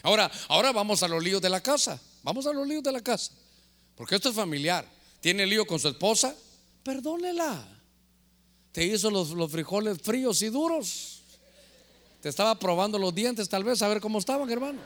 Ahora, 0.03 0.29
ahora 0.49 0.71
vamos 0.71 1.01
a 1.01 1.07
los 1.07 1.23
líos 1.23 1.41
de 1.41 1.49
la 1.49 1.61
casa. 1.61 1.99
Vamos 2.21 2.45
a 2.45 2.53
los 2.53 2.67
líos 2.67 2.83
de 2.83 2.91
la 2.91 3.01
casa. 3.01 3.31
Porque 3.95 4.13
esto 4.13 4.29
es 4.29 4.36
familiar. 4.36 4.88
Tiene 5.19 5.47
lío 5.47 5.65
con 5.65 5.79
su 5.79 5.88
esposa, 5.88 6.36
perdónela. 6.86 7.67
Te 8.71 8.86
hizo 8.86 9.09
los, 9.09 9.51
frijoles 9.51 9.97
fríos 10.01 10.41
y 10.43 10.49
duros. 10.49 11.21
Te 12.21 12.29
estaba 12.29 12.57
probando 12.57 12.99
los 12.99 13.13
dientes, 13.13 13.49
tal 13.49 13.63
vez, 13.63 13.81
a 13.81 13.88
ver 13.88 13.99
cómo 13.99 14.19
estaban, 14.19 14.49
hermano. 14.49 14.79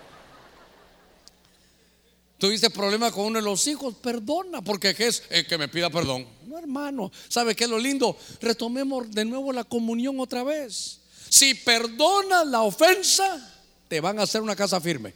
Tuviste 2.37 2.69
problema 2.69 3.11
con 3.11 3.25
uno 3.25 3.39
de 3.39 3.43
los 3.43 3.67
hijos, 3.67 3.95
perdona, 3.95 4.61
porque 4.61 4.95
es 4.97 5.23
eh, 5.29 5.45
que 5.45 5.57
me 5.57 5.67
pida 5.67 5.89
perdón. 5.89 6.25
No, 6.47 6.57
hermano, 6.57 7.11
¿sabe 7.27 7.53
qué 7.53 7.65
es 7.65 7.69
lo 7.69 7.77
lindo? 7.77 8.15
Retomemos 8.39 9.11
de 9.11 9.25
nuevo 9.25 9.51
la 9.51 9.65
comunión 9.65 10.19
otra 10.21 10.43
vez. 10.43 11.01
Si 11.27 11.53
perdonas 11.53 12.47
la 12.47 12.61
ofensa, 12.61 13.61
te 13.89 13.99
van 13.99 14.19
a 14.19 14.23
hacer 14.23 14.41
una 14.41 14.55
casa 14.55 14.79
firme. 14.79 15.13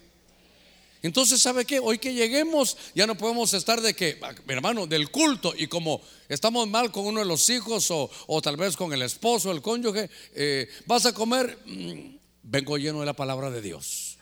Entonces, 1.04 1.42
¿sabe 1.42 1.66
qué? 1.66 1.80
Hoy 1.80 2.00
que 2.00 2.14
lleguemos, 2.14 2.78
ya 2.96 3.06
no 3.06 3.18
podemos 3.18 3.54
estar 3.54 3.82
de 3.82 3.94
que, 3.94 4.18
hermano, 4.48 4.88
del 4.88 5.12
culto, 5.12 5.54
y 5.56 5.68
como 5.68 6.02
estamos 6.30 6.66
mal 6.70 6.94
con 6.94 7.06
uno 7.06 7.20
de 7.20 7.26
los 7.26 7.50
hijos 7.50 7.92
o, 7.92 8.42
tal 8.42 8.56
vez 8.56 8.78
con 8.78 8.94
el 8.94 9.02
esposo, 9.02 9.52
el 9.52 9.62
cónyuge, 9.62 10.10
eh, 10.34 10.70
vas 10.86 11.06
a 11.06 11.14
comer, 11.14 11.60
mm, 11.66 12.16
vengo 12.44 12.78
lleno 12.78 13.02
de 13.02 13.06
la 13.06 13.14
palabra 13.14 13.52
de 13.52 13.62
Dios. 13.62 14.18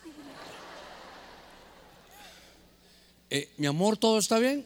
Eh, 3.30 3.54
mi 3.58 3.68
amor, 3.68 3.96
¿todo 3.96 4.18
está 4.18 4.40
bien? 4.40 4.66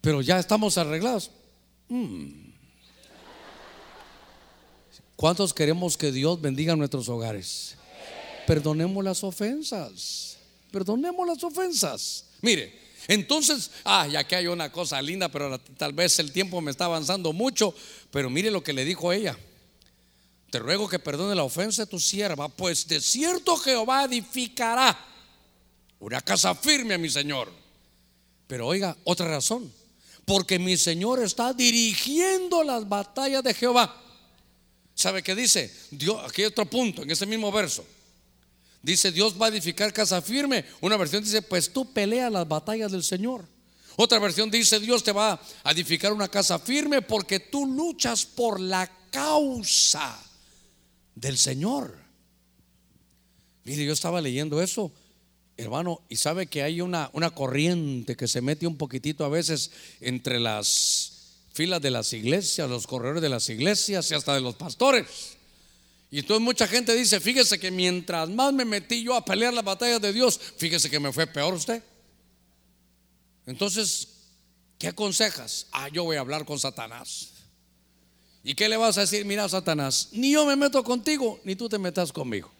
Pero 0.00 0.22
ya 0.22 0.38
estamos 0.38 0.78
arreglados. 0.78 1.32
Mm. 1.88 2.52
¿Cuántos 5.16 5.52
queremos 5.52 5.96
que 5.96 6.12
Dios 6.12 6.40
bendiga 6.40 6.76
nuestros 6.76 7.08
hogares? 7.08 7.77
Perdonemos 8.48 9.04
las 9.04 9.22
ofensas. 9.24 10.38
Perdonemos 10.70 11.26
las 11.26 11.44
ofensas. 11.44 12.24
Mire, 12.40 12.80
entonces, 13.06 13.70
ah, 13.84 14.08
ya 14.08 14.26
que 14.26 14.36
hay 14.36 14.46
una 14.46 14.72
cosa 14.72 15.02
linda, 15.02 15.28
pero 15.28 15.60
tal 15.60 15.92
vez 15.92 16.18
el 16.18 16.32
tiempo 16.32 16.58
me 16.62 16.70
está 16.70 16.86
avanzando 16.86 17.34
mucho. 17.34 17.74
Pero 18.10 18.30
mire 18.30 18.50
lo 18.50 18.62
que 18.62 18.72
le 18.72 18.86
dijo 18.86 19.12
ella. 19.12 19.38
Te 20.48 20.60
ruego 20.60 20.88
que 20.88 20.98
perdone 20.98 21.34
la 21.34 21.44
ofensa 21.44 21.82
de 21.82 21.90
tu 21.90 22.00
sierva, 22.00 22.48
pues 22.48 22.88
de 22.88 23.02
cierto 23.02 23.54
Jehová 23.58 24.04
edificará 24.04 24.98
una 26.00 26.22
casa 26.22 26.54
firme 26.54 26.94
a 26.94 26.98
mi 26.98 27.10
Señor. 27.10 27.52
Pero 28.46 28.66
oiga, 28.66 28.96
otra 29.04 29.28
razón. 29.28 29.70
Porque 30.24 30.58
mi 30.58 30.78
Señor 30.78 31.22
está 31.22 31.52
dirigiendo 31.52 32.62
las 32.62 32.88
batallas 32.88 33.44
de 33.44 33.52
Jehová. 33.52 33.94
¿Sabe 34.94 35.22
qué 35.22 35.34
dice? 35.34 35.70
Dios, 35.90 36.18
aquí 36.26 36.40
hay 36.40 36.46
otro 36.46 36.64
punto, 36.64 37.02
en 37.02 37.10
ese 37.10 37.26
mismo 37.26 37.52
verso. 37.52 37.84
Dice, 38.82 39.12
Dios 39.12 39.40
va 39.40 39.46
a 39.46 39.48
edificar 39.50 39.92
casa 39.92 40.22
firme. 40.22 40.64
Una 40.80 40.96
versión 40.96 41.22
dice, 41.22 41.42
pues 41.42 41.72
tú 41.72 41.92
peleas 41.92 42.30
las 42.32 42.46
batallas 42.46 42.92
del 42.92 43.02
Señor. 43.02 43.44
Otra 43.96 44.18
versión 44.18 44.50
dice, 44.50 44.78
Dios 44.78 45.02
te 45.02 45.12
va 45.12 45.40
a 45.64 45.72
edificar 45.72 46.12
una 46.12 46.28
casa 46.28 46.58
firme 46.58 47.02
porque 47.02 47.40
tú 47.40 47.66
luchas 47.66 48.24
por 48.24 48.60
la 48.60 48.88
causa 49.10 50.18
del 51.14 51.36
Señor. 51.36 51.96
Mire, 53.64 53.84
yo 53.84 53.92
estaba 53.92 54.20
leyendo 54.20 54.62
eso 54.62 54.92
Hermano, 55.58 56.02
y 56.08 56.14
sabe 56.14 56.46
que 56.46 56.62
hay 56.62 56.80
una, 56.80 57.10
una 57.12 57.30
corriente 57.30 58.14
que 58.16 58.28
se 58.28 58.40
mete 58.40 58.68
un 58.68 58.76
poquitito 58.76 59.24
a 59.24 59.28
veces 59.28 59.72
entre 60.00 60.38
las 60.38 61.34
filas 61.52 61.82
de 61.82 61.90
las 61.90 62.12
iglesias, 62.12 62.70
los 62.70 62.86
corredores 62.86 63.20
de 63.20 63.28
las 63.28 63.48
iglesias 63.48 64.08
y 64.08 64.14
hasta 64.14 64.34
de 64.34 64.40
los 64.40 64.54
pastores. 64.54 65.36
Y 66.10 66.20
entonces 66.20 66.42
mucha 66.42 66.66
gente 66.66 66.94
dice, 66.94 67.20
fíjese 67.20 67.58
que 67.58 67.70
mientras 67.70 68.28
más 68.30 68.52
me 68.52 68.64
metí 68.64 69.02
yo 69.02 69.14
a 69.14 69.24
pelear 69.24 69.52
las 69.52 69.64
batallas 69.64 70.00
de 70.00 70.12
Dios, 70.12 70.40
fíjese 70.56 70.88
que 70.88 70.98
me 70.98 71.12
fue 71.12 71.26
peor 71.26 71.52
usted. 71.52 71.82
Entonces, 73.46 74.08
¿qué 74.78 74.88
aconsejas? 74.88 75.66
Ah, 75.72 75.88
yo 75.88 76.04
voy 76.04 76.16
a 76.16 76.20
hablar 76.20 76.44
con 76.44 76.58
Satanás. 76.58 77.30
¿Y 78.42 78.54
qué 78.54 78.68
le 78.68 78.76
vas 78.78 78.96
a 78.96 79.02
decir? 79.02 79.26
Mira, 79.26 79.48
Satanás, 79.48 80.08
ni 80.12 80.32
yo 80.32 80.46
me 80.46 80.56
meto 80.56 80.82
contigo, 80.82 81.40
ni 81.44 81.54
tú 81.56 81.68
te 81.68 81.78
metas 81.78 82.12
conmigo. 82.12 82.50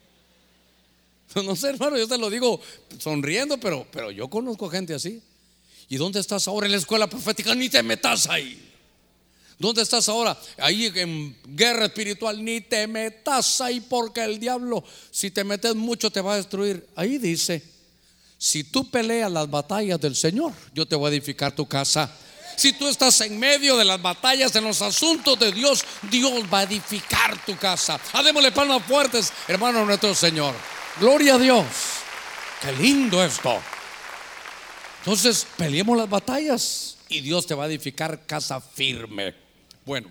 No 1.45 1.55
sé, 1.57 1.69
hermano, 1.69 1.99
yo 1.99 2.09
te 2.09 2.17
lo 2.17 2.31
digo 2.31 2.61
sonriendo, 2.99 3.59
pero, 3.61 3.87
pero 3.93 4.11
yo 4.11 4.29
conozco 4.29 4.71
gente 4.71 4.95
así. 4.95 5.23
¿Y 5.89 5.97
dónde 5.97 6.21
estás 6.21 6.49
ahora 6.49 6.67
en 6.67 6.73
la 6.73 6.79
escuela 6.79 7.07
profética? 7.07 7.55
Ni 7.55 7.69
te 7.69 7.83
metas 7.83 8.29
ahí. 8.29 8.69
¿Dónde 9.59 9.83
estás 9.83 10.09
ahora? 10.09 10.39
Ahí 10.59 10.87
en 10.95 11.37
guerra 11.45 11.87
espiritual, 11.87 12.45
ni 12.45 12.61
te 12.61 12.87
metas 12.87 13.61
ahí 13.61 13.81
porque 13.81 14.23
el 14.23 14.39
diablo, 14.39 14.85
si 15.11 15.33
te 15.33 15.43
metes 15.43 15.75
mucho, 15.75 16.11
te 16.11 16.21
va 16.21 16.35
a 16.35 16.37
destruir. 16.37 16.87
Ahí 16.95 17.19
dice, 17.19 17.63
si 18.39 18.63
tú 18.63 18.89
peleas 18.89 19.33
las 19.33 19.51
batallas 19.51 20.01
del 20.01 20.15
Señor, 20.15 20.53
yo 20.73 20.87
te 20.87 20.95
voy 20.95 21.11
a 21.11 21.15
edificar 21.15 21.53
tu 21.53 21.67
casa. 21.67 22.09
Si 22.57 22.73
tú 22.73 22.87
estás 22.87 23.21
en 23.21 23.39
medio 23.39 23.77
de 23.77 23.85
las 23.85 24.01
batallas, 24.01 24.55
en 24.55 24.65
los 24.65 24.81
asuntos 24.81 25.37
de 25.39 25.51
Dios, 25.51 25.85
Dios 26.09 26.45
va 26.53 26.61
a 26.61 26.63
edificar 26.63 27.45
tu 27.45 27.57
casa. 27.57 28.01
Démosle 28.23 28.53
palmas 28.53 28.85
fuertes, 28.85 29.33
hermano 29.49 29.85
nuestro 29.85 30.15
Señor. 30.15 30.55
Gloria 31.01 31.35
a 31.35 31.39
Dios. 31.39 31.67
Qué 32.63 32.73
lindo 32.73 33.25
esto. 33.25 33.61
Entonces, 35.01 35.47
peleemos 35.57 35.97
las 35.97 36.09
batallas 36.09 36.97
y 37.09 37.21
Dios 37.21 37.47
te 37.47 37.55
va 37.55 37.65
a 37.65 37.67
edificar 37.67 38.25
casa 38.27 38.61
firme. 38.61 39.48
Bueno, 39.89 40.11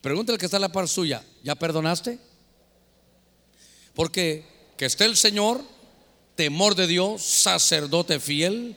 pregúntale 0.00 0.36
que 0.36 0.46
está 0.46 0.56
en 0.56 0.62
la 0.62 0.72
par 0.72 0.88
suya, 0.88 1.24
¿ya 1.44 1.54
perdonaste? 1.54 2.18
Porque 3.94 4.44
que 4.76 4.86
esté 4.86 5.04
el 5.04 5.16
Señor, 5.16 5.62
temor 6.34 6.74
de 6.74 6.88
Dios, 6.88 7.22
sacerdote 7.22 8.18
fiel, 8.18 8.76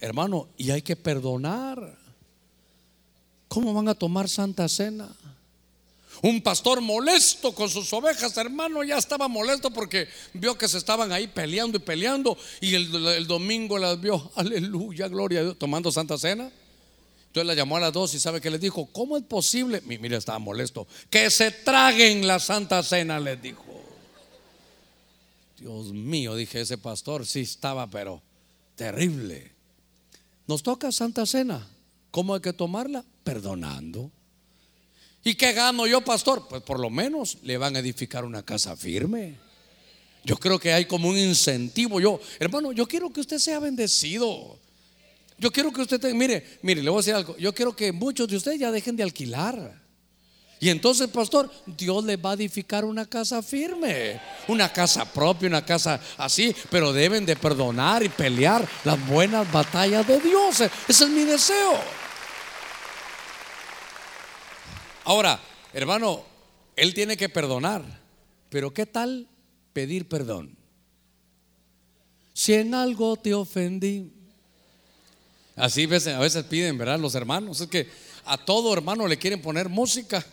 hermano, 0.00 0.48
y 0.56 0.72
hay 0.72 0.82
que 0.82 0.96
perdonar. 0.96 1.96
¿Cómo 3.46 3.72
van 3.72 3.88
a 3.88 3.94
tomar 3.94 4.28
santa 4.28 4.68
cena? 4.68 5.14
Un 6.22 6.42
pastor 6.42 6.80
molesto 6.80 7.54
con 7.54 7.70
sus 7.70 7.92
ovejas, 7.92 8.36
hermano, 8.36 8.82
ya 8.82 8.98
estaba 8.98 9.28
molesto 9.28 9.70
porque 9.70 10.08
vio 10.32 10.58
que 10.58 10.66
se 10.66 10.78
estaban 10.78 11.12
ahí 11.12 11.28
peleando 11.28 11.76
y 11.76 11.80
peleando 11.80 12.36
y 12.60 12.74
el, 12.74 13.28
domingo 13.28 13.78
las 13.78 14.00
vio, 14.00 14.32
aleluya, 14.34 15.06
gloria 15.06 15.38
a 15.38 15.42
Dios, 15.44 15.56
tomando 15.56 15.92
santa 15.92 16.18
cena. 16.18 16.50
Entonces 17.34 17.48
la 17.48 17.54
llamó 17.54 17.78
a 17.78 17.80
las 17.80 17.92
dos 17.92 18.14
y 18.14 18.20
sabe 18.20 18.40
que 18.40 18.48
les 18.48 18.60
dijo, 18.60 18.86
¿cómo 18.92 19.16
es 19.16 19.24
posible? 19.24 19.82
Mira, 19.84 20.16
estaba 20.16 20.38
molesto. 20.38 20.86
Que 21.10 21.28
se 21.30 21.50
traguen 21.50 22.28
la 22.28 22.38
santa 22.38 22.80
cena, 22.84 23.18
les 23.18 23.42
dijo. 23.42 23.82
Dios 25.58 25.92
mío, 25.92 26.36
dije 26.36 26.60
ese 26.60 26.78
pastor, 26.78 27.26
sí 27.26 27.40
estaba, 27.40 27.90
pero 27.90 28.22
terrible. 28.76 29.50
Nos 30.46 30.62
toca 30.62 30.92
santa 30.92 31.26
cena. 31.26 31.68
¿Cómo 32.12 32.36
hay 32.36 32.40
que 32.40 32.52
tomarla? 32.52 33.04
Perdonando. 33.24 34.12
¿Y 35.24 35.34
qué 35.34 35.54
gano 35.54 35.88
yo, 35.88 36.02
pastor? 36.02 36.46
Pues 36.46 36.62
por 36.62 36.78
lo 36.78 36.88
menos 36.88 37.38
le 37.42 37.58
van 37.58 37.74
a 37.74 37.80
edificar 37.80 38.24
una 38.24 38.44
casa 38.44 38.76
firme. 38.76 39.34
Yo 40.22 40.36
creo 40.36 40.60
que 40.60 40.72
hay 40.72 40.84
como 40.84 41.08
un 41.08 41.18
incentivo. 41.18 41.98
Yo, 41.98 42.20
hermano, 42.38 42.70
yo 42.70 42.86
quiero 42.86 43.12
que 43.12 43.18
usted 43.18 43.38
sea 43.38 43.58
bendecido. 43.58 44.62
Yo 45.38 45.50
quiero 45.50 45.72
que 45.72 45.82
usted, 45.82 46.00
mire, 46.12 46.58
mire, 46.62 46.82
le 46.82 46.90
voy 46.90 46.98
a 46.98 47.00
decir 47.00 47.14
algo. 47.14 47.36
Yo 47.36 47.52
quiero 47.52 47.74
que 47.74 47.92
muchos 47.92 48.28
de 48.28 48.36
ustedes 48.36 48.58
ya 48.58 48.70
dejen 48.70 48.96
de 48.96 49.02
alquilar. 49.02 49.82
Y 50.60 50.70
entonces, 50.70 51.08
pastor, 51.08 51.50
Dios 51.66 52.04
le 52.04 52.16
va 52.16 52.30
a 52.30 52.34
edificar 52.34 52.84
una 52.84 53.04
casa 53.04 53.42
firme, 53.42 54.20
una 54.48 54.72
casa 54.72 55.04
propia, 55.04 55.48
una 55.48 55.62
casa 55.62 56.00
así, 56.16 56.54
pero 56.70 56.92
deben 56.92 57.26
de 57.26 57.36
perdonar 57.36 58.02
y 58.02 58.08
pelear 58.08 58.66
las 58.84 59.06
buenas 59.06 59.50
batallas 59.52 60.06
de 60.06 60.20
Dios. 60.20 60.60
Ese 60.88 61.04
es 61.04 61.10
mi 61.10 61.24
deseo. 61.24 61.78
Ahora, 65.04 65.38
hermano, 65.74 66.24
él 66.76 66.94
tiene 66.94 67.16
que 67.16 67.28
perdonar, 67.28 67.82
pero 68.48 68.72
¿qué 68.72 68.86
tal 68.86 69.28
pedir 69.74 70.08
perdón? 70.08 70.56
Si 72.32 72.54
en 72.54 72.74
algo 72.74 73.16
te 73.16 73.34
ofendí, 73.34 74.13
así 75.56 75.84
a 75.84 76.18
veces 76.18 76.44
piden, 76.44 76.78
¿verdad? 76.78 76.98
Los 76.98 77.14
hermanos, 77.14 77.60
es 77.60 77.68
que 77.68 77.88
a 78.24 78.36
todo 78.38 78.72
hermano 78.72 79.06
le 79.06 79.18
quieren 79.18 79.40
poner 79.40 79.68
música. 79.68 80.24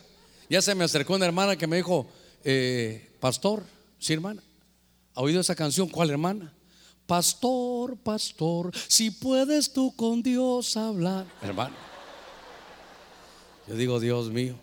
Ya 0.49 0.61
se 0.61 0.75
me 0.75 0.83
acercó 0.83 1.15
una 1.15 1.25
hermana 1.25 1.55
que 1.55 1.67
me 1.67 1.77
dijo, 1.77 2.07
eh, 2.43 3.09
pastor, 3.19 3.63
sí 3.99 4.13
hermana, 4.13 4.43
¿ha 5.13 5.21
oído 5.21 5.41
esa 5.41 5.55
canción? 5.55 5.87
¿Cuál 5.87 6.09
hermana? 6.09 6.53
Pastor, 7.05 7.97
pastor, 7.97 8.71
si 8.87 9.11
puedes 9.11 9.73
tú 9.73 9.93
con 9.95 10.23
Dios 10.23 10.77
hablar. 10.77 11.25
Hermano. 11.41 11.75
Yo 13.67 13.75
digo, 13.75 13.99
Dios 13.99 14.29
mío. 14.29 14.55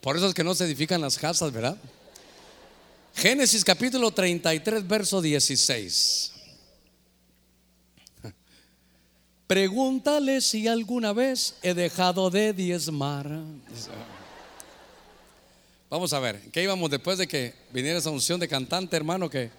Por 0.00 0.16
eso 0.16 0.28
es 0.28 0.34
que 0.34 0.44
no 0.44 0.54
se 0.54 0.64
edifican 0.64 1.00
las 1.00 1.18
casas, 1.18 1.50
¿verdad? 1.52 1.78
Génesis 3.14 3.64
capítulo 3.64 4.10
33, 4.10 4.86
verso 4.86 5.22
16. 5.22 6.33
Pregúntale 9.46 10.40
si 10.40 10.66
alguna 10.66 11.12
vez 11.12 11.54
he 11.62 11.74
dejado 11.74 12.30
de 12.30 12.52
diezmar. 12.52 13.30
Vamos 15.90 16.12
a 16.12 16.18
ver, 16.18 16.40
¿qué 16.50 16.62
íbamos 16.62 16.90
después 16.90 17.18
de 17.18 17.28
que 17.28 17.54
viniera 17.72 17.98
esa 17.98 18.10
unción 18.10 18.40
de 18.40 18.48
cantante, 18.48 18.96
hermano? 18.96 19.28
Que 19.28 19.50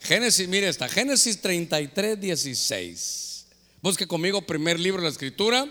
Génesis, 0.00 0.48
mire 0.48 0.68
esta, 0.68 0.88
Génesis 0.88 1.40
33, 1.40 2.20
16. 2.20 3.46
Busque 3.80 4.06
conmigo 4.06 4.42
primer 4.42 4.78
libro 4.80 5.00
de 5.00 5.08
la 5.08 5.12
escritura, 5.12 5.66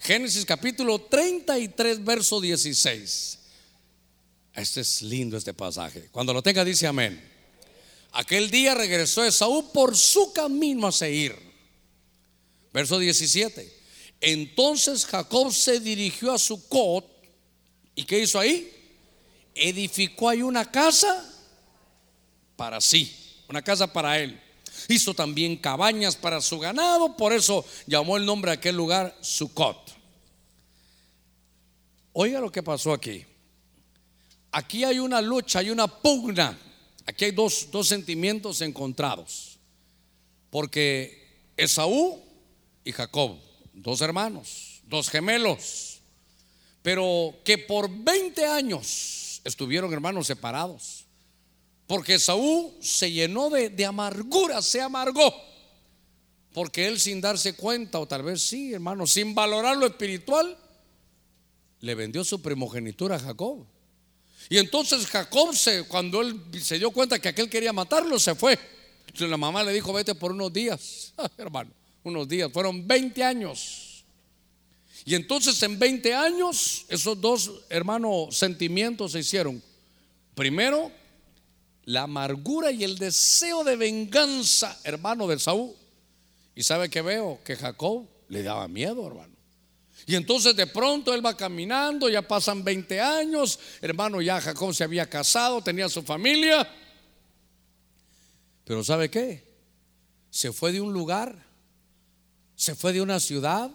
Génesis 0.00 0.44
capítulo 0.44 1.00
33, 1.00 2.04
verso 2.04 2.40
16. 2.40 3.38
Este 4.54 4.80
es 4.80 5.02
lindo 5.02 5.36
este 5.36 5.54
pasaje. 5.54 6.08
Cuando 6.10 6.34
lo 6.34 6.42
tenga 6.42 6.64
dice 6.64 6.86
amén. 6.86 7.22
Aquel 8.12 8.50
día 8.50 8.74
regresó 8.74 9.24
Esaú 9.24 9.70
por 9.72 9.96
su 9.96 10.32
camino 10.32 10.88
a 10.88 10.92
Seir. 10.92 11.47
Verso 12.72 12.98
17. 12.98 13.78
Entonces 14.20 15.06
Jacob 15.06 15.52
se 15.52 15.80
dirigió 15.80 16.32
a 16.32 16.38
Sucot. 16.38 17.06
¿Y 17.94 18.04
qué 18.04 18.20
hizo 18.20 18.38
ahí? 18.38 18.72
Edificó 19.54 20.28
ahí 20.28 20.42
una 20.42 20.70
casa 20.70 21.24
para 22.56 22.80
sí, 22.80 23.14
una 23.48 23.62
casa 23.62 23.92
para 23.92 24.18
él. 24.18 24.40
Hizo 24.88 25.14
también 25.14 25.56
cabañas 25.56 26.16
para 26.16 26.40
su 26.40 26.58
ganado, 26.58 27.16
por 27.16 27.32
eso 27.32 27.64
llamó 27.86 28.16
el 28.16 28.24
nombre 28.24 28.50
de 28.50 28.56
aquel 28.58 28.76
lugar 28.76 29.16
Sucot. 29.20 29.96
Oiga 32.12 32.40
lo 32.40 32.50
que 32.50 32.62
pasó 32.62 32.92
aquí. 32.92 33.24
Aquí 34.50 34.84
hay 34.84 34.98
una 34.98 35.20
lucha, 35.20 35.60
hay 35.60 35.70
una 35.70 35.86
pugna. 35.86 36.58
Aquí 37.06 37.26
hay 37.26 37.30
dos, 37.30 37.68
dos 37.70 37.88
sentimientos 37.88 38.60
encontrados. 38.60 39.58
Porque 40.50 41.52
Esaú 41.56 42.22
y 42.88 42.92
Jacob, 42.92 43.36
dos 43.74 44.00
hermanos, 44.00 44.80
dos 44.84 45.10
gemelos, 45.10 46.00
pero 46.80 47.34
que 47.44 47.58
por 47.58 47.90
20 47.90 48.46
años 48.46 49.42
estuvieron 49.44 49.92
hermanos 49.92 50.26
separados. 50.26 51.04
Porque 51.86 52.14
Esaú 52.14 52.74
se 52.80 53.12
llenó 53.12 53.50
de, 53.50 53.84
amargura, 53.84 54.62
se 54.62 54.80
amargó. 54.80 55.34
Porque 56.54 56.86
él 56.86 56.98
sin 56.98 57.20
darse 57.20 57.54
cuenta, 57.56 58.00
o 58.00 58.08
tal 58.08 58.22
vez 58.22 58.40
sí, 58.40 58.72
hermano, 58.72 59.06
sin 59.06 59.34
valorar 59.34 59.76
lo 59.76 59.84
espiritual, 59.84 60.56
le 61.80 61.94
vendió 61.94 62.24
su 62.24 62.40
primogenitura 62.40 63.16
a 63.16 63.20
Jacob. 63.20 63.66
Y 64.48 64.56
entonces 64.56 65.06
Jacob, 65.06 65.54
se, 65.54 65.84
cuando 65.84 66.22
él 66.22 66.40
se 66.58 66.78
dio 66.78 66.90
cuenta 66.90 67.18
que 67.18 67.28
aquel 67.28 67.50
quería 67.50 67.74
matarlo, 67.74 68.18
se 68.18 68.34
fue. 68.34 68.58
Entonces 69.00 69.28
la 69.28 69.36
mamá 69.36 69.62
le 69.62 69.74
dijo, 69.74 69.92
vete 69.92 70.14
por 70.14 70.32
unos 70.32 70.50
días, 70.50 71.12
hermano, 71.36 71.70
unos 72.08 72.28
días. 72.28 72.50
Fueron 72.52 72.86
20 72.86 73.22
años. 73.22 74.04
Y 75.04 75.14
entonces 75.14 75.62
en 75.62 75.78
20 75.78 76.14
años, 76.14 76.84
esos 76.88 77.20
dos 77.20 77.62
hermanos 77.70 78.36
sentimientos 78.36 79.12
se 79.12 79.20
hicieron. 79.20 79.62
Primero, 80.34 80.92
la 81.84 82.02
amargura 82.02 82.70
y 82.70 82.84
el 82.84 82.98
deseo 82.98 83.64
de 83.64 83.76
venganza, 83.76 84.78
hermano 84.84 85.26
de 85.26 85.38
Saúl. 85.38 85.74
Y 86.54 86.62
sabe 86.62 86.90
que 86.90 87.00
veo 87.00 87.40
que 87.44 87.56
Jacob 87.56 88.06
le 88.28 88.42
daba 88.42 88.68
miedo, 88.68 89.06
hermano. 89.06 89.34
Y 90.06 90.14
entonces 90.14 90.54
de 90.56 90.66
pronto 90.66 91.14
él 91.14 91.24
va 91.24 91.36
caminando, 91.36 92.08
ya 92.08 92.22
pasan 92.22 92.64
20 92.64 93.00
años, 93.00 93.58
hermano, 93.80 94.20
ya 94.20 94.40
Jacob 94.40 94.74
se 94.74 94.84
había 94.84 95.08
casado, 95.08 95.62
tenía 95.62 95.88
su 95.88 96.02
familia. 96.02 96.68
Pero 98.64 98.84
¿sabe 98.84 99.10
qué? 99.10 99.44
Se 100.30 100.52
fue 100.52 100.72
de 100.72 100.80
un 100.80 100.92
lugar, 100.92 101.47
se 102.58 102.74
fue 102.74 102.92
de 102.92 103.00
una 103.00 103.20
ciudad 103.20 103.70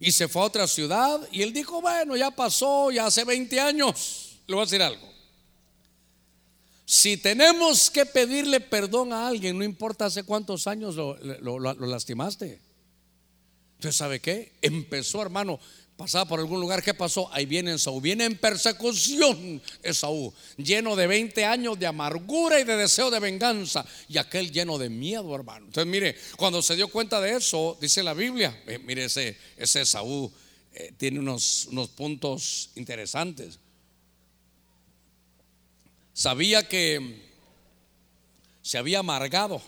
y 0.00 0.10
se 0.10 0.26
fue 0.26 0.40
a 0.40 0.46
otra 0.46 0.66
ciudad 0.66 1.20
y 1.30 1.42
él 1.42 1.52
dijo, 1.52 1.82
bueno, 1.82 2.16
ya 2.16 2.30
pasó, 2.30 2.90
ya 2.90 3.04
hace 3.04 3.24
20 3.24 3.60
años. 3.60 4.38
Le 4.46 4.54
voy 4.54 4.62
a 4.62 4.64
decir 4.64 4.80
algo. 4.80 5.06
Si 6.86 7.18
tenemos 7.18 7.90
que 7.90 8.06
pedirle 8.06 8.58
perdón 8.60 9.12
a 9.12 9.28
alguien, 9.28 9.58
no 9.58 9.64
importa 9.64 10.06
hace 10.06 10.22
cuántos 10.22 10.66
años 10.66 10.94
lo, 10.94 11.58
lastimaste. 11.58 12.58
Entonces, 13.76 13.96
¿sabe 13.96 14.20
qué? 14.20 14.52
Empezó, 14.62 15.22
hermano, 15.22 15.60
pasaba 15.96 16.26
por 16.26 16.40
algún 16.40 16.60
lugar, 16.60 16.82
¿qué 16.82 16.94
pasó? 16.94 17.32
Ahí 17.32 17.46
viene 17.46 17.74
Esaú, 17.74 18.00
viene 18.00 18.24
en 18.24 18.36
persecución 18.36 19.62
Esaú, 19.82 20.32
lleno 20.56 20.96
de 20.96 21.06
20 21.06 21.44
años 21.44 21.78
de 21.78 21.86
amargura 21.86 22.60
y 22.60 22.64
de 22.64 22.76
deseo 22.76 23.10
de 23.10 23.20
venganza, 23.20 23.84
y 24.08 24.18
aquel 24.18 24.50
lleno 24.50 24.78
de 24.78 24.90
miedo, 24.90 25.34
hermano. 25.34 25.66
Entonces, 25.66 25.90
mire, 25.90 26.16
cuando 26.36 26.60
se 26.62 26.76
dio 26.76 26.88
cuenta 26.88 27.20
de 27.20 27.36
eso, 27.36 27.78
dice 27.80 28.02
la 28.02 28.14
Biblia, 28.14 28.62
eh, 28.66 28.78
mire, 28.78 29.04
ese, 29.04 29.36
ese 29.56 29.82
Esaú 29.82 30.30
eh, 30.74 30.92
tiene 30.96 31.18
unos, 31.18 31.66
unos 31.70 31.88
puntos 31.88 32.70
interesantes 32.74 33.58
sabía 36.16 36.66
que 36.66 37.22
se 38.62 38.78
había 38.78 39.00
amargado. 39.00 39.60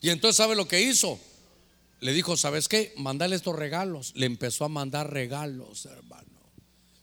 Y 0.00 0.10
entonces, 0.10 0.36
¿sabe 0.36 0.54
lo 0.54 0.68
que 0.68 0.80
hizo? 0.80 1.18
Le 2.02 2.12
dijo, 2.12 2.36
¿sabes 2.36 2.66
qué? 2.66 2.92
Mandale 2.96 3.36
estos 3.36 3.54
regalos. 3.54 4.10
Le 4.16 4.26
empezó 4.26 4.64
a 4.64 4.68
mandar 4.68 5.12
regalos, 5.12 5.86
hermano. 5.86 6.40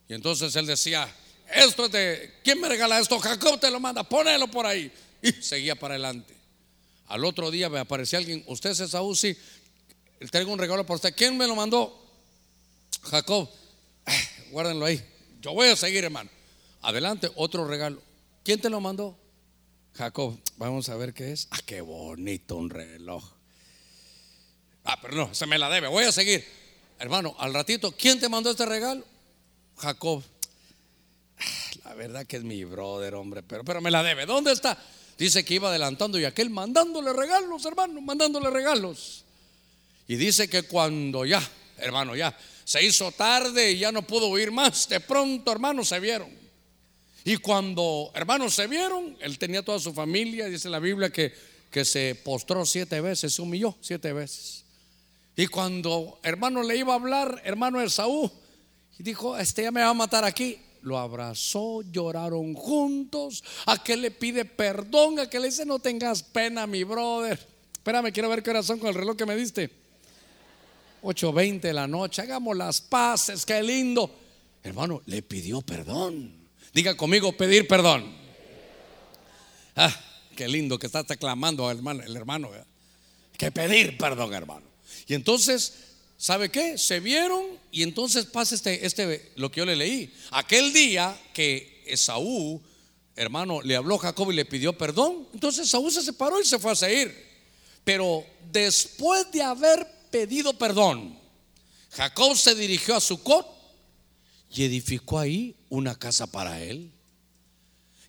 Y 0.09 0.13
entonces 0.13 0.53
él 0.57 0.65
decía, 0.65 1.09
esto 1.55 1.85
es 1.85 1.91
de, 1.93 2.33
¿quién 2.43 2.59
me 2.59 2.67
regala 2.67 2.99
esto? 2.99 3.17
Jacob 3.17 3.57
te 3.61 3.71
lo 3.71 3.79
manda, 3.79 4.03
ponelo 4.03 4.51
por 4.51 4.65
ahí. 4.65 4.91
Y 5.21 5.31
seguía 5.41 5.75
para 5.75 5.93
adelante. 5.93 6.35
Al 7.07 7.23
otro 7.23 7.49
día 7.49 7.69
me 7.69 7.79
aparecía 7.79 8.19
alguien, 8.19 8.43
usted 8.47 8.71
es 8.71 8.81
Esaú, 8.81 9.15
sí. 9.15 9.37
traigo 10.31 10.51
un 10.51 10.59
regalo 10.59 10.85
para 10.85 10.95
usted. 10.95 11.15
¿Quién 11.15 11.37
me 11.37 11.47
lo 11.47 11.55
mandó? 11.55 11.97
Jacob. 13.03 13.49
Ah, 14.05 14.21
guárdenlo 14.51 14.85
ahí. 14.85 15.01
Yo 15.39 15.53
voy 15.53 15.69
a 15.69 15.77
seguir, 15.77 16.03
hermano. 16.03 16.29
Adelante, 16.81 17.31
otro 17.35 17.65
regalo. 17.65 18.01
¿Quién 18.43 18.59
te 18.59 18.69
lo 18.69 18.81
mandó? 18.81 19.17
Jacob. 19.93 20.37
Vamos 20.57 20.89
a 20.89 20.97
ver 20.97 21.13
qué 21.13 21.31
es. 21.31 21.47
Ah, 21.51 21.59
qué 21.65 21.79
bonito 21.79 22.57
un 22.57 22.69
reloj. 22.69 23.38
Ah, 24.91 24.97
pero 24.99 25.15
no, 25.15 25.35
se 25.35 25.45
me 25.45 25.59
la 25.59 25.69
debe. 25.69 25.87
Voy 25.87 26.03
a 26.03 26.11
seguir. 26.11 26.43
Hermano, 26.97 27.35
al 27.37 27.53
ratito, 27.53 27.91
¿quién 27.91 28.19
te 28.19 28.27
mandó 28.27 28.49
este 28.49 28.65
regalo? 28.65 29.05
Jacob. 29.77 30.23
Ah, 31.37 31.43
la 31.85 31.93
verdad 31.93 32.25
que 32.25 32.37
es 32.37 32.43
mi 32.43 32.63
brother, 32.63 33.13
hombre, 33.13 33.43
pero, 33.43 33.63
pero 33.63 33.81
me 33.81 33.91
la 33.91 34.01
debe. 34.01 34.25
¿Dónde 34.25 34.51
está? 34.51 34.83
Dice 35.15 35.45
que 35.45 35.53
iba 35.53 35.69
adelantando 35.69 36.19
y 36.19 36.25
aquel 36.25 36.49
mandándole 36.49 37.13
regalos, 37.13 37.63
hermano, 37.65 38.01
mandándole 38.01 38.49
regalos. 38.49 39.25
Y 40.07 40.15
dice 40.15 40.49
que 40.49 40.63
cuando 40.63 41.23
ya, 41.23 41.39
hermano, 41.77 42.15
ya 42.15 42.35
se 42.65 42.83
hizo 42.83 43.11
tarde 43.11 43.73
y 43.73 43.77
ya 43.77 43.91
no 43.91 44.01
pudo 44.01 44.29
huir 44.29 44.51
más, 44.51 44.89
de 44.89 45.01
pronto, 45.01 45.51
hermano, 45.51 45.85
se 45.85 45.99
vieron. 45.99 46.31
Y 47.25 47.37
cuando, 47.37 48.11
hermanos, 48.15 48.55
se 48.55 48.65
vieron, 48.65 49.15
él 49.19 49.37
tenía 49.37 49.61
toda 49.61 49.77
su 49.77 49.93
familia, 49.93 50.47
dice 50.47 50.67
la 50.67 50.79
Biblia 50.79 51.11
que, 51.11 51.31
que 51.69 51.85
se 51.85 52.15
postró 52.15 52.65
siete 52.65 53.01
veces, 53.01 53.35
se 53.35 53.41
humilló 53.43 53.77
siete 53.81 54.13
veces. 54.13 54.65
Y 55.35 55.47
cuando 55.47 56.19
hermano 56.23 56.63
le 56.63 56.77
iba 56.77 56.93
a 56.93 56.97
hablar, 56.97 57.41
hermano 57.45 57.81
Esaú, 57.81 58.29
y 58.97 59.03
dijo, 59.03 59.37
este 59.37 59.63
ya 59.63 59.71
me 59.71 59.81
va 59.81 59.89
a 59.89 59.93
matar 59.93 60.25
aquí, 60.25 60.59
lo 60.81 60.97
abrazó, 60.97 61.81
lloraron 61.83 62.53
juntos, 62.53 63.43
a 63.65 63.81
que 63.81 63.95
le 63.95 64.11
pide 64.11 64.45
perdón, 64.45 65.19
a 65.19 65.29
que 65.29 65.39
le 65.39 65.47
dice, 65.47 65.65
no 65.65 65.79
tengas 65.79 66.23
pena, 66.23 66.67
mi 66.67 66.83
brother. 66.83 67.39
Espérame, 67.73 68.11
quiero 68.11 68.29
ver 68.29 68.43
qué 68.43 68.49
hora 68.49 68.63
son 68.63 68.79
con 68.79 68.89
el 68.89 68.95
reloj 68.95 69.15
que 69.15 69.25
me 69.25 69.35
diste. 69.35 69.69
8.20 71.01 71.61
de 71.61 71.73
la 71.73 71.87
noche, 71.87 72.21
hagamos 72.21 72.57
las 72.57 72.81
paces, 72.81 73.45
qué 73.45 73.63
lindo. 73.63 74.13
Hermano, 74.63 75.01
le 75.05 75.21
pidió 75.21 75.61
perdón. 75.61 76.33
Diga 76.73 76.95
conmigo, 76.95 77.31
pedir 77.31 77.67
perdón. 77.67 78.13
Ah, 79.75 79.95
qué 80.35 80.47
lindo 80.47 80.77
que 80.77 80.87
está 80.87 81.03
clamando 81.03 81.71
el 81.71 81.77
hermano. 81.77 82.03
El 82.03 82.15
hermano 82.15 82.49
Que 83.37 83.51
pedir 83.51 83.97
perdón, 83.97 84.33
hermano. 84.33 84.68
Y 85.09 85.15
entonces, 85.15 85.73
¿sabe 86.17 86.49
qué? 86.49 86.77
Se 86.77 86.99
vieron 86.99 87.43
y 87.71 87.81
entonces 87.81 88.25
pasa 88.25 88.53
este, 88.53 88.85
este, 88.85 89.31
lo 89.35 89.51
que 89.51 89.57
yo 89.57 89.65
le 89.65 89.75
leí. 89.75 90.13
Aquel 90.29 90.71
día 90.71 91.19
que 91.33 91.83
Esaú, 91.87 92.61
hermano, 93.15 93.59
le 93.63 93.75
habló 93.75 93.95
a 93.95 93.99
Jacob 93.99 94.31
y 94.31 94.35
le 94.35 94.45
pidió 94.45 94.77
perdón, 94.77 95.27
entonces 95.33 95.67
Esaú 95.67 95.89
se 95.89 96.03
separó 96.03 96.39
y 96.39 96.45
se 96.45 96.59
fue 96.59 96.73
a 96.73 96.75
seguir. 96.75 97.11
Pero 97.83 98.23
después 98.51 99.31
de 99.31 99.41
haber 99.41 99.85
pedido 100.11 100.53
perdón, 100.53 101.17
Jacob 101.89 102.37
se 102.37 102.53
dirigió 102.53 102.95
a 102.95 103.01
Sucot 103.01 103.47
y 104.51 104.63
edificó 104.63 105.17
ahí 105.17 105.55
una 105.69 105.97
casa 105.97 106.27
para 106.27 106.61
él. 106.61 106.91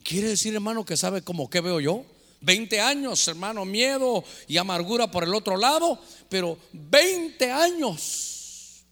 Quiere 0.02 0.28
decir, 0.28 0.52
hermano, 0.52 0.84
que 0.84 0.98
sabe 0.98 1.22
cómo 1.22 1.48
que 1.48 1.62
veo 1.62 1.80
yo. 1.80 2.04
20 2.40 2.80
años, 2.80 3.26
hermano, 3.28 3.64
miedo 3.64 4.24
y 4.48 4.56
amargura 4.56 5.10
por 5.10 5.24
el 5.24 5.34
otro 5.34 5.56
lado, 5.56 6.00
pero 6.28 6.58
20 6.72 7.50
años 7.50 8.84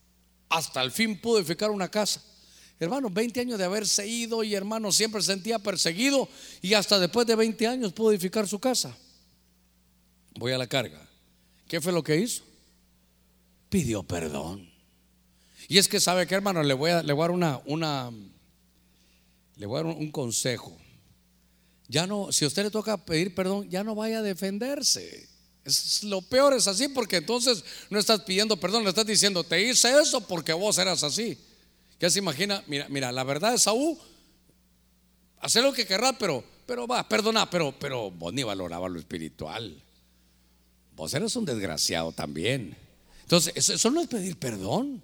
hasta 0.49 0.83
el 0.83 0.91
fin 0.91 1.21
pudo 1.21 1.39
edificar 1.39 1.71
una 1.71 1.91
casa. 1.91 2.23
Hermano, 2.81 3.11
20 3.11 3.41
años 3.41 3.59
de 3.59 3.65
haberse 3.65 4.07
ido 4.07 4.45
y 4.45 4.55
hermano 4.55 4.93
siempre 4.93 5.21
sentía 5.23 5.59
perseguido 5.59 6.29
y 6.63 6.75
hasta 6.75 6.99
después 6.99 7.27
de 7.27 7.35
20 7.35 7.67
años 7.67 7.93
pudo 7.93 8.13
edificar 8.13 8.47
su 8.47 8.61
casa. 8.61 8.97
Voy 10.37 10.53
a 10.53 10.59
la 10.59 10.69
carga. 10.69 11.09
¿Qué 11.67 11.81
fue 11.81 11.93
lo 11.93 12.05
que 12.05 12.17
hizo? 12.17 12.45
Pidió 13.69 14.05
perdón. 14.05 14.71
Y 15.67 15.79
es 15.79 15.89
que 15.89 16.01
sabe 16.01 16.27
que 16.27 16.37
hermano, 16.37 16.63
le 16.63 16.75
voy 16.75 16.93
a, 16.93 17.03
le 17.03 17.15
dar 17.15 17.31
una, 17.31 17.61
una, 17.67 18.13
le 19.57 19.67
voy 19.67 19.81
a 19.81 19.83
dar 19.83 19.95
un 19.95 20.11
consejo. 20.13 20.79
Ya 21.89 22.07
no, 22.07 22.31
si 22.33 22.45
a 22.45 22.49
usted 22.49 22.65
le 22.65 22.71
toca 22.71 22.97
pedir 22.97 23.35
perdón, 23.35 23.69
ya 23.69 23.83
no 23.83 23.95
vaya 23.95 24.19
a 24.19 24.23
defenderse. 24.23 25.29
Lo 26.03 26.23
peor 26.23 26.55
es 26.55 26.67
así 26.67 26.89
porque 26.89 27.17
entonces 27.17 27.65
no 27.91 27.99
estás 27.99 28.21
pidiendo 28.21 28.57
perdón, 28.57 28.85
le 28.85 28.91
estás 28.91 29.07
diciendo, 29.07 29.43
te 29.43 29.63
hice 29.63 29.99
eso 30.01 30.21
porque 30.21 30.53
vos 30.53 30.79
eras 30.79 31.03
así. 31.03 31.39
Ya 31.99 32.11
se 32.11 32.19
imagina, 32.19 32.63
mira, 32.67 32.87
mira, 32.89 33.11
la 33.11 33.25
verdad 33.25 33.55
es 33.55 33.63
Saúl, 33.63 33.99
hacer 35.41 35.63
lo 35.63 35.73
que 35.73 35.87
querrá, 35.87 36.17
pero, 36.17 36.45
pero 36.67 36.87
va, 36.87 37.09
perdona, 37.09 37.51
pero, 37.51 37.75
pero 37.79 38.11
vos 38.11 38.33
ni 38.33 38.43
valoraba 38.43 38.89
lo 38.89 38.99
espiritual. 38.99 39.83
Vos 40.95 41.13
eres 41.15 41.35
un 41.37 41.45
desgraciado 41.45 42.13
también. 42.13 42.77
Entonces, 43.23 43.53
eso 43.57 43.91
no 43.91 44.01
es 44.01 44.09
pedir 44.09 44.37
perdón. 44.37 45.03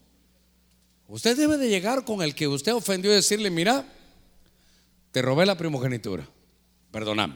Usted 1.08 1.36
debe 1.36 1.58
de 1.58 1.68
llegar 1.68 2.04
con 2.04 2.22
el 2.22 2.34
que 2.34 2.48
usted 2.48 2.74
ofendió 2.74 3.12
y 3.12 3.16
decirle, 3.16 3.50
mira, 3.50 3.86
te 5.12 5.22
robé 5.22 5.46
la 5.46 5.56
primogenitura, 5.56 6.28
perdóname. 6.94 7.34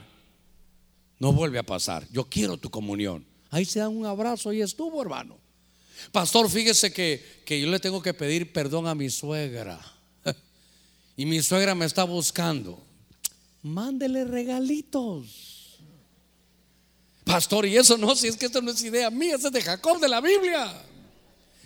No 1.19 1.33
vuelve 1.33 1.59
a 1.59 1.65
pasar. 1.65 2.07
Yo 2.13 2.31
quiero 2.31 2.57
tu 2.59 2.71
comunión. 2.71 3.27
Ahí 3.51 3.65
se 3.65 3.81
dan 3.81 3.97
un 3.97 4.07
abrazo 4.07 4.53
y 4.53 4.63
estuvo, 4.63 5.03
hermano. 5.03 5.37
Pastor, 6.13 6.49
fíjese 6.49 6.93
que, 6.93 7.43
que 7.45 7.61
yo 7.61 7.69
le 7.69 7.81
tengo 7.81 8.01
que 8.01 8.15
pedir 8.15 8.53
perdón 8.53 8.87
a 8.87 8.95
mi 8.95 9.11
suegra. 9.11 9.81
Y 11.17 11.27
mi 11.27 11.43
suegra 11.43 11.75
me 11.75 11.87
está 11.87 12.05
buscando. 12.05 12.81
Mándele 13.65 14.25
regalitos. 14.25 15.81
Pastor, 17.25 17.67
y 17.67 17.77
eso 17.77 17.99
no, 17.99 18.15
si 18.15 18.29
es 18.29 18.37
que 18.37 18.47
esto 18.47 18.63
no 18.63 18.71
es 18.71 18.81
idea 18.85 19.11
mía, 19.11 19.35
es 19.35 19.43
de 19.43 19.61
Jacob 19.61 19.99
de 19.99 20.09
la 20.09 20.21
Biblia. 20.21 20.73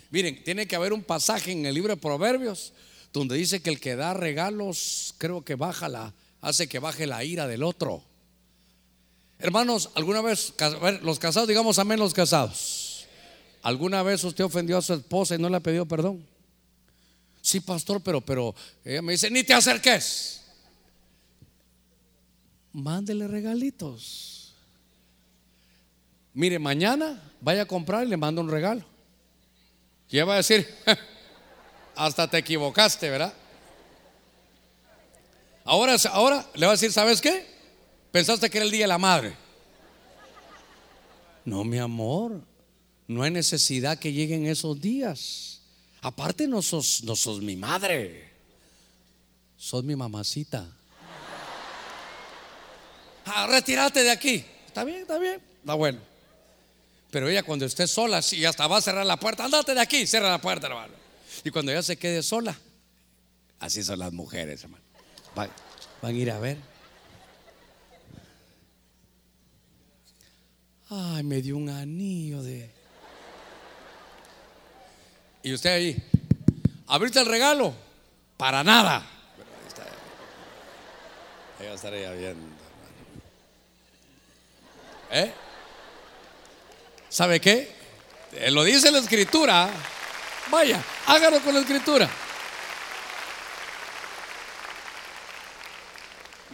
Miren, 0.09 0.43
tiene 0.43 0.65
que 0.65 0.75
haber 0.75 0.93
un 0.93 1.03
pasaje 1.03 1.51
en 1.51 1.67
el 1.67 1.75
libro 1.75 1.93
de 1.93 2.01
Proverbios 2.01 2.73
donde 3.13 3.35
dice 3.35 3.61
que 3.61 3.69
el 3.69 3.79
que 3.79 3.95
da 3.95 4.15
regalos, 4.15 5.13
creo 5.19 5.45
que 5.45 5.53
baja 5.53 5.87
la, 5.87 6.15
hace 6.43 6.67
que 6.67 6.77
baje 6.77 7.07
la 7.07 7.23
ira 7.23 7.47
del 7.47 7.63
otro. 7.63 8.03
Hermanos, 9.39 9.89
alguna 9.95 10.21
vez, 10.21 10.53
los 11.01 11.17
casados, 11.17 11.47
digamos 11.47 11.79
amén 11.79 11.99
los 11.99 12.13
casados. 12.13 13.07
¿Alguna 13.63 14.03
vez 14.03 14.23
usted 14.25 14.43
ofendió 14.43 14.77
a 14.77 14.81
su 14.81 14.93
esposa 14.93 15.35
y 15.35 15.37
no 15.37 15.49
le 15.49 15.55
ha 15.55 15.61
pedido 15.61 15.85
perdón? 15.85 16.23
Sí, 17.41 17.61
pastor, 17.61 18.01
pero, 18.01 18.19
pero 18.19 18.53
ella 18.83 19.01
me 19.01 19.13
dice, 19.13 19.31
ni 19.31 19.43
te 19.43 19.53
acerques. 19.53 20.41
Mándele 22.73 23.27
regalitos. 23.27 24.53
Mire, 26.33 26.59
mañana 26.59 27.21
vaya 27.39 27.61
a 27.61 27.65
comprar 27.65 28.05
y 28.05 28.09
le 28.09 28.17
mando 28.17 28.41
un 28.41 28.49
regalo. 28.49 28.83
¿Qué 30.09 30.23
va 30.23 30.33
a 30.33 30.37
decir? 30.37 30.67
Hasta 31.95 32.29
te 32.29 32.37
equivocaste, 32.39 33.09
¿verdad? 33.09 33.33
Ahora, 35.65 35.95
ahora 36.11 36.45
le 36.55 36.65
va 36.65 36.73
a 36.73 36.75
decir, 36.75 36.91
¿sabes 36.91 37.21
qué? 37.21 37.45
Pensaste 38.11 38.49
que 38.49 38.57
era 38.57 38.65
el 38.65 38.71
día 38.71 38.83
de 38.83 38.87
la 38.87 38.97
madre. 38.97 39.35
No, 41.45 41.63
mi 41.63 41.77
amor, 41.77 42.41
no 43.07 43.23
hay 43.23 43.31
necesidad 43.31 43.97
que 43.97 44.13
lleguen 44.13 44.45
esos 44.45 44.79
días. 44.79 45.61
Aparte, 46.01 46.47
no 46.47 46.61
sos, 46.61 47.03
no 47.03 47.15
sos 47.15 47.41
mi 47.41 47.55
madre, 47.55 48.29
sos 49.57 49.83
mi 49.83 49.95
mamacita. 49.95 50.69
Ah, 53.25 53.47
retírate 53.47 54.03
de 54.03 54.11
aquí. 54.11 54.45
Está 54.67 54.83
bien, 54.83 55.01
está 55.01 55.17
bien, 55.17 55.41
está 55.59 55.73
bueno. 55.75 55.99
Pero 57.09 57.29
ella 57.29 57.43
cuando 57.43 57.65
esté 57.65 57.87
sola, 57.87 58.21
si 58.21 58.43
hasta 58.43 58.67
va 58.67 58.77
a 58.77 58.81
cerrar 58.81 59.05
la 59.05 59.17
puerta, 59.17 59.45
andate 59.45 59.73
de 59.73 59.81
aquí, 59.81 60.05
cierra 60.07 60.29
la 60.29 60.41
puerta, 60.41 60.67
hermano. 60.67 60.93
Y 61.43 61.51
cuando 61.51 61.71
ella 61.71 61.83
se 61.83 61.95
quede 61.95 62.23
sola, 62.23 62.57
así 63.59 63.83
son 63.83 63.99
las 63.99 64.11
mujeres, 64.11 64.63
hermano. 64.63 64.83
Van, 65.35 65.49
a 66.01 66.11
ir 66.11 66.31
a 66.31 66.39
ver. 66.39 66.57
Ay, 70.89 71.23
me 71.23 71.41
dio 71.41 71.57
un 71.57 71.69
anillo 71.69 72.43
de... 72.43 72.69
Y 75.41 75.53
usted 75.53 75.71
ahí, 75.71 76.09
¿abriste 76.87 77.19
el 77.19 77.25
regalo? 77.25 77.73
Para 78.37 78.63
nada. 78.63 79.05
Ella 81.59 81.73
estaría 81.73 82.11
viendo. 82.11 82.45
¿Eh? 85.11 85.33
¿Sabe 87.09 87.39
qué? 87.39 87.71
Lo 88.49 88.63
dice 88.63 88.91
la 88.91 88.99
escritura. 88.99 89.69
Vaya, 90.49 90.83
hágalo 91.07 91.39
con 91.41 91.53
la 91.53 91.61
escritura. 91.61 92.09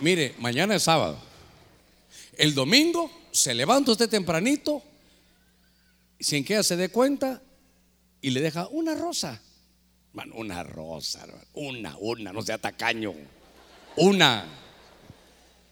Mire, 0.02 0.36
mañana 0.39 0.76
es 0.76 0.84
sábado. 0.84 1.18
El 2.38 2.54
domingo 2.54 3.12
se 3.32 3.54
levanta 3.54 3.91
usted 3.91 4.10
tempranito, 4.10 4.82
sin 6.20 6.43
que 6.43 6.54
ella 6.54 6.64
se 6.64 6.78
dé 6.78 6.89
cuenta, 6.89 7.41
y 8.22 8.30
le 8.32 8.41
deja 8.41 8.68
una 8.68 8.95
rosa. 8.95 9.41
una 10.34 10.64
rosa, 10.64 11.26
una, 11.54 11.95
una, 11.97 12.34
no 12.34 12.41
sea 12.41 12.58
tacaño. 12.58 13.14
Una. 13.97 14.45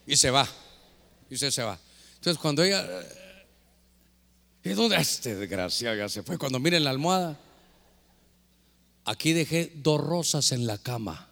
Y 0.06 0.16
se 0.16 0.32
va. 0.32 0.48
Y 1.30 1.36
usted 1.36 1.52
se 1.52 1.64
va. 1.64 1.80
Entonces, 2.16 2.40
cuando 2.40 2.64
ella 2.64 2.86
¿Y 4.68 4.74
dónde 4.74 4.98
este 4.98 5.34
desgraciado 5.34 5.96
ya 5.96 6.10
se 6.10 6.24
fue? 6.24 6.38
Cuando 6.38 6.60
miren 6.60 6.84
la 6.84 6.90
almohada, 6.90 7.40
aquí 9.06 9.32
dejé 9.32 9.72
dos 9.76 10.02
rosas 10.02 10.52
en 10.52 10.68
la 10.68 10.78
cama. 10.78 11.27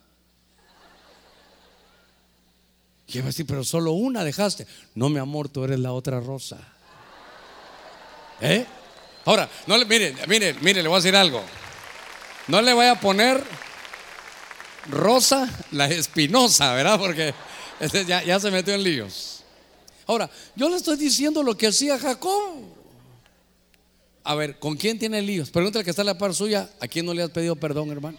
Y 3.07 3.19
va 3.19 3.25
a 3.25 3.27
decir, 3.27 3.45
pero 3.45 3.63
solo 3.63 3.91
una 3.91 4.23
dejaste. 4.23 4.65
No, 4.95 5.09
mi 5.09 5.19
amor, 5.19 5.49
tú 5.49 5.63
eres 5.63 5.79
la 5.79 5.93
otra 5.93 6.19
rosa. 6.19 6.57
¿Eh? 8.41 8.65
Ahora, 9.25 9.49
no 9.67 9.77
le, 9.77 9.85
mire, 9.85 10.15
mire, 10.27 10.53
mire, 10.61 10.81
le 10.81 10.89
voy 10.89 10.97
a 10.97 11.01
decir 11.01 11.15
algo. 11.15 11.43
No 12.47 12.61
le 12.61 12.73
voy 12.73 12.85
a 12.85 12.99
poner 12.99 13.43
rosa 14.89 15.49
la 15.71 15.87
espinosa, 15.87 16.73
¿verdad? 16.73 16.99
Porque 16.99 17.33
este 17.79 18.05
ya, 18.05 18.23
ya 18.23 18.39
se 18.39 18.51
metió 18.51 18.73
en 18.73 18.83
líos. 18.83 19.43
Ahora, 20.07 20.29
yo 20.55 20.69
le 20.69 20.75
estoy 20.75 20.97
diciendo 20.97 21.41
lo 21.41 21.57
que 21.57 21.67
hacía 21.67 21.97
Jacob. 21.97 22.75
A 24.23 24.35
ver, 24.35 24.57
¿con 24.59 24.75
quién 24.75 24.97
tiene 24.97 25.21
líos? 25.21 25.49
Pregúntale 25.51 25.83
que 25.83 25.91
está 25.91 26.01
en 26.01 26.07
la 26.07 26.17
par 26.17 26.33
suya, 26.33 26.69
¿a 26.79 26.87
quién 26.87 27.05
no 27.05 27.13
le 27.13 27.23
has 27.23 27.29
pedido 27.29 27.55
perdón, 27.55 27.91
hermano? 27.91 28.17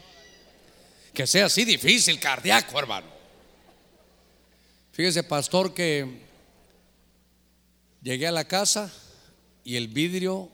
Que 1.13 1.27
sea 1.27 1.47
así 1.47 1.65
difícil, 1.65 2.19
cardíaco, 2.21 2.79
hermano. 2.79 3.16
Fíjese, 4.97 5.23
pastor, 5.23 5.75
que 5.75 6.07
llegué 8.03 8.27
a 8.27 8.33
la 8.33 8.49
casa 8.49 8.91
y 9.63 9.77
el 9.77 9.89
vidrio 9.89 10.51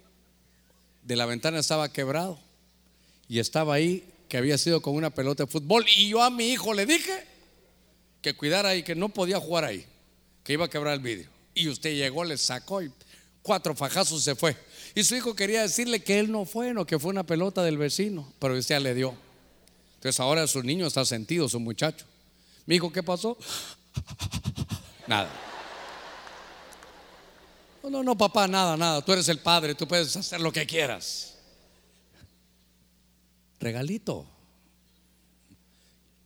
de 1.05 1.15
la 1.15 1.27
ventana 1.27 1.61
estaba 1.61 1.93
quebrado 1.93 2.41
y 3.29 3.39
estaba 3.39 3.75
ahí 3.75 4.05
que 4.29 4.39
había 4.39 4.59
sido 4.59 4.83
con 4.83 4.97
una 4.97 5.11
pelota 5.11 5.45
de 5.45 5.47
fútbol 5.47 5.87
y 5.97 6.09
yo 6.09 6.25
a 6.25 6.31
mi 6.31 6.49
hijo 6.49 6.75
le 6.75 6.87
dije 6.87 7.25
que 8.21 8.35
cuidara 8.35 8.71
ahí, 8.71 8.83
que 8.83 8.97
no 8.97 9.11
podía 9.11 9.39
jugar 9.39 9.65
ahí, 9.65 9.87
que 10.43 10.55
iba 10.55 10.65
a 10.65 10.71
quebrar 10.71 10.95
el 10.95 11.01
vidrio. 11.01 11.29
Y 11.55 11.69
usted 11.69 11.95
llegó, 11.95 12.25
le 12.25 12.37
sacó 12.37 12.83
y 12.83 12.91
cuatro 13.43 13.77
fajazos 13.77 14.25
se 14.25 14.35
fue. 14.35 14.57
Y 14.97 15.05
su 15.05 15.15
hijo 15.15 15.37
quería 15.37 15.63
decirle 15.63 16.03
que 16.03 16.19
él 16.19 16.33
no 16.33 16.47
fue, 16.47 16.75
no, 16.75 16.85
que 16.85 16.99
fue 16.99 17.13
una 17.13 17.25
pelota 17.25 17.63
del 17.63 17.79
vecino, 17.79 18.33
pero 18.41 18.59
usted 18.59 18.81
le 18.81 18.93
dio. 18.93 19.15
Entonces 19.95 20.19
ahora 20.19 20.49
su 20.49 20.65
niño 20.65 20.89
está 20.89 21.05
sentido, 21.05 21.49
su 21.49 21.61
muchacho. 21.61 22.07
Mi 22.67 22.75
hijo, 22.75 22.93
¿qué 22.93 23.05
pasó? 23.05 23.39
Nada. 25.07 25.31
No, 27.83 27.91
no, 27.91 28.03
no, 28.03 28.17
papá, 28.17 28.47
nada, 28.47 28.77
nada. 28.77 29.03
Tú 29.03 29.13
eres 29.13 29.29
el 29.29 29.39
padre, 29.39 29.75
tú 29.75 29.89
puedes 29.89 30.17
hacer 30.17 30.41
lo 30.41 30.53
que 30.53 30.67
quieras. 30.67 31.37
Regalito. 33.59 34.27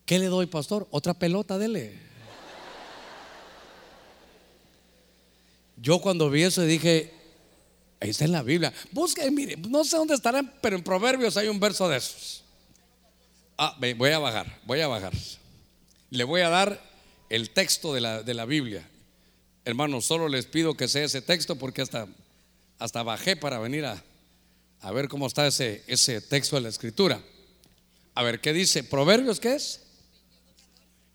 ¿Qué 0.04 0.18
le 0.18 0.26
doy, 0.26 0.46
pastor? 0.46 0.86
Otra 0.90 1.14
pelota, 1.14 1.58
dele. 1.58 1.98
Yo 5.76 6.00
cuando 6.00 6.30
vi 6.30 6.42
eso 6.42 6.62
dije, 6.62 7.12
ahí 8.00 8.10
está 8.10 8.24
en 8.24 8.32
la 8.32 8.42
Biblia. 8.42 8.72
Busque, 8.92 9.30
mire, 9.30 9.56
no 9.56 9.84
sé 9.84 9.96
dónde 9.96 10.14
estarán, 10.14 10.52
pero 10.60 10.76
en 10.76 10.82
Proverbios 10.82 11.36
hay 11.36 11.48
un 11.48 11.60
verso 11.60 11.88
de 11.88 11.98
esos. 11.98 12.44
Ah, 13.58 13.76
voy 13.78 14.10
a 14.10 14.18
bajar, 14.18 14.60
voy 14.64 14.80
a 14.80 14.88
bajar. 14.88 15.12
Le 16.10 16.24
voy 16.24 16.42
a 16.42 16.48
dar 16.48 16.80
el 17.28 17.50
texto 17.50 17.94
de 17.94 18.00
la, 18.00 18.22
de 18.22 18.34
la 18.34 18.44
Biblia. 18.44 18.88
Hermanos, 19.64 20.04
solo 20.04 20.28
les 20.28 20.46
pido 20.46 20.74
que 20.74 20.88
sea 20.88 21.04
ese 21.04 21.22
texto 21.22 21.56
porque 21.56 21.82
hasta, 21.82 22.06
hasta 22.78 23.02
bajé 23.02 23.36
para 23.36 23.58
venir 23.58 23.84
a, 23.84 24.02
a 24.80 24.92
ver 24.92 25.08
cómo 25.08 25.26
está 25.26 25.46
ese, 25.46 25.82
ese 25.86 26.20
texto 26.20 26.56
de 26.56 26.62
la 26.62 26.68
escritura. 26.68 27.20
A 28.14 28.22
ver, 28.22 28.40
¿qué 28.40 28.52
dice? 28.52 28.84
¿Proverbios 28.84 29.40
qué 29.40 29.54
es? 29.54 29.82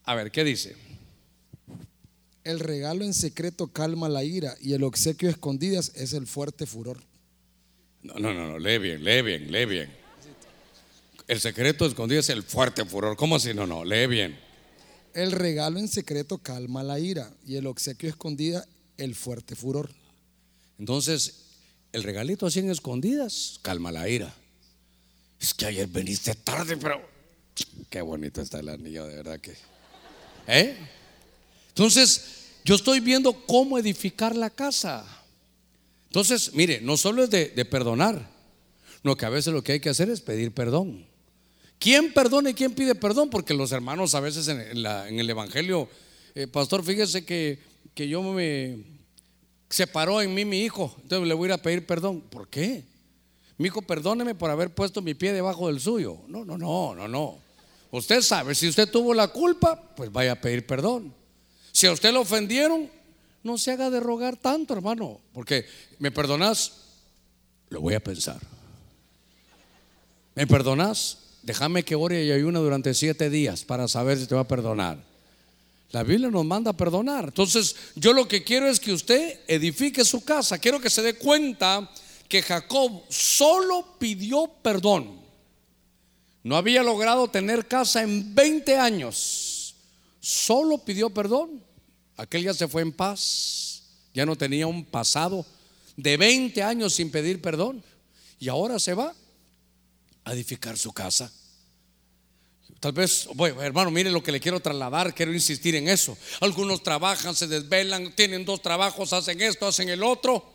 A 0.03 0.15
ver, 0.15 0.31
¿qué 0.31 0.43
dice? 0.43 0.75
El 2.43 2.59
regalo 2.59 3.05
en 3.05 3.13
secreto 3.13 3.67
calma 3.67 4.09
la 4.09 4.23
ira 4.23 4.55
y 4.61 4.73
el 4.73 4.83
obsequio 4.83 5.29
escondidas 5.29 5.91
es 5.95 6.13
el 6.13 6.27
fuerte 6.27 6.65
furor. 6.65 7.01
No, 8.01 8.15
no, 8.15 8.33
no, 8.33 8.47
no, 8.47 8.59
lee 8.59 8.79
bien, 8.79 9.03
lee 9.03 9.21
bien, 9.21 9.51
lee 9.51 9.65
bien. 9.65 10.01
El 11.27 11.39
secreto 11.39 11.85
escondido 11.85 12.19
es 12.19 12.29
el 12.29 12.43
fuerte 12.43 12.83
furor. 12.83 13.15
¿Cómo 13.15 13.35
así? 13.35 13.53
No, 13.53 13.67
no, 13.67 13.85
lee 13.85 14.07
bien. 14.07 14.37
El 15.13 15.31
regalo 15.31 15.79
en 15.79 15.87
secreto 15.87 16.37
calma 16.37 16.83
la 16.83 16.99
ira 16.99 17.31
y 17.45 17.55
el 17.55 17.67
obsequio 17.67 18.09
escondida 18.09 18.65
el 18.97 19.15
fuerte 19.15 19.55
furor. 19.55 19.91
Entonces, 20.79 21.35
el 21.91 22.03
regalito 22.03 22.45
así 22.45 22.59
en 22.59 22.71
escondidas 22.71 23.59
calma 23.61 23.91
la 23.91 24.07
ira. 24.07 24.33
Es 25.39 25.53
que 25.53 25.65
ayer 25.65 25.87
veniste 25.87 26.33
tarde, 26.35 26.77
pero 26.77 27.01
qué 27.89 28.01
bonito 28.01 28.41
está 28.41 28.59
el 28.59 28.69
anillo, 28.69 29.05
de 29.05 29.15
verdad 29.15 29.39
que. 29.39 29.55
¿Eh? 30.47 30.77
Entonces, 31.69 32.23
yo 32.63 32.75
estoy 32.75 32.99
viendo 32.99 33.45
cómo 33.45 33.77
edificar 33.77 34.35
la 34.35 34.49
casa. 34.49 35.05
Entonces, 36.07 36.53
mire, 36.53 36.79
no 36.81 36.95
solo 36.95 37.23
es 37.23 37.29
de, 37.29 37.49
de 37.49 37.65
perdonar, 37.65 38.29
no 39.03 39.15
que 39.17 39.25
a 39.25 39.29
veces 39.29 39.53
lo 39.53 39.63
que 39.63 39.73
hay 39.73 39.79
que 39.79 39.89
hacer 39.89 40.09
es 40.09 40.21
pedir 40.21 40.51
perdón. 40.53 41.10
¿Quién 41.81 42.13
perdona 42.13 42.51
y 42.51 42.53
quién 42.53 42.75
pide 42.75 42.93
perdón? 42.93 43.31
Porque 43.31 43.55
los 43.55 43.71
hermanos 43.71 44.13
a 44.13 44.19
veces 44.19 44.47
en, 44.47 44.59
el 44.59 45.29
Evangelio, 45.31 45.89
eh, 46.35 46.45
pastor, 46.45 46.83
fíjese 46.83 47.25
que, 47.25 47.57
que 47.95 48.07
yo 48.07 48.21
me 48.21 48.83
separó 49.67 50.21
en 50.21 50.31
mí 50.31 50.45
mi 50.45 50.61
hijo, 50.61 50.95
entonces 51.01 51.27
le 51.27 51.33
voy 51.33 51.47
a 51.47 51.49
ir 51.49 51.53
a 51.53 51.57
pedir 51.57 51.87
perdón. 51.87 52.21
¿Por 52.21 52.47
qué? 52.49 52.83
Mi 53.57 53.69
hijo, 53.69 53.81
perdóneme 53.81 54.35
por 54.35 54.51
haber 54.51 54.69
puesto 54.75 55.01
mi 55.01 55.15
pie 55.15 55.33
debajo 55.33 55.69
del 55.69 55.79
suyo. 55.79 56.19
No, 56.27 56.45
no, 56.45 56.55
no, 56.55 56.93
no, 56.93 57.07
no. 57.07 57.39
Usted 57.89 58.21
sabe, 58.21 58.53
si 58.53 58.69
usted 58.69 58.87
tuvo 58.87 59.15
la 59.15 59.29
culpa, 59.29 59.81
pues 59.95 60.11
vaya 60.11 60.33
a 60.33 60.35
pedir 60.35 60.67
perdón. 60.67 61.11
Si 61.71 61.87
a 61.87 61.91
usted 61.93 62.13
lo 62.13 62.21
ofendieron, 62.21 62.91
no 63.41 63.57
se 63.57 63.71
haga 63.71 63.89
de 63.89 63.99
rogar 63.99 64.37
tanto, 64.37 64.75
hermano, 64.75 65.19
porque 65.33 65.65
me 65.97 66.11
perdonas, 66.11 66.73
lo 67.69 67.81
voy 67.81 67.95
a 67.95 68.03
pensar. 68.03 68.39
¿Me 70.35 70.45
perdonas? 70.45 71.20
Déjame 71.43 71.83
que 71.83 71.95
ore 71.95 72.23
y 72.23 72.31
ayuna 72.31 72.59
durante 72.59 72.93
siete 72.93 73.29
días 73.29 73.63
para 73.63 73.87
saber 73.87 74.17
si 74.17 74.27
te 74.27 74.35
va 74.35 74.41
a 74.41 74.47
perdonar. 74.47 75.03
La 75.91 76.03
Biblia 76.03 76.29
nos 76.29 76.45
manda 76.45 76.71
a 76.71 76.77
perdonar. 76.77 77.25
Entonces, 77.25 77.75
yo 77.95 78.13
lo 78.13 78.27
que 78.27 78.43
quiero 78.43 78.67
es 78.69 78.79
que 78.79 78.93
usted 78.93 79.41
edifique 79.47 80.05
su 80.05 80.23
casa. 80.23 80.57
Quiero 80.57 80.79
que 80.79 80.89
se 80.89 81.01
dé 81.01 81.15
cuenta 81.15 81.89
que 82.29 82.41
Jacob 82.41 83.03
solo 83.09 83.97
pidió 83.99 84.49
perdón. 84.61 85.19
No 86.43 86.55
había 86.55 86.81
logrado 86.81 87.27
tener 87.27 87.67
casa 87.67 88.01
en 88.01 88.33
20 88.33 88.77
años. 88.77 89.75
Solo 90.21 90.77
pidió 90.77 91.09
perdón. 91.09 91.61
Aquel 92.15 92.43
ya 92.43 92.53
se 92.53 92.69
fue 92.69 92.83
en 92.83 92.93
paz. 92.93 93.83
Ya 94.13 94.25
no 94.25 94.37
tenía 94.37 94.67
un 94.67 94.85
pasado 94.85 95.45
de 95.97 96.15
20 96.15 96.63
años 96.63 96.93
sin 96.93 97.11
pedir 97.11 97.41
perdón. 97.41 97.83
Y 98.39 98.47
ahora 98.47 98.79
se 98.79 98.93
va 98.93 99.13
a 100.23 100.33
edificar 100.33 100.77
su 100.77 100.91
casa. 100.93 101.31
Tal 102.79 102.93
vez, 102.93 103.27
bueno, 103.35 103.61
hermano, 103.61 103.91
mire 103.91 104.09
lo 104.09 104.23
que 104.23 104.31
le 104.31 104.39
quiero 104.39 104.59
trasladar, 104.59 105.13
quiero 105.13 105.33
insistir 105.33 105.75
en 105.75 105.87
eso. 105.87 106.17
Algunos 106.39 106.81
trabajan, 106.81 107.35
se 107.35 107.47
desvelan, 107.47 108.15
tienen 108.15 108.43
dos 108.43 108.61
trabajos, 108.61 109.13
hacen 109.13 109.39
esto, 109.39 109.67
hacen 109.67 109.89
el 109.89 110.03
otro, 110.03 110.51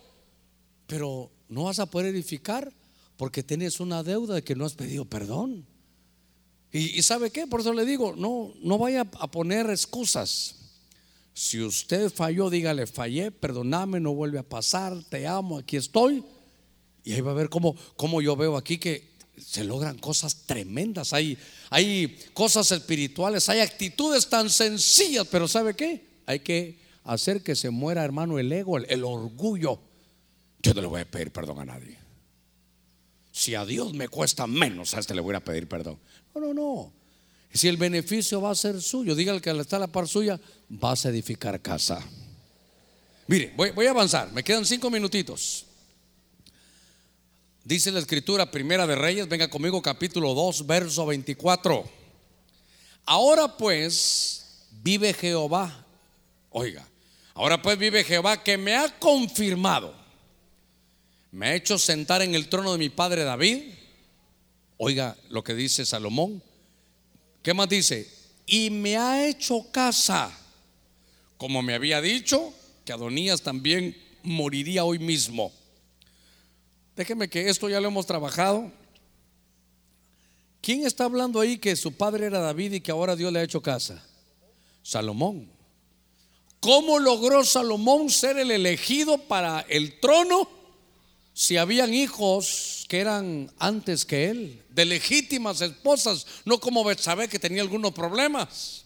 pero 0.88 1.30
no 1.48 1.64
vas 1.64 1.78
a 1.78 1.86
poder 1.86 2.08
edificar 2.08 2.72
porque 3.16 3.42
tienes 3.42 3.78
una 3.80 4.02
deuda 4.02 4.34
de 4.34 4.42
que 4.42 4.56
no 4.56 4.64
has 4.64 4.74
pedido 4.74 5.04
perdón. 5.04 5.66
Y, 6.72 7.00
sabe 7.02 7.30
qué, 7.30 7.46
por 7.46 7.60
eso 7.60 7.72
le 7.72 7.86
digo, 7.86 8.14
no, 8.16 8.52
no 8.60 8.76
vaya 8.76 9.02
a 9.20 9.30
poner 9.30 9.70
excusas. 9.70 10.56
Si 11.32 11.62
usted 11.62 12.12
falló, 12.12 12.50
dígale, 12.50 12.86
fallé, 12.86 13.30
perdóname, 13.30 14.00
no 14.00 14.14
vuelve 14.14 14.38
a 14.38 14.42
pasar, 14.42 15.02
te 15.04 15.26
amo, 15.26 15.58
aquí 15.58 15.76
estoy. 15.76 16.24
Y 17.04 17.12
ahí 17.12 17.20
va 17.20 17.30
a 17.30 17.34
ver 17.34 17.48
cómo, 17.48 17.76
cómo 17.96 18.20
yo 18.20 18.36
veo 18.36 18.56
aquí 18.56 18.78
que 18.78 19.15
se 19.38 19.64
logran 19.64 19.98
cosas 19.98 20.44
tremendas, 20.46 21.12
hay, 21.12 21.36
hay 21.70 22.18
cosas 22.32 22.70
espirituales, 22.72 23.48
hay 23.48 23.60
actitudes 23.60 24.28
tan 24.28 24.50
sencillas, 24.50 25.26
pero 25.30 25.46
¿sabe 25.46 25.74
qué? 25.74 26.06
Hay 26.26 26.40
que 26.40 26.78
hacer 27.04 27.42
que 27.42 27.54
se 27.54 27.70
muera, 27.70 28.04
hermano, 28.04 28.38
el 28.38 28.50
ego, 28.52 28.78
el, 28.78 29.04
orgullo. 29.04 29.80
Yo 30.62 30.74
no 30.74 30.80
le 30.80 30.86
voy 30.86 31.00
a 31.02 31.10
pedir 31.10 31.30
perdón 31.30 31.60
a 31.60 31.64
nadie. 31.64 31.98
Si 33.30 33.54
a 33.54 33.64
Dios 33.64 33.92
me 33.92 34.08
cuesta 34.08 34.46
menos, 34.46 34.94
a 34.94 35.00
este 35.00 35.14
le 35.14 35.20
voy 35.20 35.34
a 35.34 35.40
pedir 35.40 35.68
perdón. 35.68 35.98
No, 36.34 36.40
no, 36.40 36.54
no. 36.54 36.92
Si 37.52 37.68
el 37.68 37.76
beneficio 37.76 38.40
va 38.40 38.50
a 38.50 38.54
ser 38.54 38.80
suyo, 38.82 39.14
dígale 39.14 39.40
que 39.40 39.50
está 39.50 39.76
a 39.76 39.80
la 39.80 39.86
par 39.86 40.08
suya, 40.08 40.40
vas 40.68 41.06
a 41.06 41.10
edificar 41.10 41.60
casa. 41.60 42.04
Mire, 43.28 43.52
voy, 43.56 43.70
voy 43.70 43.86
a 43.86 43.90
avanzar, 43.90 44.32
me 44.32 44.42
quedan 44.42 44.64
cinco 44.64 44.90
minutitos. 44.90 45.65
Dice 47.66 47.90
la 47.90 47.98
escritura 47.98 48.48
primera 48.48 48.86
de 48.86 48.94
Reyes, 48.94 49.26
venga 49.28 49.50
conmigo 49.50 49.82
capítulo 49.82 50.34
2, 50.34 50.68
verso 50.68 51.04
24. 51.04 51.84
Ahora 53.04 53.56
pues 53.56 54.68
vive 54.84 55.12
Jehová. 55.12 55.84
Oiga, 56.50 56.86
ahora 57.34 57.60
pues 57.60 57.76
vive 57.76 58.04
Jehová 58.04 58.44
que 58.44 58.56
me 58.56 58.76
ha 58.76 58.96
confirmado. 59.00 59.92
Me 61.32 61.48
ha 61.48 61.54
hecho 61.56 61.76
sentar 61.76 62.22
en 62.22 62.36
el 62.36 62.48
trono 62.48 62.70
de 62.70 62.78
mi 62.78 62.88
padre 62.88 63.24
David. 63.24 63.64
Oiga 64.76 65.16
lo 65.28 65.42
que 65.42 65.56
dice 65.56 65.84
Salomón. 65.84 66.40
¿Qué 67.42 67.52
más 67.52 67.68
dice? 67.68 68.08
Y 68.46 68.70
me 68.70 68.96
ha 68.96 69.26
hecho 69.26 69.72
casa. 69.72 70.30
Como 71.36 71.62
me 71.62 71.74
había 71.74 72.00
dicho, 72.00 72.54
que 72.84 72.92
Adonías 72.92 73.42
también 73.42 74.00
moriría 74.22 74.84
hoy 74.84 75.00
mismo. 75.00 75.52
Déjeme 76.96 77.28
que 77.28 77.48
esto 77.48 77.68
ya 77.68 77.80
lo 77.80 77.88
hemos 77.88 78.06
trabajado. 78.06 78.72
¿Quién 80.60 80.84
está 80.84 81.04
hablando 81.04 81.38
ahí 81.38 81.58
que 81.58 81.76
su 81.76 81.92
padre 81.92 82.26
era 82.26 82.40
David 82.40 82.72
y 82.72 82.80
que 82.80 82.90
ahora 82.90 83.14
Dios 83.14 83.32
le 83.32 83.38
ha 83.38 83.44
hecho 83.44 83.62
casa? 83.62 84.04
Salomón. 84.82 85.48
¿Cómo 86.58 86.98
logró 86.98 87.44
Salomón 87.44 88.10
ser 88.10 88.38
el 88.38 88.50
elegido 88.50 89.18
para 89.18 89.60
el 89.68 90.00
trono 90.00 90.48
si 91.34 91.58
habían 91.58 91.94
hijos 91.94 92.86
que 92.88 92.98
eran 92.98 93.52
antes 93.58 94.04
que 94.04 94.30
él, 94.30 94.64
de 94.70 94.86
legítimas 94.86 95.60
esposas, 95.60 96.26
no 96.44 96.58
como 96.58 96.82
Betsabé 96.82 97.28
que 97.28 97.38
tenía 97.38 97.62
algunos 97.62 97.92
problemas? 97.92 98.84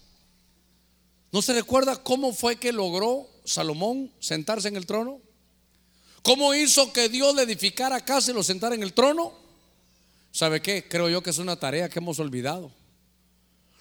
¿No 1.33 1.41
se 1.41 1.55
recuerda 1.55 1.97
cómo 1.97 2.35
fue 2.35 2.57
que 2.57 2.73
logró 2.73 3.29
Salomón 3.45 4.13
sentarse 4.19 4.69
en 4.69 4.77
el 4.77 4.85
trono? 4.85 5.21
¿Cómo 6.23 6.55
hizo 6.55 6.93
que 6.93 7.09
Dios 7.09 7.35
le 7.35 7.43
edificara 7.43 8.05
casa 8.05 8.31
y 8.31 8.35
lo 8.35 8.43
sentara 8.43 8.75
en 8.75 8.83
el 8.83 8.93
trono? 8.93 9.33
¿Sabe 10.33 10.61
qué? 10.61 10.87
Creo 10.87 11.09
yo 11.09 11.23
que 11.23 11.31
es 11.31 11.39
una 11.39 11.57
tarea 11.57 11.89
que 11.89 11.99
hemos 11.99 12.19
olvidado. 12.19 12.71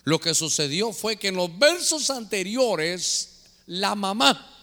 Lo 0.03 0.19
que 0.19 0.33
sucedió 0.33 0.93
fue 0.93 1.17
que 1.17 1.27
en 1.27 1.35
los 1.35 1.57
versos 1.59 2.09
anteriores, 2.09 3.41
la 3.67 3.95
mamá, 3.95 4.55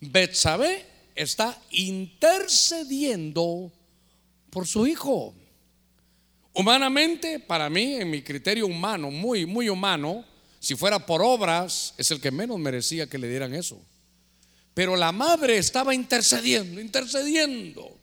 Betsabé, 0.00 0.86
está 1.14 1.60
intercediendo 1.70 3.72
por 4.50 4.66
su 4.66 4.86
hijo. 4.86 5.34
Humanamente, 6.52 7.40
para 7.40 7.70
mí, 7.70 7.94
en 7.94 8.10
mi 8.10 8.22
criterio 8.22 8.66
humano, 8.66 9.10
muy, 9.10 9.46
muy 9.46 9.68
humano, 9.68 10.24
si 10.60 10.76
fuera 10.76 11.04
por 11.04 11.22
obras, 11.22 11.94
es 11.98 12.10
el 12.10 12.20
que 12.20 12.30
menos 12.30 12.58
merecía 12.58 13.08
que 13.08 13.18
le 13.18 13.28
dieran 13.28 13.54
eso. 13.54 13.80
Pero 14.74 14.96
la 14.96 15.12
madre 15.12 15.56
estaba 15.56 15.94
intercediendo, 15.94 16.80
intercediendo. 16.80 17.96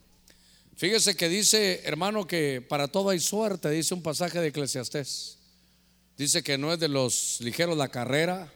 Fíjese 0.78 1.16
que 1.16 1.30
dice, 1.30 1.82
hermano, 1.84 2.26
que 2.26 2.62
para 2.62 2.88
todo 2.88 3.10
hay 3.10 3.20
suerte, 3.20 3.70
dice 3.70 3.94
un 3.94 4.02
pasaje 4.02 4.40
de 4.40 4.48
Eclesiastés. 4.48 5.38
Dice 6.18 6.42
que 6.42 6.58
no 6.58 6.74
es 6.74 6.80
de 6.80 6.88
los 6.88 7.40
ligeros 7.42 7.78
la 7.78 7.90
carrera, 7.90 8.52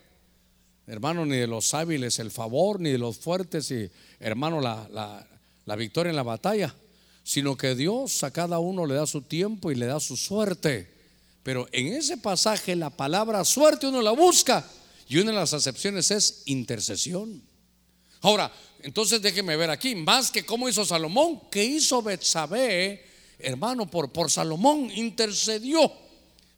hermano, 0.88 1.26
ni 1.26 1.38
de 1.38 1.47
los 1.47 1.74
hábiles 1.74 2.18
el 2.20 2.32
favor, 2.32 2.80
ni 2.80 2.89
de 2.89 2.97
los 2.97 3.18
fuertes 3.18 3.70
y, 3.72 3.91
hermano, 4.20 4.61
la, 4.61 5.28
la 5.66 5.76
victoria 5.76 6.09
en 6.09 6.16
la 6.16 6.24
batalla, 6.24 6.74
sino 7.24 7.57
que 7.57 7.76
Dios 7.76 8.24
a 8.24 8.32
cada 8.32 8.59
uno 8.59 8.86
le 8.86 8.95
da 8.95 9.05
su 9.07 9.22
tiempo 9.22 9.72
y 9.72 9.76
le 9.76 9.88
da 9.88 9.99
su 9.99 10.16
suerte. 10.16 10.89
Pero 11.43 11.68
en 11.72 11.88
ese 11.88 12.18
pasaje 12.18 12.76
la 12.76 12.89
palabra 12.89 13.43
suerte 13.45 13.88
uno 13.88 14.01
la 14.01 14.11
busca 14.11 14.66
y 15.07 15.18
una 15.18 15.32
de 15.32 15.38
las 15.38 15.53
acepciones 15.53 16.09
es 16.11 16.43
intercesión. 16.45 17.43
Ahora, 18.26 18.52
entonces 18.82 19.22
déjeme 19.22 19.56
ver 19.56 19.70
aquí, 19.70 19.94
más 19.94 20.32
que 20.32 20.44
cómo 20.44 20.68
hizo 20.68 20.84
Salomón, 20.84 21.42
que 21.52 21.64
hizo 21.64 22.02
Betsabé, 22.02 23.06
hermano, 23.38 23.86
por, 23.86 24.12
por 24.12 24.32
Salomón, 24.32 24.90
intercedió. 24.96 25.92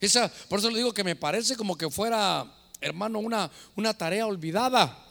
Esa, 0.00 0.32
por 0.48 0.60
eso 0.60 0.70
le 0.70 0.78
digo 0.78 0.94
que 0.94 1.04
me 1.04 1.14
parece 1.14 1.56
como 1.56 1.76
que 1.76 1.90
fuera, 1.90 2.50
hermano, 2.80 3.18
una, 3.18 3.50
una 3.76 3.92
tarea 3.92 4.26
olvidada. 4.26 5.06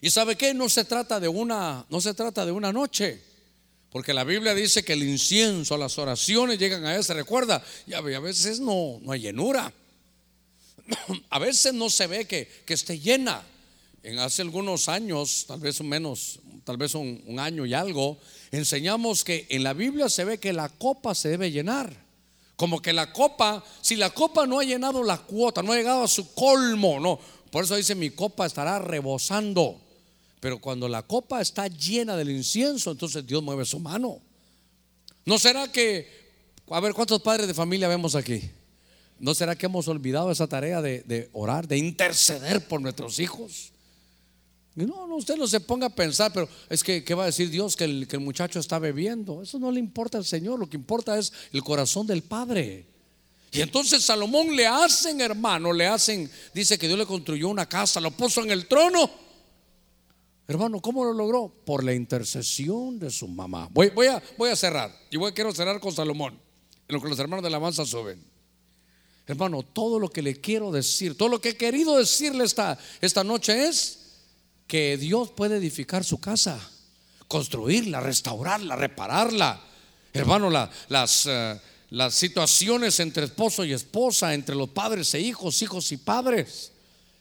Y 0.00 0.08
sabe 0.08 0.36
qué, 0.36 0.54
no 0.54 0.70
se 0.70 0.86
trata 0.86 1.20
de 1.20 1.28
una, 1.28 1.84
no 1.90 2.00
se 2.00 2.14
trata 2.14 2.46
de 2.46 2.52
una 2.52 2.72
noche. 2.72 3.22
Porque 3.90 4.14
la 4.14 4.24
Biblia 4.24 4.54
dice 4.54 4.82
que 4.82 4.94
el 4.94 5.02
incienso, 5.02 5.76
las 5.76 5.98
oraciones 5.98 6.58
llegan 6.58 6.86
a 6.86 6.96
ese. 6.96 7.12
Recuerda, 7.12 7.62
y 7.86 7.92
a 7.92 8.00
veces 8.00 8.58
no, 8.58 9.00
no 9.02 9.12
hay 9.12 9.20
llenura. 9.20 9.70
A 11.28 11.38
veces 11.38 11.74
no 11.74 11.90
se 11.90 12.06
ve 12.06 12.24
que, 12.24 12.48
que 12.64 12.72
esté 12.72 12.98
llena 12.98 13.44
en 14.02 14.18
hace 14.18 14.42
algunos 14.42 14.88
años, 14.88 15.44
tal 15.46 15.60
vez 15.60 15.80
menos, 15.82 16.40
tal 16.64 16.76
vez 16.76 16.94
un, 16.94 17.38
año 17.38 17.64
y 17.64 17.74
algo, 17.74 18.18
enseñamos 18.50 19.24
que 19.24 19.46
en 19.48 19.62
la 19.62 19.74
Biblia 19.74 20.08
se 20.08 20.24
ve 20.24 20.38
que 20.38 20.52
la 20.52 20.68
copa 20.68 21.14
se 21.14 21.28
debe 21.28 21.50
llenar. 21.50 22.02
Como 22.56 22.82
que 22.82 22.92
la 22.92 23.12
copa, 23.12 23.64
si 23.80 23.96
la 23.96 24.10
copa 24.10 24.46
no 24.46 24.60
ha 24.60 24.64
llenado 24.64 25.02
la 25.02 25.18
cuota, 25.18 25.62
no 25.62 25.72
ha 25.72 25.76
llegado 25.76 26.02
a 26.02 26.08
su 26.08 26.34
colmo, 26.34 27.00
no. 27.00 27.18
Por 27.50 27.64
eso 27.64 27.76
dice 27.76 27.94
mi 27.94 28.10
copa 28.10 28.46
estará 28.46 28.78
rebosando. 28.78 29.80
Pero 30.40 30.60
cuando 30.60 30.88
la 30.88 31.02
copa 31.02 31.40
está 31.40 31.68
llena 31.68 32.16
del 32.16 32.30
incienso, 32.30 32.90
entonces 32.90 33.24
Dios 33.26 33.42
mueve 33.42 33.64
su 33.64 33.78
mano. 33.78 34.20
¿No 35.24 35.38
será 35.38 35.70
que, 35.70 36.08
a 36.68 36.80
ver, 36.80 36.94
cuántos 36.94 37.22
padres 37.22 37.46
de 37.46 37.54
familia 37.54 37.86
vemos 37.86 38.16
aquí? 38.16 38.50
¿No 39.20 39.34
será 39.34 39.54
que 39.54 39.66
hemos 39.66 39.86
olvidado 39.86 40.32
esa 40.32 40.48
tarea 40.48 40.82
de 40.82 41.30
orar, 41.32 41.68
de 41.68 41.78
interceder 41.78 42.66
por 42.66 42.80
nuestros 42.80 43.20
hijos? 43.20 43.71
No, 44.74 45.06
no, 45.06 45.16
usted 45.16 45.36
no 45.36 45.46
se 45.46 45.60
ponga 45.60 45.86
a 45.86 45.94
pensar, 45.94 46.32
pero 46.32 46.48
es 46.70 46.82
que, 46.82 47.04
¿qué 47.04 47.14
va 47.14 47.24
a 47.24 47.26
decir 47.26 47.50
Dios? 47.50 47.76
Que 47.76 47.84
el, 47.84 48.08
muchacho 48.20 48.58
está 48.58 48.78
bebiendo. 48.78 49.42
Eso 49.42 49.58
no 49.58 49.70
le 49.70 49.78
importa 49.78 50.16
al 50.16 50.24
Señor, 50.24 50.58
lo 50.58 50.68
que 50.68 50.76
importa 50.76 51.18
es 51.18 51.32
el 51.52 51.62
corazón 51.62 52.06
del 52.06 52.22
Padre. 52.22 52.86
Y 53.50 53.60
entonces 53.60 54.02
Salomón 54.02 54.56
le 54.56 54.66
hacen, 54.66 55.20
hermano, 55.20 55.74
le 55.74 55.86
hacen, 55.86 56.30
dice 56.54 56.78
que 56.78 56.86
Dios 56.86 56.98
le 56.98 57.04
construyó 57.04 57.50
una 57.50 57.68
casa, 57.68 58.00
lo 58.00 58.10
puso 58.12 58.42
en 58.42 58.50
el 58.50 58.66
trono. 58.66 59.10
Hermano, 60.48 60.80
¿cómo 60.80 61.04
lo 61.04 61.12
logró? 61.12 61.52
Por 61.64 61.84
la 61.84 61.92
intercesión 61.92 62.98
de 62.98 63.10
su 63.10 63.28
mamá. 63.28 63.68
Voy, 63.70 63.90
voy, 63.90 64.06
a, 64.06 64.22
voy 64.38 64.50
a 64.50 64.56
cerrar, 64.56 64.90
y 65.10 65.18
voy, 65.18 65.32
quiero 65.32 65.52
cerrar 65.52 65.80
con 65.80 65.92
Salomón, 65.92 66.32
en 66.88 66.94
lo 66.94 67.00
que 67.00 67.10
los 67.10 67.18
hermanos 67.18 67.42
de 67.44 67.50
la 67.50 67.58
alabanza 67.58 67.84
suben. 67.84 68.24
Hermano, 69.26 69.62
todo 69.62 69.98
lo 69.98 70.08
que 70.08 70.22
le 70.22 70.40
quiero 70.40 70.72
decir, 70.72 71.16
todo 71.16 71.28
lo 71.28 71.40
que 71.40 71.50
he 71.50 71.56
querido 71.56 71.98
decirle 71.98 72.44
esta, 72.44 72.78
esta 73.02 73.22
noche 73.22 73.68
es 73.68 74.01
que 74.66 74.96
Dios 74.96 75.30
puede 75.30 75.56
edificar 75.56 76.04
su 76.04 76.18
casa, 76.18 76.58
construirla, 77.28 78.00
restaurarla, 78.00 78.76
repararla. 78.76 79.60
Hermano, 80.12 80.50
las, 80.50 81.26
uh, 81.26 81.58
las 81.90 82.14
situaciones 82.14 83.00
entre 83.00 83.24
esposo 83.24 83.64
y 83.64 83.72
esposa, 83.72 84.34
entre 84.34 84.54
los 84.54 84.70
padres 84.70 85.12
e 85.14 85.20
hijos, 85.20 85.60
hijos 85.62 85.92
y 85.92 85.98
padres, 85.98 86.72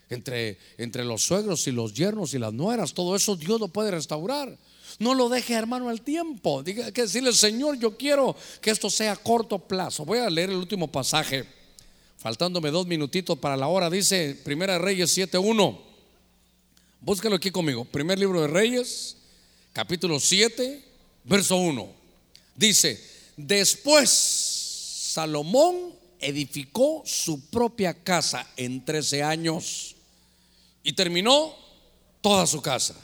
entre, 0.09 0.57
entre 0.77 1.03
los 1.03 1.23
suegros 1.23 1.67
y 1.67 1.71
los 1.71 1.93
yernos 1.93 2.33
y 2.33 2.39
las 2.39 2.53
nueras, 2.53 2.93
todo 2.93 3.15
eso 3.15 3.35
Dios 3.35 3.59
lo 3.59 3.67
puede 3.67 3.91
restaurar. 3.91 4.57
No 4.99 5.13
lo 5.13 5.29
deje, 5.29 5.53
hermano, 5.53 5.89
al 5.89 6.01
tiempo. 6.01 6.63
Diga 6.63 6.91
que 6.91 7.03
decirle, 7.03 7.33
Señor, 7.33 7.77
yo 7.79 7.97
quiero 7.97 8.35
que 8.61 8.71
esto 8.71 8.89
sea 8.89 9.13
a 9.13 9.15
corto 9.17 9.59
plazo. 9.59 10.05
Voy 10.05 10.19
a 10.19 10.29
leer 10.29 10.49
el 10.49 10.57
último 10.57 10.89
pasaje, 10.89 11.45
faltándome 12.17 12.71
dos 12.71 12.87
minutitos 12.87 13.37
para 13.39 13.57
la 13.57 13.67
hora. 13.67 13.89
Dice 13.89 14.39
Primera 14.43 14.77
Reyes 14.77 15.17
7:1. 15.17 15.90
Búscalo 17.03 17.35
aquí 17.35 17.49
conmigo. 17.49 17.83
Primer 17.83 18.19
libro 18.19 18.43
de 18.43 18.47
Reyes, 18.47 19.17
capítulo 19.73 20.19
7, 20.19 20.83
verso 21.23 21.55
1. 21.55 21.91
Dice, 22.55 23.03
después 23.35 24.07
Salomón 24.07 25.95
edificó 26.19 27.01
su 27.03 27.49
propia 27.49 27.95
casa 28.03 28.47
en 28.55 28.85
13 28.85 29.23
años 29.23 29.95
y 30.83 30.93
terminó 30.93 31.55
toda 32.21 32.45
su 32.45 32.61
casa. 32.61 32.95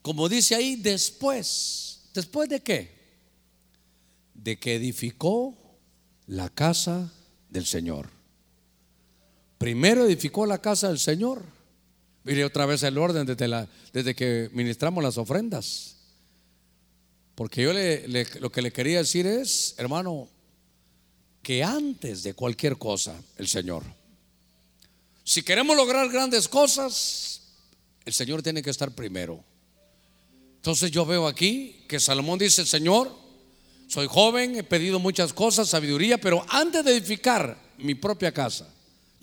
Como 0.00 0.28
dice 0.28 0.54
ahí, 0.54 0.76
después, 0.76 2.02
¿después 2.14 2.48
de 2.48 2.60
qué? 2.60 2.92
De 4.32 4.60
que 4.60 4.76
edificó 4.76 5.56
la 6.28 6.48
casa 6.48 7.12
del 7.48 7.66
Señor. 7.66 8.08
Primero 9.58 10.04
edificó 10.04 10.46
la 10.46 10.58
casa 10.58 10.86
del 10.86 11.00
Señor 11.00 11.58
Mire 12.24 12.44
otra 12.44 12.66
vez 12.66 12.82
el 12.82 12.98
orden 12.98 13.26
desde, 13.26 13.48
la, 13.48 13.68
desde 13.92 14.14
que 14.14 14.50
ministramos 14.52 15.02
las 15.02 15.18
ofrendas. 15.18 15.96
Porque 17.34 17.62
yo 17.62 17.72
lo 18.40 18.52
que 18.52 18.62
le 18.62 18.72
quería 18.72 18.98
decir 18.98 19.26
es, 19.26 19.74
hermano, 19.78 20.28
que 21.42 21.64
antes 21.64 22.22
de 22.22 22.34
cualquier 22.34 22.76
cosa, 22.76 23.14
el 23.38 23.48
Señor. 23.48 23.82
Si 25.24 25.42
queremos 25.42 25.76
lograr 25.76 26.10
grandes 26.10 26.48
cosas, 26.48 27.40
el 28.04 28.12
Señor 28.12 28.42
tiene 28.42 28.62
que 28.62 28.70
estar 28.70 28.94
primero. 28.94 29.42
Entonces 30.56 30.90
yo 30.90 31.06
veo 31.06 31.26
aquí 31.26 31.84
que 31.88 31.98
Salomón 31.98 32.38
dice, 32.38 32.66
Señor, 32.66 33.10
soy 33.86 34.06
joven, 34.06 34.56
he 34.56 34.62
pedido 34.62 34.98
muchas 34.98 35.32
cosas, 35.32 35.70
sabiduría, 35.70 36.18
pero 36.18 36.44
antes 36.48 36.84
de 36.84 36.92
edificar 36.92 37.58
mi 37.78 37.94
propia 37.94 38.32
casa, 38.32 38.68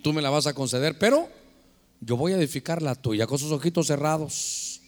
tú 0.02 0.12
me 0.12 0.20
la 0.20 0.30
vas 0.30 0.48
a 0.48 0.54
conceder, 0.54 0.98
pero 0.98 1.28
yo 2.00 2.16
voy 2.16 2.32
a 2.32 2.36
edificar 2.36 2.82
la 2.82 2.94
tuya 2.94 3.26
con 3.26 3.38
sus 3.38 3.52
ojitos 3.52 3.86
cerrados. 3.86 4.80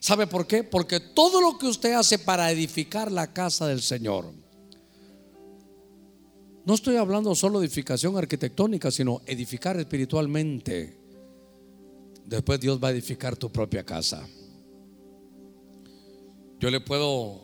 ¿Sabe 0.00 0.26
por 0.26 0.46
qué? 0.46 0.64
Porque 0.64 1.00
todo 1.00 1.40
lo 1.40 1.58
que 1.58 1.66
usted 1.66 1.92
hace 1.92 2.18
para 2.18 2.50
edificar 2.50 3.10
la 3.10 3.32
casa 3.32 3.66
del 3.66 3.82
Señor, 3.82 4.32
no 6.64 6.74
estoy 6.74 6.96
hablando 6.96 7.34
solo 7.34 7.60
de 7.60 7.66
edificación 7.66 8.16
arquitectónica, 8.16 8.90
sino 8.90 9.22
edificar 9.26 9.78
espiritualmente. 9.78 10.98
Después 12.26 12.60
Dios 12.60 12.78
va 12.82 12.88
a 12.88 12.90
edificar 12.90 13.36
tu 13.36 13.50
propia 13.50 13.84
casa. 13.84 14.28
Yo 16.60 16.70
le 16.70 16.80
puedo 16.80 17.40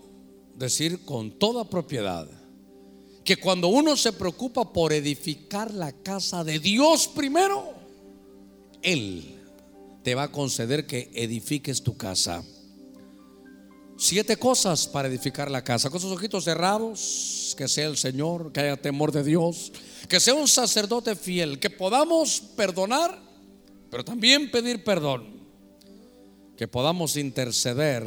decir 0.57 1.05
con 1.05 1.39
toda 1.39 1.69
propiedad 1.69 2.29
que 3.25 3.37
cuando 3.37 3.69
uno 3.69 3.97
se 3.97 4.13
preocupa 4.13 4.73
por 4.73 4.93
edificar 4.93 5.73
la 5.73 5.93
casa 5.93 6.45
de 6.45 6.59
Dios 6.59 7.09
primero, 7.09 7.74
él 8.85 9.41
te 10.05 10.15
va 10.15 10.25
a 10.25 10.33
conceder 10.33 10.87
que 10.87 11.11
edifiques 11.15 11.83
tu 11.83 11.97
casa. 11.97 12.45
siete 13.97 14.37
cosas 14.37 14.87
para 14.87 15.09
edificar 15.09 15.51
la 15.51 15.65
casa. 15.65 15.89
Con 15.89 16.01
sus 16.01 16.13
ojitos 16.13 16.45
cerrados, 16.45 17.55
que 17.57 17.67
sea 17.69 17.87
el 17.87 17.97
Señor, 17.97 18.53
que 18.53 18.61
haya 18.61 18.77
temor 18.77 19.13
de 19.13 19.25
Dios, 19.25 19.73
que 20.09 20.21
sea 20.21 20.35
un 20.35 20.49
sacerdote 20.49 21.17
fiel, 21.17 21.59
que 21.59 21.71
podamos 21.71 22.41
perdonar, 22.57 23.19
pero 23.91 24.05
también 24.05 24.51
pedir 24.51 24.85
perdón, 24.85 25.47
que 26.57 26.69
podamos 26.69 27.17
interceder 27.17 28.05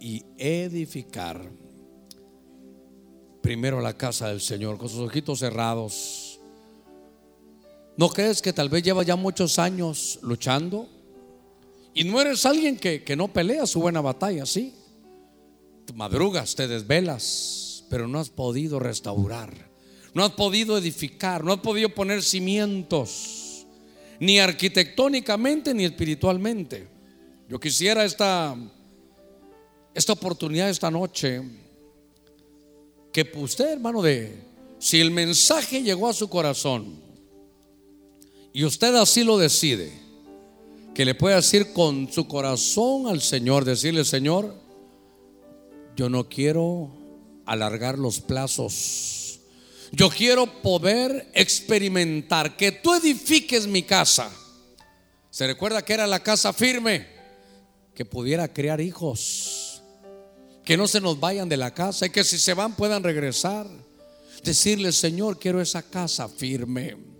y 0.00 0.24
edificar 0.36 1.48
primero 3.40 3.80
la 3.80 3.96
casa 3.96 4.28
del 4.28 4.40
Señor, 4.40 4.78
con 4.78 4.88
sus 4.88 5.00
ojitos 5.00 5.38
cerrados. 5.38 6.31
¿No 8.02 8.08
crees 8.08 8.42
que 8.42 8.52
tal 8.52 8.68
vez 8.68 8.82
lleva 8.82 9.04
ya 9.04 9.14
muchos 9.14 9.60
años 9.60 10.18
luchando? 10.22 10.88
Y 11.94 12.02
no 12.02 12.20
eres 12.20 12.44
alguien 12.44 12.76
que, 12.76 13.14
no 13.16 13.32
pelea 13.32 13.64
su 13.64 13.80
buena 13.80 14.00
batalla, 14.00 14.44
sí. 14.44 14.74
madrugas, 15.94 16.56
te 16.56 16.66
desvelas, 16.66 17.84
pero 17.88 18.08
no 18.08 18.18
has 18.18 18.28
podido 18.28 18.80
restaurar, 18.80 19.70
no 20.14 20.24
has 20.24 20.32
podido 20.32 20.76
edificar, 20.76 21.44
no 21.44 21.52
has 21.52 21.60
podido 21.60 21.90
poner 21.90 22.24
cimientos, 22.24 23.68
ni 24.18 24.40
arquitectónicamente 24.40 25.72
ni 25.72 25.84
espiritualmente. 25.84 26.88
Yo 27.48 27.60
quisiera 27.60 28.04
esta, 28.04 28.56
esta 29.94 30.12
oportunidad 30.12 30.70
esta 30.70 30.90
noche 30.90 31.40
que 33.12 33.30
usted, 33.36 33.74
hermano, 33.74 34.02
de 34.02 34.42
si 34.80 35.00
el 35.00 35.12
mensaje 35.12 35.84
llegó 35.84 36.08
a 36.08 36.12
su 36.12 36.28
corazón 36.28 37.11
y 38.52 38.64
usted 38.64 38.94
así 38.94 39.24
lo 39.24 39.38
decide, 39.38 39.92
que 40.94 41.04
le 41.04 41.14
pueda 41.14 41.36
decir 41.36 41.72
con 41.72 42.12
su 42.12 42.28
corazón 42.28 43.06
al 43.06 43.22
Señor, 43.22 43.64
decirle, 43.64 44.04
Señor, 44.04 44.54
yo 45.96 46.10
no 46.10 46.28
quiero 46.28 46.90
alargar 47.46 47.98
los 47.98 48.20
plazos. 48.20 49.40
Yo 49.90 50.08
quiero 50.10 50.62
poder 50.62 51.30
experimentar 51.34 52.56
que 52.56 52.72
tú 52.72 52.94
edifiques 52.94 53.66
mi 53.66 53.82
casa. 53.82 54.30
Se 55.30 55.46
recuerda 55.46 55.82
que 55.82 55.94
era 55.94 56.06
la 56.06 56.22
casa 56.22 56.52
firme, 56.52 57.06
que 57.94 58.04
pudiera 58.04 58.52
crear 58.52 58.80
hijos, 58.80 59.82
que 60.64 60.76
no 60.76 60.88
se 60.88 61.00
nos 61.00 61.20
vayan 61.20 61.48
de 61.48 61.56
la 61.56 61.72
casa 61.72 62.06
y 62.06 62.10
que 62.10 62.24
si 62.24 62.38
se 62.38 62.54
van 62.54 62.74
puedan 62.74 63.02
regresar. 63.02 63.66
Decirle, 64.42 64.92
Señor, 64.92 65.38
quiero 65.38 65.60
esa 65.60 65.82
casa 65.82 66.28
firme. 66.28 67.11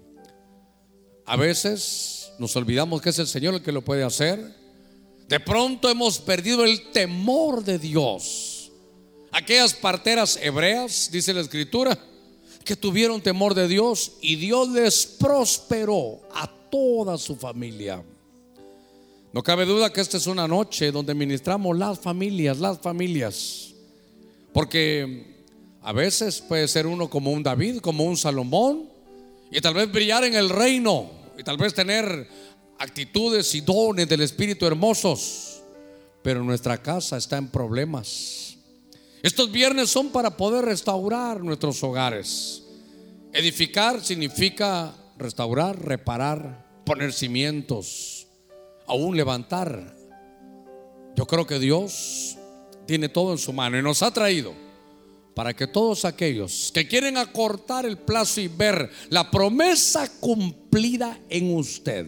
A 1.25 1.37
veces 1.37 2.33
nos 2.39 2.57
olvidamos 2.57 3.01
que 3.01 3.11
es 3.11 3.19
el 3.19 3.27
Señor 3.27 3.55
el 3.55 3.63
que 3.63 3.73
lo 3.73 3.83
puede 3.83 4.03
hacer. 4.03 4.55
De 5.29 5.41
pronto 5.41 5.89
hemos 5.89 6.19
perdido 6.19 6.65
el 6.65 6.91
temor 6.91 7.65
de 7.65 7.79
Dios. 7.79 8.71
Aquellas 9.31 9.73
parteras 9.73 10.39
hebreas, 10.43 11.09
dice 11.11 11.33
la 11.33 11.41
escritura, 11.41 11.99
que 12.65 12.77
tuvieron 12.77 13.21
temor 13.21 13.55
de 13.55 13.67
Dios 13.67 14.13
y 14.21 14.37
Dios 14.37 14.69
les 14.69 15.07
prosperó 15.07 16.21
a 16.35 16.51
toda 16.71 17.17
su 17.19 17.37
familia. 17.37 18.03
No 19.33 19.43
cabe 19.43 19.65
duda 19.65 19.91
que 19.91 20.03
esta 20.03 20.19
es 20.19 20.27
una 20.27 20.47
noche 20.47 20.93
donde 20.93 21.15
ministramos 21.15 21.79
las 21.79 21.99
familias, 21.99 22.59
las 22.59 22.79
familias. 22.79 23.73
Porque 24.53 25.41
a 25.81 25.93
veces 25.93 26.43
puede 26.43 26.69
ser 26.69 26.87
uno 26.87 27.09
como 27.09 27.33
un 27.33 27.43
David, 27.43 27.79
como 27.79 28.05
un 28.05 28.19
Salomón, 28.19 28.92
y 29.53 29.61
tal 29.61 29.75
vez 29.75 29.93
brillar 29.93 30.25
en 30.25 30.35
el 30.35 30.49
reino 30.49 31.11
y 31.39 31.43
tal 31.43 31.59
vez 31.59 31.75
tener 31.75 32.27
actitudes 32.79 33.55
y 33.55 33.61
dones 33.61 34.09
del 34.09 34.23
Espíritu 34.23 34.67
hermosos, 34.67 35.63
pero 36.23 36.43
nuestra 36.43 36.79
casa 36.79 37.19
está 37.19 37.37
en 37.37 37.49
problemas. 37.49 38.57
Estos 39.23 39.53
viernes 39.53 39.91
son 39.91 40.09
para 40.09 40.37
poder 40.37 40.65
restaurar 40.65 41.43
nuestros 41.43 41.83
hogares. 41.85 42.63
Edificar 43.35 44.03
significa 44.03 44.95
restaurar, 45.19 45.81
reparar, 45.81 46.83
poner 46.87 47.13
cimientos, 47.13 48.27
aún 48.87 49.17
levantar. 49.17 49.95
Yo 51.15 51.27
creo 51.27 51.47
que 51.47 51.59
Dios 51.59 52.39
tiene 52.87 53.11
todo 53.11 53.33
en 53.33 53.39
su 53.39 53.53
mano 53.53 53.79
y 53.79 53.83
nos 53.83 54.03
ha 54.03 54.11
traído 54.13 54.55
para 55.35 55.55
que 55.55 55.67
todos 55.67 56.05
aquellos 56.05 56.71
que 56.73 56.87
quieren 56.87 57.17
acortar 57.17 57.87
el 57.87 57.99
plazo 57.99 58.41
y 58.41 58.49
ver 58.49 58.91
la 59.09 59.31
promesa 59.31 60.11
cumplida 60.21 61.19
en 61.29 61.57
usted, 61.57 62.07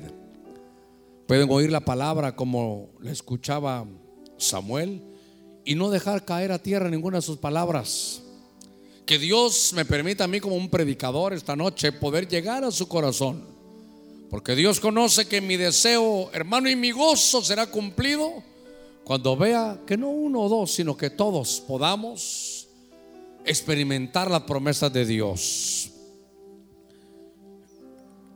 pueden 1.27 1.51
oír 1.51 1.73
la 1.73 1.81
palabra 1.81 2.37
como 2.37 2.91
le 3.01 3.13
escuchaba 3.13 3.87
Samuel 4.37 5.03
y 5.65 5.75
no 5.75 5.91
dejar 5.91 6.25
caer 6.25 6.53
a 6.53 6.59
tierra 6.59 6.91
ninguna 6.91 7.19
de 7.19 7.23
sus 7.23 7.39
palabras. 7.39 8.23
Que 9.07 9.19
Dios 9.19 9.73
me 9.75 9.85
permita 9.85 10.25
a 10.25 10.29
mí 10.29 10.41
como 10.41 10.57
un 10.57 10.69
predicador 10.69 11.33
esta 11.33 11.57
noche 11.57 11.93
poder 11.93 12.29
llegar 12.29 12.65
a 12.65 12.71
su 12.71 12.89
corazón. 12.89 13.45
Porque 14.31 14.55
Dios 14.55 14.81
conoce 14.81 15.27
que 15.27 15.41
mi 15.41 15.57
deseo, 15.57 16.31
hermano, 16.33 16.69
y 16.69 16.77
mi 16.77 16.91
gozo 16.91 17.43
será 17.43 17.67
cumplido 17.67 18.43
cuando 19.05 19.37
vea 19.37 19.81
que 19.87 19.97
no 19.97 20.09
uno 20.09 20.41
o 20.41 20.49
dos, 20.49 20.73
sino 20.73 20.97
que 20.97 21.11
todos 21.11 21.63
podamos 21.67 22.54
experimentar 23.45 24.31
la 24.31 24.45
promesa 24.45 24.89
de 24.89 25.05
Dios. 25.05 25.91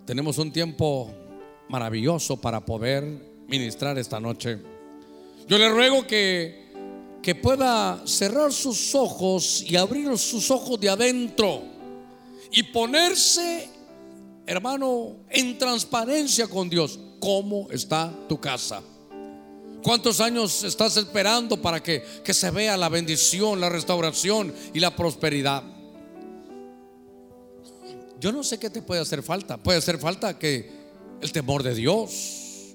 Tenemos 0.05 0.39
un 0.39 0.53
tiempo 0.53 1.11
maravilloso 1.69 2.37
para 2.37 2.65
poder 2.65 3.05
ministrar 3.47 3.99
esta 3.99 4.21
noche. 4.21 4.59
Yo 5.47 5.59
le 5.59 5.69
ruego 5.69 6.07
que, 6.07 6.73
que 7.23 7.35
pueda 7.35 8.03
cerrar 8.07 8.53
sus 8.53 8.95
ojos 8.95 9.63
y 9.67 9.77
abrir 9.77 10.17
sus 10.19 10.51
ojos 10.51 10.79
de 10.81 10.89
adentro 10.89 11.63
y 12.51 12.63
ponerse, 12.65 13.69
hermano, 14.47 15.17
en 15.29 15.59
transparencia 15.59 16.47
con 16.49 16.69
Dios. 16.69 16.99
¿Cómo 17.21 17.69
está 17.71 18.15
tu 18.29 18.41
casa? 18.41 18.83
¿Cuántos 19.83 20.21
años 20.21 20.65
estás 20.65 20.97
esperando 20.97 21.61
para 21.61 21.83
que, 21.83 22.03
se 22.25 22.51
vea 22.51 22.77
la 22.77 22.89
bendición, 22.89 23.61
la 23.61 23.69
restauración 23.69 24.53
y 24.75 24.81
la 24.81 24.95
prosperidad? 24.95 25.63
Yo 28.21 28.33
no 28.33 28.43
sé 28.43 28.59
qué 28.59 28.71
te 28.71 28.83
puede 28.83 29.01
hacer 29.01 29.23
falta. 29.23 29.57
Puede 29.57 29.79
hacer 29.79 29.99
falta 29.99 30.39
que 30.39 30.71
el 31.21 31.31
temor 31.31 31.63
de 31.63 31.75
Dios. 31.75 32.75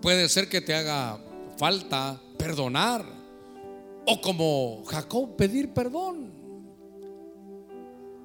Puede 0.00 0.28
ser 0.28 0.48
que 0.48 0.60
te 0.60 0.74
haga 0.74 1.20
falta 1.58 2.20
perdonar. 2.38 3.04
O 4.06 4.20
como 4.20 4.84
Jacob, 4.86 5.36
pedir 5.36 5.74
perdón. 5.74 6.32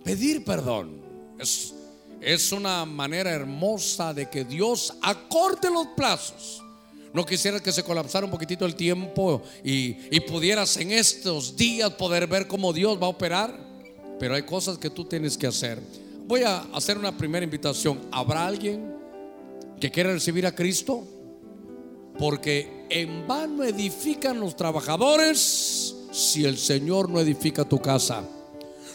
Pedir 0.04 0.46
perdón. 0.46 1.02
Es, 1.40 1.74
es 2.22 2.52
una 2.52 2.86
manera 2.86 3.32
hermosa 3.32 4.14
de 4.14 4.30
que 4.30 4.46
Dios 4.46 4.94
acorte 5.02 5.72
los 5.72 5.88
plazos 5.98 6.65
no 7.16 7.26
quisiera 7.26 7.62
que 7.62 7.72
se 7.72 7.82
colapsara 7.82 8.26
un 8.26 8.32
poquitito 8.32 8.66
el 8.66 8.76
tiempo 8.76 9.42
y, 9.64 9.94
pudieras 10.28 10.76
en 10.76 10.92
estos 10.92 11.56
días 11.56 11.92
poder 11.92 12.28
ver 12.28 12.46
cómo 12.46 12.74
Dios 12.74 13.02
va 13.02 13.06
a 13.06 13.10
operar. 13.10 13.58
Pero 14.20 14.36
hay 14.36 14.44
cosas 14.44 14.78
que 14.78 14.90
tú 14.90 15.06
tienes 15.06 15.38
que 15.38 15.48
hacer. 15.48 15.80
Voy 16.28 16.42
a 16.42 16.58
hacer 16.74 16.98
una 16.98 17.18
primera 17.18 17.46
invitación. 17.46 18.02
¿Habrá 18.12 18.46
alguien 18.46 18.98
que 19.80 19.90
quiera 19.92 20.12
recibir 20.12 20.46
a 20.46 20.54
Cristo? 20.54 21.08
Porque 22.20 22.86
en 22.90 23.26
vano 23.26 23.64
edifican 23.64 24.38
los 24.42 24.58
trabajadores 24.58 25.96
si 26.12 26.44
el 26.44 26.58
Señor 26.58 27.10
no 27.10 27.22
edifica 27.22 27.64
tu 27.64 27.82
casa. 27.82 28.28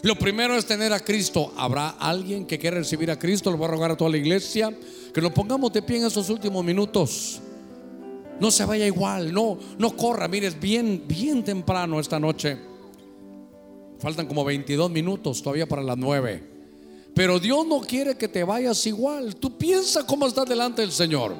Lo 0.03 0.15
primero 0.15 0.55
es 0.55 0.67
tener 0.67 0.93
a 0.93 0.99
Cristo. 0.99 1.51
¿Habrá 1.57 1.89
alguien 1.89 2.45
que 2.45 2.59
quiera 2.59 2.77
recibir 2.77 3.09
a 3.09 3.17
Cristo? 3.17 3.49
Lo 3.49 3.57
voy 3.57 3.65
a 3.65 3.71
rogar 3.71 3.89
a 3.89 3.97
toda 3.97 4.11
la 4.11 4.17
iglesia. 4.17 4.71
Que 5.11 5.21
nos 5.21 5.31
pongamos 5.31 5.73
de 5.73 5.81
pie 5.81 5.97
en 5.97 6.05
esos 6.05 6.29
últimos 6.29 6.63
minutos. 6.63 7.41
No 8.41 8.49
se 8.49 8.65
vaya 8.65 8.87
igual, 8.87 9.31
no, 9.31 9.55
no 9.77 9.95
corra. 9.95 10.27
Mire, 10.27 10.47
es 10.47 10.59
bien, 10.59 11.03
bien 11.07 11.43
temprano 11.43 11.99
esta 11.99 12.19
noche. 12.19 12.57
Faltan 13.99 14.25
como 14.25 14.43
22 14.43 14.89
minutos 14.89 15.43
todavía 15.43 15.67
para 15.67 15.83
las 15.83 15.95
9. 15.95 16.43
Pero 17.13 17.39
Dios 17.39 17.67
no 17.67 17.81
quiere 17.81 18.17
que 18.17 18.27
te 18.27 18.43
vayas 18.43 18.83
igual. 18.87 19.35
Tú 19.35 19.59
piensa 19.59 20.07
cómo 20.07 20.25
estás 20.25 20.49
delante 20.49 20.81
del 20.81 20.91
Señor. 20.91 21.35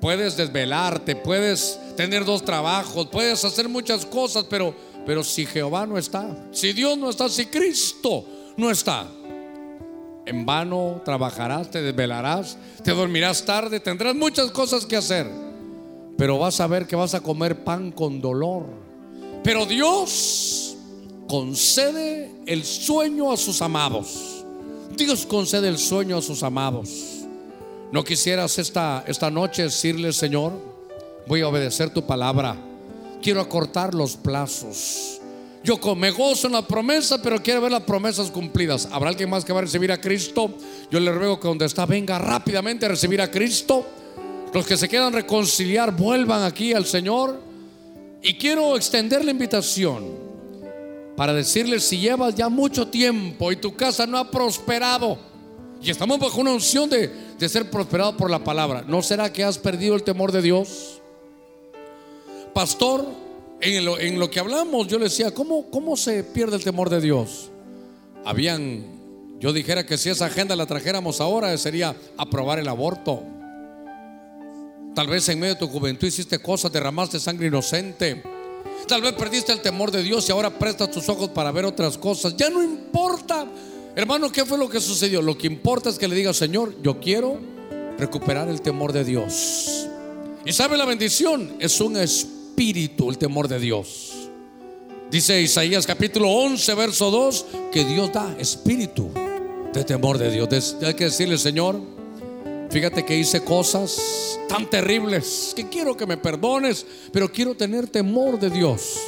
Puedes 0.00 0.36
desvelarte, 0.36 1.14
puedes 1.14 1.78
tener 1.96 2.24
dos 2.24 2.44
trabajos, 2.44 3.06
puedes 3.06 3.44
hacer 3.44 3.68
muchas 3.68 4.04
cosas, 4.04 4.46
pero, 4.50 4.74
pero 5.06 5.22
si 5.22 5.46
Jehová 5.46 5.86
no 5.86 5.96
está, 5.96 6.48
si 6.50 6.72
Dios 6.72 6.98
no 6.98 7.08
está, 7.08 7.28
si 7.28 7.46
Cristo 7.46 8.26
no 8.56 8.68
está, 8.68 9.06
en 10.26 10.44
vano 10.44 11.02
trabajarás, 11.04 11.70
te 11.70 11.80
desvelarás, 11.82 12.58
te 12.82 12.90
dormirás 12.90 13.44
tarde, 13.44 13.78
tendrás 13.78 14.16
muchas 14.16 14.50
cosas 14.50 14.84
que 14.84 14.96
hacer 14.96 15.53
pero 16.16 16.38
vas 16.38 16.60
a 16.60 16.66
ver 16.66 16.86
que 16.86 16.96
vas 16.96 17.14
a 17.14 17.20
comer 17.20 17.64
pan 17.64 17.92
con 17.92 18.20
dolor. 18.20 18.66
Pero 19.42 19.66
Dios 19.66 20.76
concede 21.28 22.30
el 22.46 22.64
sueño 22.64 23.32
a 23.32 23.36
sus 23.36 23.62
amados. 23.62 24.44
Dios 24.96 25.26
concede 25.26 25.68
el 25.68 25.78
sueño 25.78 26.18
a 26.18 26.22
sus 26.22 26.42
amados. 26.42 27.26
¿No 27.92 28.04
quisieras 28.04 28.58
esta, 28.58 29.04
esta 29.06 29.30
noche 29.30 29.64
decirle, 29.64 30.12
Señor, 30.12 30.52
voy 31.26 31.42
a 31.42 31.48
obedecer 31.48 31.90
tu 31.90 32.06
palabra? 32.06 32.56
quiero 33.24 33.40
acortar 33.40 33.94
los 33.94 34.16
plazos. 34.18 35.18
Yo 35.64 35.78
me 35.96 36.10
gozo 36.10 36.46
en 36.46 36.52
la 36.52 36.68
promesa, 36.68 37.22
pero 37.22 37.42
quiero 37.42 37.62
ver 37.62 37.72
las 37.72 37.84
promesas 37.84 38.30
cumplidas. 38.30 38.86
¿Habrá 38.92 39.08
alguien 39.08 39.30
más 39.30 39.46
que 39.46 39.52
va 39.54 39.60
a 39.60 39.62
recibir 39.62 39.90
a 39.90 39.98
Cristo? 39.98 40.50
Yo 40.90 41.00
le 41.00 41.10
ruego 41.10 41.40
que 41.40 41.48
donde 41.48 41.64
está 41.64 41.86
venga 41.86 42.18
rápidamente 42.18 42.84
a 42.84 42.90
recibir 42.90 43.22
a 43.22 43.30
Cristo. 43.30 43.86
Los 44.54 44.66
que 44.66 44.78
se 44.78 44.88
quieran 44.88 45.12
reconciliar, 45.12 45.94
vuelvan 45.94 46.44
aquí 46.44 46.72
al 46.72 46.86
Señor. 46.86 47.42
Y 48.22 48.34
quiero 48.38 48.76
extender 48.76 49.22
la 49.22 49.32
invitación 49.32 50.14
para 51.14 51.34
decirles 51.34 51.84
si 51.84 51.98
llevas 51.98 52.34
ya 52.34 52.48
mucho 52.48 52.88
tiempo 52.88 53.52
y 53.52 53.56
tu 53.56 53.76
casa 53.76 54.06
no 54.06 54.16
ha 54.16 54.30
prosperado 54.30 55.18
y 55.84 55.90
estamos 55.90 56.18
bajo 56.18 56.40
una 56.40 56.52
unción 56.52 56.88
de, 56.88 57.10
de 57.38 57.48
ser 57.48 57.68
prosperado 57.70 58.16
por 58.16 58.30
la 58.30 58.42
palabra, 58.42 58.84
¿no 58.88 59.02
será 59.02 59.30
que 59.30 59.44
has 59.44 59.58
perdido 59.58 59.94
el 59.94 60.02
temor 60.02 60.32
de 60.32 60.40
Dios? 60.40 61.02
Pastor, 62.54 63.06
en 63.60 63.84
lo, 63.84 63.98
en 63.98 64.18
lo 64.18 64.30
que 64.30 64.40
hablamos, 64.40 64.86
yo 64.88 64.98
le 64.98 65.04
decía, 65.04 65.32
¿cómo, 65.32 65.70
¿cómo 65.70 65.94
se 65.96 66.24
pierde 66.24 66.56
el 66.56 66.64
temor 66.64 66.88
de 66.88 67.02
Dios? 67.02 67.50
Habían, 68.24 68.82
yo 69.38 69.52
dijera 69.52 69.84
que 69.84 69.98
si 69.98 70.08
esa 70.08 70.26
agenda 70.26 70.56
la 70.56 70.64
trajéramos 70.64 71.20
ahora, 71.20 71.56
sería 71.58 71.94
aprobar 72.16 72.58
el 72.58 72.68
aborto. 72.68 73.22
Tal 74.94 75.08
vez 75.08 75.28
en 75.28 75.40
medio 75.40 75.54
de 75.54 75.60
tu 75.60 75.66
juventud 75.66 76.06
hiciste 76.06 76.38
cosas, 76.38 76.70
derramaste 76.70 77.18
sangre 77.18 77.48
inocente. 77.48 78.22
Tal 78.86 79.02
vez 79.02 79.12
perdiste 79.14 79.52
el 79.52 79.60
temor 79.60 79.90
de 79.90 80.02
Dios 80.02 80.28
y 80.28 80.32
ahora 80.32 80.56
prestas 80.56 80.90
tus 80.90 81.08
ojos 81.08 81.30
para 81.30 81.50
ver 81.50 81.64
otras 81.64 81.98
cosas. 81.98 82.36
Ya 82.36 82.48
no 82.48 82.62
importa. 82.62 83.46
Hermano, 83.96 84.30
¿qué 84.30 84.44
fue 84.44 84.56
lo 84.56 84.68
que 84.68 84.80
sucedió? 84.80 85.20
Lo 85.20 85.36
que 85.36 85.48
importa 85.48 85.88
es 85.90 85.98
que 85.98 86.06
le 86.06 86.14
diga, 86.14 86.32
Señor, 86.32 86.74
yo 86.80 87.00
quiero 87.00 87.40
recuperar 87.98 88.48
el 88.48 88.60
temor 88.60 88.92
de 88.92 89.04
Dios. 89.04 89.88
Y 90.44 90.52
sabe 90.52 90.76
la 90.76 90.84
bendición, 90.84 91.56
es 91.58 91.80
un 91.80 91.96
espíritu 91.96 93.10
el 93.10 93.18
temor 93.18 93.48
de 93.48 93.58
Dios. 93.58 94.12
Dice 95.10 95.40
Isaías 95.40 95.86
capítulo 95.86 96.28
11, 96.28 96.74
verso 96.74 97.10
2, 97.10 97.46
que 97.72 97.84
Dios 97.84 98.12
da 98.12 98.36
espíritu 98.38 99.10
de 99.72 99.84
temor 99.84 100.18
de 100.18 100.30
Dios. 100.30 100.76
Hay 100.82 100.94
que 100.94 101.04
decirle, 101.04 101.38
Señor, 101.38 101.93
fíjate 102.74 103.04
que 103.04 103.16
hice 103.16 103.40
cosas 103.40 104.36
tan 104.48 104.68
terribles 104.68 105.52
que 105.54 105.68
quiero 105.68 105.96
que 105.96 106.06
me 106.06 106.16
perdones, 106.16 106.84
pero 107.12 107.30
quiero 107.30 107.54
tener 107.54 107.86
temor 107.86 108.36
de 108.36 108.50
Dios. 108.50 108.98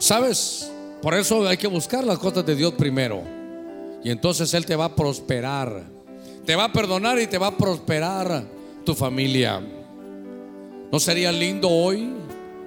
¿Sabes? 0.00 0.68
Por 1.00 1.14
eso 1.14 1.46
hay 1.46 1.56
que 1.56 1.68
buscar 1.68 2.02
las 2.02 2.18
cosas 2.18 2.44
de 2.44 2.56
Dios 2.56 2.74
primero. 2.74 3.22
Y 4.02 4.10
entonces 4.10 4.52
Él 4.54 4.66
te 4.66 4.74
va 4.74 4.86
a 4.86 4.96
prosperar. 4.96 5.84
Te 6.44 6.56
va 6.56 6.64
a 6.64 6.72
perdonar 6.72 7.20
y 7.20 7.28
te 7.28 7.38
va 7.38 7.46
a 7.46 7.56
prosperar 7.56 8.44
tu 8.84 8.96
familia. 8.96 9.62
¿No 10.90 10.98
sería 10.98 11.30
lindo 11.30 11.68
hoy 11.70 12.10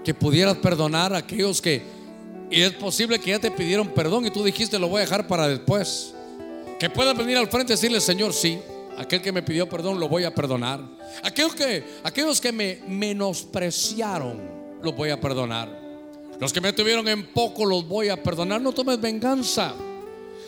que 0.01 0.13
pudieras 0.13 0.55
perdonar 0.55 1.13
a 1.13 1.17
aquellos 1.17 1.61
que... 1.61 1.81
Y 2.49 2.61
es 2.61 2.71
posible 2.71 3.19
que 3.19 3.31
ya 3.31 3.39
te 3.39 3.51
pidieron 3.51 3.89
perdón 3.89 4.25
y 4.25 4.31
tú 4.31 4.45
dijiste 4.45 4.79
lo 4.79 4.87
voy 4.87 4.99
a 4.99 5.01
dejar 5.01 5.27
para 5.27 5.49
después. 5.49 6.13
Que 6.79 6.89
puedas 6.89 7.17
venir 7.17 7.35
al 7.35 7.49
frente 7.49 7.73
y 7.73 7.75
decirle, 7.75 7.99
Señor, 7.99 8.31
sí, 8.31 8.59
aquel 8.97 9.21
que 9.21 9.31
me 9.31 9.43
pidió 9.43 9.67
perdón 9.67 9.99
lo 9.99 10.09
voy 10.09 10.23
a 10.23 10.33
perdonar. 10.33 10.81
Aquellos 11.23 11.55
que, 11.55 11.83
aquellos 12.03 12.39
que 12.41 12.51
me 12.51 12.79
menospreciaron, 12.87 14.39
los 14.81 14.95
voy 14.95 15.09
a 15.09 15.19
perdonar. 15.19 15.85
Los 16.39 16.51
que 16.51 16.61
me 16.61 16.73
tuvieron 16.73 17.07
en 17.07 17.31
poco, 17.31 17.65
los 17.65 17.87
voy 17.87 18.09
a 18.09 18.21
perdonar. 18.21 18.61
No 18.61 18.73
tomes 18.73 18.99
venganza. 18.99 19.73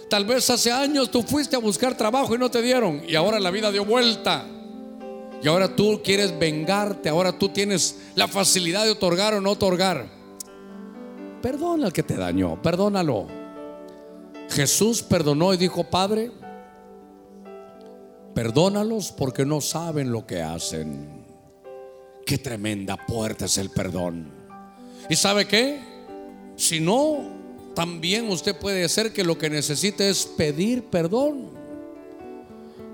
Tal 0.09 0.25
vez 0.25 0.49
hace 0.49 0.71
años 0.71 1.11
tú 1.11 1.23
fuiste 1.23 1.55
a 1.55 1.59
buscar 1.59 1.95
trabajo 1.95 2.35
y 2.35 2.37
no 2.37 2.51
te 2.51 2.61
dieron. 2.61 3.01
Y 3.07 3.15
ahora 3.15 3.39
la 3.39 3.51
vida 3.51 3.71
dio 3.71 3.85
vuelta. 3.85 4.45
Y 5.41 5.47
ahora 5.47 5.75
tú 5.75 6.01
quieres 6.03 6.37
vengarte. 6.37 7.09
Ahora 7.09 7.37
tú 7.37 7.49
tienes 7.49 7.99
la 8.15 8.27
facilidad 8.27 8.85
de 8.85 8.91
otorgar 8.91 9.33
o 9.33 9.41
no 9.41 9.51
otorgar. 9.51 10.07
Perdona 11.41 11.87
al 11.87 11.93
que 11.93 12.03
te 12.03 12.15
dañó. 12.15 12.61
Perdónalo. 12.61 13.27
Jesús 14.49 15.03
perdonó 15.03 15.53
y 15.53 15.57
dijo, 15.57 15.83
Padre, 15.83 16.31
perdónalos 18.37 19.11
porque 19.13 19.47
no 19.47 19.61
saben 19.61 20.11
lo 20.11 20.27
que 20.27 20.43
hacen. 20.43 21.25
Qué 22.23 22.37
tremenda 22.37 22.95
puerta 22.95 23.45
es 23.45 23.57
el 23.57 23.71
perdón. 23.71 24.31
¿Y 25.09 25.15
sabe 25.15 25.47
qué? 25.47 25.79
Si 26.55 26.79
no 26.79 27.17
también 27.73 28.29
usted 28.29 28.55
puede 28.55 28.87
ser 28.89 29.11
que 29.11 29.23
lo 29.23 29.39
que 29.39 29.49
necesite 29.49 30.07
es 30.07 30.27
pedir 30.27 30.83
perdón. 30.83 31.49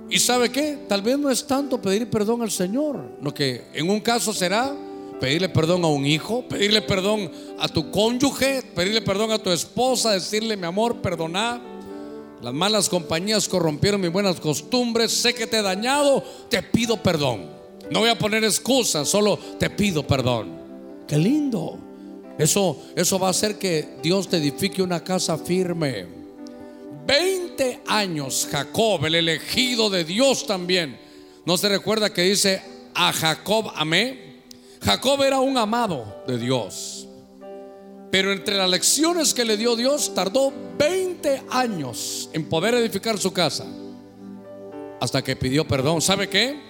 ¿Y 0.10 0.20
sabe 0.20 0.50
qué? 0.50 0.86
Tal 0.88 1.02
vez 1.02 1.20
no 1.20 1.30
es 1.30 1.46
tanto 1.46 1.82
pedir 1.82 2.10
perdón 2.10 2.42
al 2.42 2.52
Señor. 2.52 3.18
Lo 3.22 3.34
que 3.34 3.66
en 3.74 3.90
un 3.90 4.00
caso 4.00 4.32
será 4.32 4.74
pedirle 5.20 5.50
perdón 5.50 5.84
a 5.84 5.88
un 5.88 6.06
hijo, 6.06 6.48
pedirle 6.48 6.82
perdón 6.82 7.30
a 7.60 7.68
tu 7.68 7.92
cónyuge, 7.92 8.64
pedirle 8.74 9.02
perdón 9.02 9.34
a 9.34 9.40
tu 9.40 9.50
esposa, 9.50 10.12
decirle 10.12 10.56
mi 10.56 10.68
amor, 10.68 11.02
perdona. 11.02 11.73
Las 12.44 12.54
malas 12.54 12.90
compañías 12.90 13.48
corrompieron 13.48 14.02
mis 14.02 14.12
buenas 14.12 14.38
costumbres, 14.42 15.14
sé 15.14 15.34
que 15.34 15.48
te 15.48 15.60
he 15.60 15.62
dañado, 15.62 16.22
te 16.50 16.62
pido 16.62 17.02
perdón. 17.02 17.50
No 17.90 18.02
voy 18.02 18.10
a 18.10 18.20
poner 18.20 18.44
excusas, 18.44 19.08
solo 19.08 19.40
te 19.58 19.70
pido 19.70 20.06
perdón. 20.06 20.52
Qué 21.08 21.18
lindo. 21.18 21.80
Eso, 22.38 22.78
eso 22.98 23.18
va 23.18 23.28
a 23.28 23.32
hacer 23.32 23.58
que 23.58 23.96
Dios 24.04 24.28
te 24.28 24.38
edifique 24.38 24.82
una 24.82 25.02
casa 25.02 25.38
firme. 25.38 26.06
20 27.08 27.84
años 27.88 28.46
Jacob, 28.52 29.06
el 29.06 29.16
elegido 29.16 29.90
de 29.90 30.04
Dios 30.04 30.46
también. 30.46 31.00
¿No 31.46 31.56
se 31.56 31.70
recuerda 31.70 32.12
que 32.12 32.24
dice 32.24 32.62
a 32.94 33.14
Jacob 33.14 33.72
amé? 33.74 34.42
Jacob 34.82 35.24
era 35.24 35.40
un 35.40 35.58
amado 35.58 36.24
de 36.28 36.38
Dios. 36.38 36.93
Pero 38.14 38.32
entre 38.32 38.56
las 38.56 38.70
lecciones 38.70 39.34
que 39.34 39.44
le 39.44 39.58
dio 39.58 39.76
Dios, 39.76 40.14
tardó 40.14 40.54
20 40.78 41.46
años 41.50 42.30
en 42.32 42.48
poder 42.48 42.76
edificar 42.76 43.18
su 43.18 43.34
casa. 43.34 43.66
Hasta 45.02 45.24
que 45.24 45.36
pidió 45.36 45.68
perdón. 45.68 46.00
¿Sabe 46.00 46.30
qué? 46.30 46.62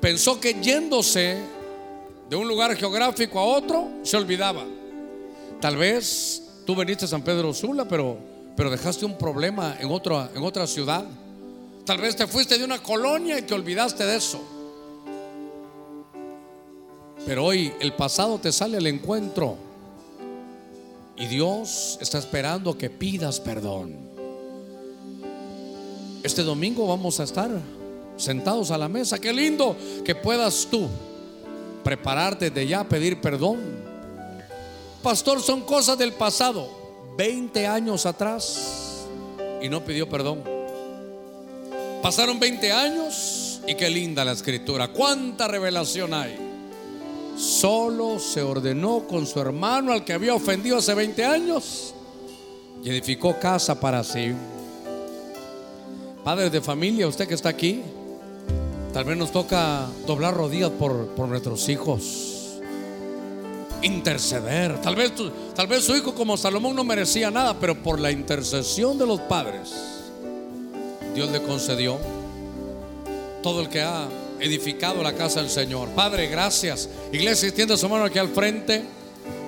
Pensó 0.00 0.40
que 0.40 0.54
yéndose 0.62 1.36
de 2.30 2.36
un 2.36 2.46
lugar 2.46 2.76
geográfico 2.76 3.40
a 3.40 3.44
otro, 3.44 3.88
se 4.04 4.16
olvidaba. 4.16 4.64
Tal 5.60 5.76
vez 5.76 6.44
tú 6.64 6.76
veniste 6.76 7.06
a 7.06 7.08
San 7.08 7.22
Pedro 7.22 7.52
Sula, 7.52 7.84
pero, 7.88 8.16
pero 8.56 8.70
dejaste 8.70 9.04
un 9.04 9.18
problema 9.18 9.78
en, 9.80 9.90
otra 9.90 10.30
en 10.32 10.44
otra 10.44 10.64
ciudad. 10.68 11.04
Tal 11.84 11.98
vez 11.98 12.14
te 12.14 12.28
fuiste 12.28 12.56
de 12.56 12.64
una 12.64 12.80
colonia 12.80 13.36
y 13.36 13.42
te 13.42 13.52
olvidaste 13.52 14.06
de 14.06 14.16
eso. 14.16 14.40
Pero 17.26 17.46
hoy 17.46 17.72
el 17.80 17.94
pasado 17.94 18.38
te 18.38 18.52
sale 18.52 18.76
al 18.76 18.86
encuentro. 18.86 19.66
Y 21.18 21.26
Dios 21.26 21.98
está 22.00 22.18
esperando 22.18 22.76
que 22.78 22.90
pidas 22.90 23.40
perdón. 23.40 23.96
Este 26.22 26.42
domingo 26.42 26.86
vamos 26.86 27.20
a 27.20 27.24
estar 27.24 27.50
sentados 28.16 28.70
a 28.70 28.78
la 28.78 28.88
mesa. 28.88 29.18
Qué 29.18 29.32
lindo 29.32 29.76
que 30.04 30.14
puedas 30.14 30.68
tú 30.70 30.88
prepararte 31.82 32.50
de 32.50 32.66
ya 32.66 32.84
pedir 32.84 33.20
perdón 33.20 33.78
Pastor, 35.02 35.40
son 35.40 35.62
cosas 35.62 35.96
del 35.96 36.12
pasado. 36.12 36.68
20 37.16 37.66
años 37.66 38.06
atrás 38.06 39.06
y 39.62 39.68
no 39.68 39.84
pidió 39.84 40.08
perdón. 40.08 40.42
Pasaron 42.02 42.38
20 42.38 42.72
años 42.72 43.60
y 43.66 43.74
qué 43.74 43.90
linda 43.90 44.24
la 44.24 44.32
escritura. 44.32 44.88
Cuánta 44.88 45.48
revelación 45.48 46.14
hay. 46.14 46.47
Solo 47.38 48.18
se 48.18 48.42
ordenó 48.42 49.06
con 49.06 49.24
su 49.24 49.40
hermano 49.40 49.92
al 49.92 50.04
que 50.04 50.12
había 50.12 50.34
ofendido 50.34 50.78
hace 50.78 50.92
20 50.92 51.24
años 51.24 51.94
y 52.82 52.90
edificó 52.90 53.38
casa 53.38 53.78
para 53.78 54.02
sí. 54.02 54.34
Padres 56.24 56.50
de 56.50 56.60
familia, 56.60 57.06
usted 57.06 57.28
que 57.28 57.34
está 57.34 57.48
aquí, 57.50 57.80
tal 58.92 59.04
vez 59.04 59.16
nos 59.16 59.30
toca 59.30 59.86
doblar 60.04 60.34
rodillas 60.34 60.70
por, 60.70 61.06
por 61.14 61.28
nuestros 61.28 61.68
hijos 61.68 62.34
interceder. 63.82 64.80
Tal 64.80 64.96
vez, 64.96 65.12
tal 65.54 65.68
vez 65.68 65.84
su 65.84 65.94
hijo 65.94 66.14
como 66.14 66.36
Salomón 66.36 66.74
no 66.74 66.82
merecía 66.82 67.30
nada, 67.30 67.54
pero 67.60 67.80
por 67.80 68.00
la 68.00 68.10
intercesión 68.10 68.98
de 68.98 69.06
los 69.06 69.20
padres, 69.20 69.72
Dios 71.14 71.30
le 71.30 71.40
concedió 71.42 71.98
todo 73.42 73.60
el 73.60 73.68
que 73.68 73.82
ha 73.82 74.08
edificado 74.40 75.02
la 75.02 75.14
casa 75.14 75.40
del 75.40 75.50
Señor. 75.50 75.88
Padre, 75.90 76.28
gracias. 76.28 76.88
Iglesia, 77.12 77.48
extiende 77.48 77.76
su 77.76 77.88
mano 77.88 78.04
aquí 78.04 78.18
al 78.18 78.28
frente. 78.28 78.84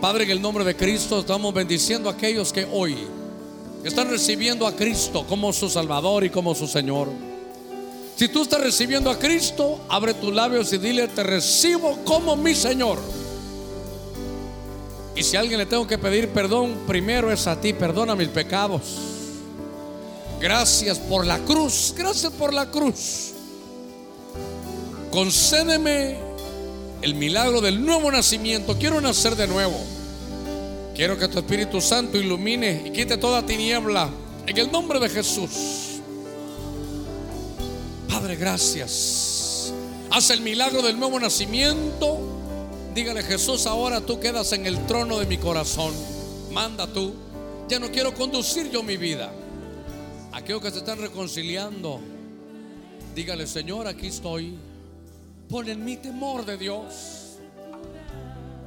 Padre, 0.01 0.25
en 0.25 0.31
el 0.31 0.43
nombre 0.43 0.65
de 0.65 0.77
Cristo 0.77 1.21
estamos 1.21 1.53
bendiciendo 1.53 2.09
a 2.09 2.13
aquellos 2.13 2.53
que 2.53 2.67
hoy 2.71 2.97
están 3.85 4.11
recibiendo 4.11 4.67
a 4.67 4.75
Cristo 4.75 5.27
como 5.27 5.53
su 5.53 5.69
Salvador 5.69 6.25
y 6.25 6.31
como 6.31 6.55
su 6.55 6.67
Señor. 6.67 7.09
Si 8.17 8.29
tú 8.29 8.43
estás 8.43 8.61
recibiendo 8.61 9.11
a 9.11 9.19
Cristo, 9.19 9.81
abre 9.89 10.13
tus 10.15 10.35
labios 10.35 10.73
y 10.73 10.79
dile, 10.79 11.09
te 11.09 11.23
recibo 11.23 11.99
como 12.05 12.37
mi 12.37 12.55
Señor. 12.55 12.99
Y 15.17 15.23
si 15.23 15.37
a 15.37 15.41
alguien 15.41 15.59
le 15.59 15.67
tengo 15.67 15.87
que 15.87 15.99
pedir 15.99 16.29
perdón, 16.29 16.81
primero 16.87 17.33
es 17.33 17.47
a 17.47 17.61
ti, 17.61 17.73
perdona 17.73 18.15
mis 18.15 18.29
pecados. 18.29 18.83
Gracias 20.41 20.99
por 20.99 21.27
la 21.27 21.39
cruz, 21.41 21.95
gracias 21.97 22.33
por 22.33 22.53
la 22.55 22.71
cruz. 22.71 23.30
Concédeme 25.11 26.17
el 27.03 27.15
milagro 27.15 27.61
del 27.61 27.85
nuevo 27.85 28.13
nacimiento. 28.13 28.79
Quiero 28.79 29.01
nacer 29.01 29.35
de 29.35 29.49
nuevo. 29.49 29.79
Quiero 30.95 31.19
que 31.19 31.27
tu 31.29 31.39
Espíritu 31.39 31.81
Santo 31.81 32.19
ilumine 32.19 32.83
y 32.87 32.91
quite 32.91 33.17
toda 33.17 33.45
tiniebla 33.45 34.09
en 34.47 34.57
el 34.57 34.71
nombre 34.71 35.01
de 35.01 35.09
Jesús. 35.09 36.01
Padre, 38.09 38.37
gracias. 38.37 39.73
Haz 40.11 40.31
el 40.31 40.43
milagro 40.43 40.83
del 40.83 40.99
nuevo 40.99 41.19
nacimiento. 41.19 42.19
Dígale 42.95 43.23
Jesús, 43.23 43.67
ahora 43.67 44.01
tú 44.01 44.21
quedas 44.21 44.53
en 44.53 44.67
el 44.67 44.87
trono 44.87 45.19
de 45.19 45.27
mi 45.27 45.39
corazón. 45.39 45.93
Manda 46.53 46.87
tú. 46.87 47.15
Ya 47.69 47.79
no 47.79 47.91
quiero 47.91 48.15
conducir 48.15 48.71
yo 48.71 48.83
mi 48.83 48.97
vida. 48.97 49.33
Aquellos 50.33 50.63
que 50.63 50.71
se 50.71 50.79
están 50.79 50.99
reconciliando, 50.99 52.01
dígale 53.15 53.47
Señor, 53.47 53.87
aquí 53.87 54.09
estoy. 54.09 54.57
Pon 55.51 55.69
en 55.69 55.85
mi 55.85 55.97
temor 55.97 56.47
de 56.47 56.57
Dios. 56.57 57.39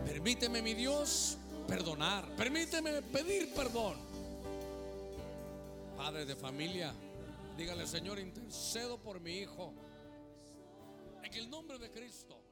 Permíteme, 0.05 0.61
mi 0.61 0.73
Dios, 0.73 1.37
perdonar. 1.65 2.27
Permíteme 2.35 3.01
pedir 3.01 3.53
perdón. 3.53 3.95
Padre 5.95 6.25
de 6.25 6.35
familia, 6.35 6.93
dígale 7.55 7.87
Señor, 7.87 8.19
intercedo 8.19 8.97
por 8.97 9.21
mi 9.21 9.37
hijo. 9.37 9.73
En 11.23 11.33
el 11.33 11.49
nombre 11.49 11.79
de 11.79 11.89
Cristo, 11.89 12.42